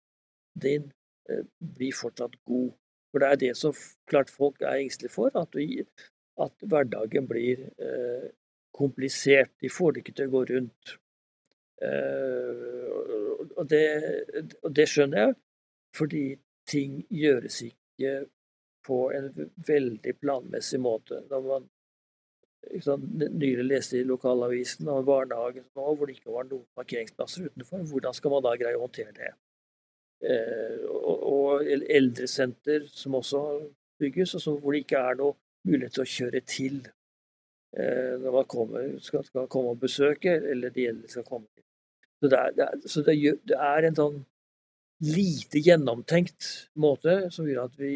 din 0.64 0.88
uh, 1.32 1.44
blir 1.60 1.98
fortsatt 1.98 2.40
god. 2.48 2.72
For 3.10 3.24
det 3.24 3.30
er 3.30 3.42
det 3.42 3.52
som 3.58 3.76
klart 4.10 4.32
folk 4.32 4.62
er 4.62 4.80
engstelige 4.84 5.16
for, 5.16 5.34
at, 5.40 5.56
vi, 5.58 5.82
at 6.40 6.68
hverdagen 6.72 7.28
blir 7.30 7.66
uh, 7.82 8.30
komplisert. 8.76 9.52
De 9.60 9.72
får 9.74 9.96
det 9.96 10.06
ikke 10.06 10.18
til 10.20 10.32
å 10.32 10.36
gå 10.38 10.46
rundt. 10.54 10.98
Og 11.80 13.68
det, 13.72 13.86
og 14.68 14.74
det 14.76 14.86
skjønner 14.92 15.22
jeg, 15.22 15.36
fordi 15.96 16.24
ting 16.68 16.98
gjøres 17.08 17.62
ikke 17.64 18.12
på 18.84 18.98
en 19.16 19.30
veldig 19.68 20.14
planmessig 20.20 20.80
måte. 20.84 21.22
Når 21.32 21.46
man 21.48 21.70
nylig 22.60 23.66
leste 23.66 24.00
i 24.00 24.08
lokalavisen 24.08 24.88
om 24.92 25.06
barnehagen 25.06 25.66
nå, 25.76 25.86
hvor 25.96 26.08
det 26.08 26.18
ikke 26.18 26.34
var 26.34 26.48
noen 26.50 26.66
parkeringsplasser 26.78 27.50
utenfor. 27.50 27.86
Hvordan 27.92 28.16
skal 28.18 28.34
man 28.34 28.44
da 28.46 28.56
greie 28.60 28.78
å 28.78 28.84
håndtere 28.84 29.16
det? 29.16 29.32
Eh, 30.20 30.82
og, 30.90 31.22
og 31.32 31.70
eldresenter 31.70 32.88
som 32.92 33.16
også 33.16 33.44
bygges, 34.00 34.36
altså 34.36 34.58
hvor 34.60 34.76
det 34.76 34.84
ikke 34.84 35.04
er 35.12 35.20
noe 35.20 35.38
mulighet 35.68 35.96
til 35.96 36.04
å 36.04 36.12
kjøre 36.14 36.42
til 36.48 36.82
eh, 36.84 38.16
når 38.20 38.36
man 38.36 38.50
kommer, 38.52 38.90
skal, 39.04 39.24
skal, 39.28 39.48
komme 39.52 39.76
og 39.76 39.80
besøke, 39.80 40.36
eller 40.52 40.76
de 40.76 40.90
eldre 40.92 41.12
skal 41.12 41.28
komme 41.28 41.48
til. 41.54 41.64
Så, 42.20 42.28
det 42.28 42.40
er, 42.40 42.58
det 42.58 42.68
er, 42.68 42.84
så 42.92 43.06
det, 43.08 43.16
det 43.48 43.62
er 43.70 43.88
en 43.88 44.00
sånn 44.00 44.20
lite 45.08 45.62
gjennomtenkt 45.64 46.50
måte 46.84 47.30
som 47.32 47.48
gjør 47.48 47.70
at 47.70 47.80
vi 47.80 47.94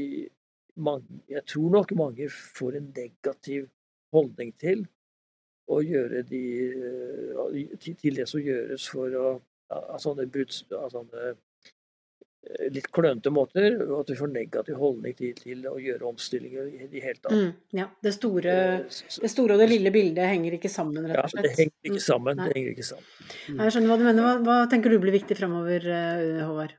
mange, 0.80 1.20
Jeg 1.30 1.44
tror 1.46 1.70
nok 1.70 1.92
mange 2.00 2.30
får 2.32 2.80
en 2.80 2.88
negativ 2.96 3.68
holdning 4.14 4.54
til 4.60 4.86
å 5.72 5.80
gjøre 5.84 6.24
de, 6.28 6.44
eh, 6.76 7.74
til 7.82 8.20
det 8.20 8.28
som 8.30 8.44
gjøres 8.44 8.88
for 8.92 9.18
å 9.20 9.34
av 9.74 9.98
sånne, 10.02 10.28
av 10.78 10.92
sånne 10.92 11.22
eh, 11.32 12.68
litt 12.76 12.90
klønete 12.94 13.32
måter, 13.34 13.80
og 13.88 14.04
at 14.04 14.12
vi 14.12 14.18
får 14.20 14.32
negativ 14.34 14.78
holdning 14.78 15.16
til, 15.18 15.32
til 15.40 15.64
å 15.70 15.78
gjøre 15.82 16.10
omstillinger 16.12 16.68
i 16.68 16.90
det 16.92 17.02
hele 17.02 17.18
tatt. 17.18 17.34
Mm, 17.34 17.80
ja, 17.80 17.88
det 18.04 18.14
store, 18.14 18.54
eh, 18.84 19.02
det 19.24 19.32
store, 19.32 19.56
og 19.56 19.64
det 19.64 19.70
lille 19.72 19.94
bildet 19.96 20.30
henger 20.30 20.60
ikke 20.60 20.72
sammen, 20.72 21.08
rett 21.10 21.24
og 21.24 21.34
slett? 21.34 21.50
Ja, 21.50 21.50
det 21.50 21.58
henger 21.64 21.90
ikke 21.90 21.98
mm, 21.98 22.06
sammen. 22.06 22.38
Mm, 22.38 22.46
det 22.46 22.60
henger 22.60 22.78
ikke 22.78 22.88
sammen. 22.92 23.12
Mm. 23.48 23.60
Jeg 23.64 23.76
skjønner 23.76 23.94
hva 23.94 24.00
du 24.00 24.08
mener. 24.12 24.24
Hva, 24.28 24.38
hva, 24.46 24.62
tenker 24.72 24.94
du 24.94 25.02
blir 25.02 25.18
viktig 25.18 25.40
fremover, 25.40 25.92
Håvard? 26.44 26.78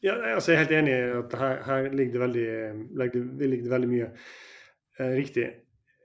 Ja, 0.00 0.14
altså 0.32 0.54
jeg 0.54 0.56
er 0.56 0.62
helt 0.62 0.78
enig 0.78 0.92
i 0.96 1.08
at 1.18 1.34
her, 1.36 1.58
her 1.66 1.90
ligger, 1.92 2.14
det 2.14 2.20
veldig, 2.22 2.46
ligger, 3.02 3.24
ligger 3.42 3.66
det 3.66 3.72
veldig 3.74 3.90
mye 3.90 4.06
eh, 4.08 5.10
riktig. 5.18 5.50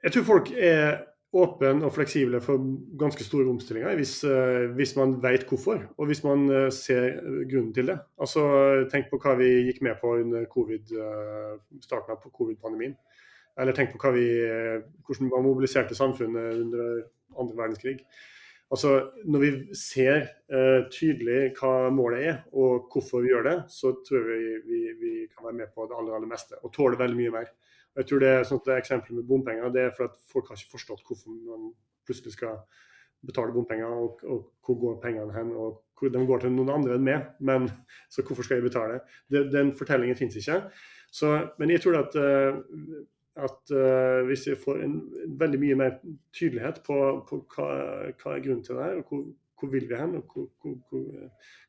Jeg 0.05 0.13
tror 0.13 0.25
folk 0.27 0.49
er 0.53 0.99
åpne 1.35 1.81
og 1.83 1.93
fleksible 1.95 2.37
for 2.43 2.61
ganske 2.99 3.25
store 3.25 3.49
omstillinger 3.49 3.97
hvis, 3.97 4.19
uh, 4.23 4.69
hvis 4.77 4.93
man 4.95 5.15
vet 5.23 5.47
hvorfor, 5.49 5.81
og 5.97 6.05
hvis 6.05 6.21
man 6.23 6.45
uh, 6.51 6.69
ser 6.71 7.17
grunnen 7.49 7.73
til 7.73 7.89
det. 7.89 7.97
Altså, 8.21 8.43
Tenk 8.91 9.09
på 9.09 9.19
hva 9.23 9.33
vi 9.39 9.49
gikk 9.65 9.81
med 9.81 9.97
på 10.01 10.13
under 10.21 10.45
COVID, 10.51 10.93
uh, 10.93 11.57
starten 11.81 12.13
av 12.13 12.21
covid-pandemien. 12.29 12.93
Eller 13.57 13.73
tenk 13.73 13.95
på 13.95 14.11
vi, 14.11 14.27
hvordan 15.07 15.29
man 15.31 15.45
mobiliserte 15.45 15.95
samfunnet 15.95 16.57
under 16.59 17.03
andre 17.39 17.57
verdenskrig. 17.57 18.01
Altså, 18.71 18.97
Når 19.25 19.39
vi 19.39 19.51
ser 19.79 20.25
tydelig 20.91 21.53
hva 21.55 21.87
målet 21.95 22.25
er 22.27 22.41
og 22.51 22.89
hvorfor 22.91 23.23
vi 23.23 23.31
gjør 23.31 23.47
det, 23.47 23.53
så 23.71 23.93
tror 24.03 24.27
jeg 24.27 24.41
vi, 24.43 24.49
vi, 24.67 24.81
vi 24.99 25.13
kan 25.31 25.47
være 25.47 25.61
med 25.61 25.71
på 25.71 25.87
det 25.87 25.95
aller, 25.95 26.17
aller 26.17 26.27
meste 26.27 26.59
og 26.59 26.73
tåle 26.75 26.99
veldig 26.99 27.15
mye 27.21 27.35
mer. 27.37 27.47
Jeg 27.95 28.09
tror 28.09 28.23
det 28.23 28.31
er 28.31 28.47
sånn 28.47 28.73
eksempelet 28.75 29.21
med 29.21 29.27
bompenger 29.29 29.71
det 29.71 29.85
er 29.87 29.93
for 29.95 30.09
at 30.09 30.17
folk 30.31 30.49
har 30.51 30.59
ikke 30.59 30.75
forstått 30.75 31.05
hvorfor 31.07 31.35
man 31.35 31.69
plutselig 32.05 32.35
skal 32.35 32.59
betale 33.25 33.53
bompenger, 33.53 33.85
og, 33.85 34.19
og 34.23 34.51
hvor 34.65 34.79
går 34.79 35.01
pengene 35.01 35.33
hen, 35.33 35.51
og 35.51 35.81
hvor 35.99 36.09
de 36.09 36.25
går 36.27 36.43
til 36.43 36.53
noen 36.53 36.71
andre 36.75 36.97
enn 36.97 37.07
meg. 37.07 37.31
Men 37.39 37.67
så 38.13 38.25
hvorfor 38.25 38.45
skal 38.45 38.59
jeg 38.59 38.67
betale? 38.67 39.01
Det, 39.31 39.47
den 39.53 39.73
fortellingen 39.77 40.17
finnes 40.19 40.37
ikke. 40.41 40.61
Så, 41.11 41.31
men 41.59 41.71
jeg 41.71 41.83
tror 41.83 41.99
at, 42.01 42.17
uh, 42.19 42.59
at 43.47 43.73
uh, 43.73 44.21
hvis 44.27 44.47
vi 44.49 44.57
får 44.65 44.83
en, 44.83 44.99
veldig 45.39 45.61
mye 45.61 45.79
mer 45.79 45.97
tydelighet 46.35 46.81
på, 46.85 46.99
på 47.29 47.41
hva, 47.55 47.69
hva, 48.11 48.35
er 48.35 48.43
grunnen 48.43 48.63
til 48.65 48.77
det 48.77 48.89
her, 48.89 48.99
og 48.99 49.09
hvor, 49.09 49.25
hvor 49.59 49.71
vil 49.71 49.87
vi 49.89 49.99
hen, 49.99 50.17
og 50.19 50.35
hvor, 50.35 50.49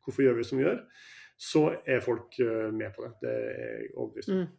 hvorfor 0.04 0.26
gjør 0.26 0.40
vi 0.40 0.48
som 0.48 0.58
vi 0.58 0.66
gjør, 0.66 0.82
så 1.38 1.66
er 1.86 2.04
folk 2.04 2.40
uh, 2.42 2.68
med 2.74 2.90
på 2.96 3.06
det. 3.06 3.12
Det 3.22 3.34
er 3.34 3.68
jeg 3.70 3.90
overbevist 3.94 4.34
om. 4.34 4.44
Mm. 4.44 4.54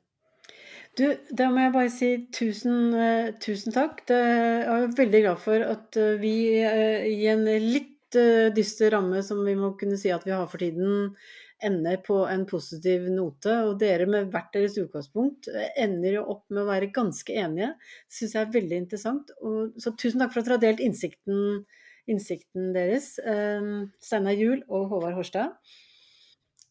Du, 0.98 1.06
da 1.30 1.50
må 1.54 1.62
jeg 1.62 1.74
bare 1.76 1.90
si 1.94 2.08
tusen, 2.34 2.78
uh, 2.96 3.34
tusen 3.44 3.76
takk. 3.76 4.02
Det, 4.10 4.18
jeg 4.18 4.86
er 4.88 4.96
veldig 4.98 5.20
glad 5.28 5.42
for 5.44 5.66
at 5.66 6.00
uh, 6.02 6.16
vi 6.22 6.34
uh, 6.66 7.06
i 7.06 7.28
en 7.30 7.46
litt 7.46 7.94
dyster 8.56 8.94
ramme, 8.96 9.20
som 9.22 9.42
vi 9.44 9.52
må 9.60 9.74
kunne 9.78 9.98
si 10.00 10.08
at 10.16 10.24
vi 10.24 10.32
har 10.32 10.46
for 10.48 10.64
tiden, 10.64 11.10
ender 11.68 11.98
på 12.06 12.22
en 12.32 12.46
positiv 12.48 13.04
note. 13.12 13.52
Og 13.68 13.76
dere 13.82 14.08
med 14.10 14.30
hvert 14.32 14.48
deres 14.56 14.78
utgangspunkt 14.80 15.50
ender 15.76 16.16
jo 16.16 16.24
opp 16.32 16.46
med 16.48 16.64
å 16.64 16.70
være 16.70 16.88
ganske 16.96 17.36
enige. 17.36 17.74
Det 18.08 18.18
syns 18.22 18.38
jeg 18.38 18.46
er 18.46 18.56
veldig 18.56 18.80
interessant. 18.86 19.36
Og, 19.44 19.76
så 19.84 19.92
tusen 20.00 20.24
takk 20.24 20.32
for 20.34 20.40
at 20.40 20.48
dere 20.48 20.56
har 20.56 20.64
delt 20.64 20.86
innsikten, 20.88 21.68
innsikten 22.08 22.72
deres. 22.78 23.12
Steinar 24.08 24.40
Juel 24.40 24.64
og 24.72 24.88
Håvard 24.96 25.20
Horstad. 25.20 25.60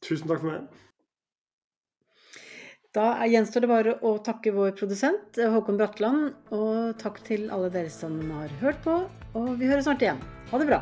Tusen 0.01 0.33
takk 0.33 0.41
for 0.41 0.55
meg. 0.55 0.86
Da 2.97 3.11
gjenstår 3.29 3.61
det 3.61 3.69
bare 3.69 3.93
å 4.09 4.15
takke 4.25 4.55
vår 4.57 4.71
produsent 4.79 5.37
Håkon 5.37 5.77
Bratland, 5.77 6.31
og 6.49 6.95
takk 7.03 7.21
til 7.27 7.51
alle 7.53 7.69
dere 7.75 7.93
som 7.93 8.17
har 8.39 8.55
hørt 8.63 8.81
på. 8.87 9.03
Og 9.37 9.51
vi 9.61 9.69
høres 9.69 9.85
snart 9.85 10.01
igjen. 10.01 10.23
Ha 10.49 10.63
det 10.63 10.71
bra. 10.71 10.81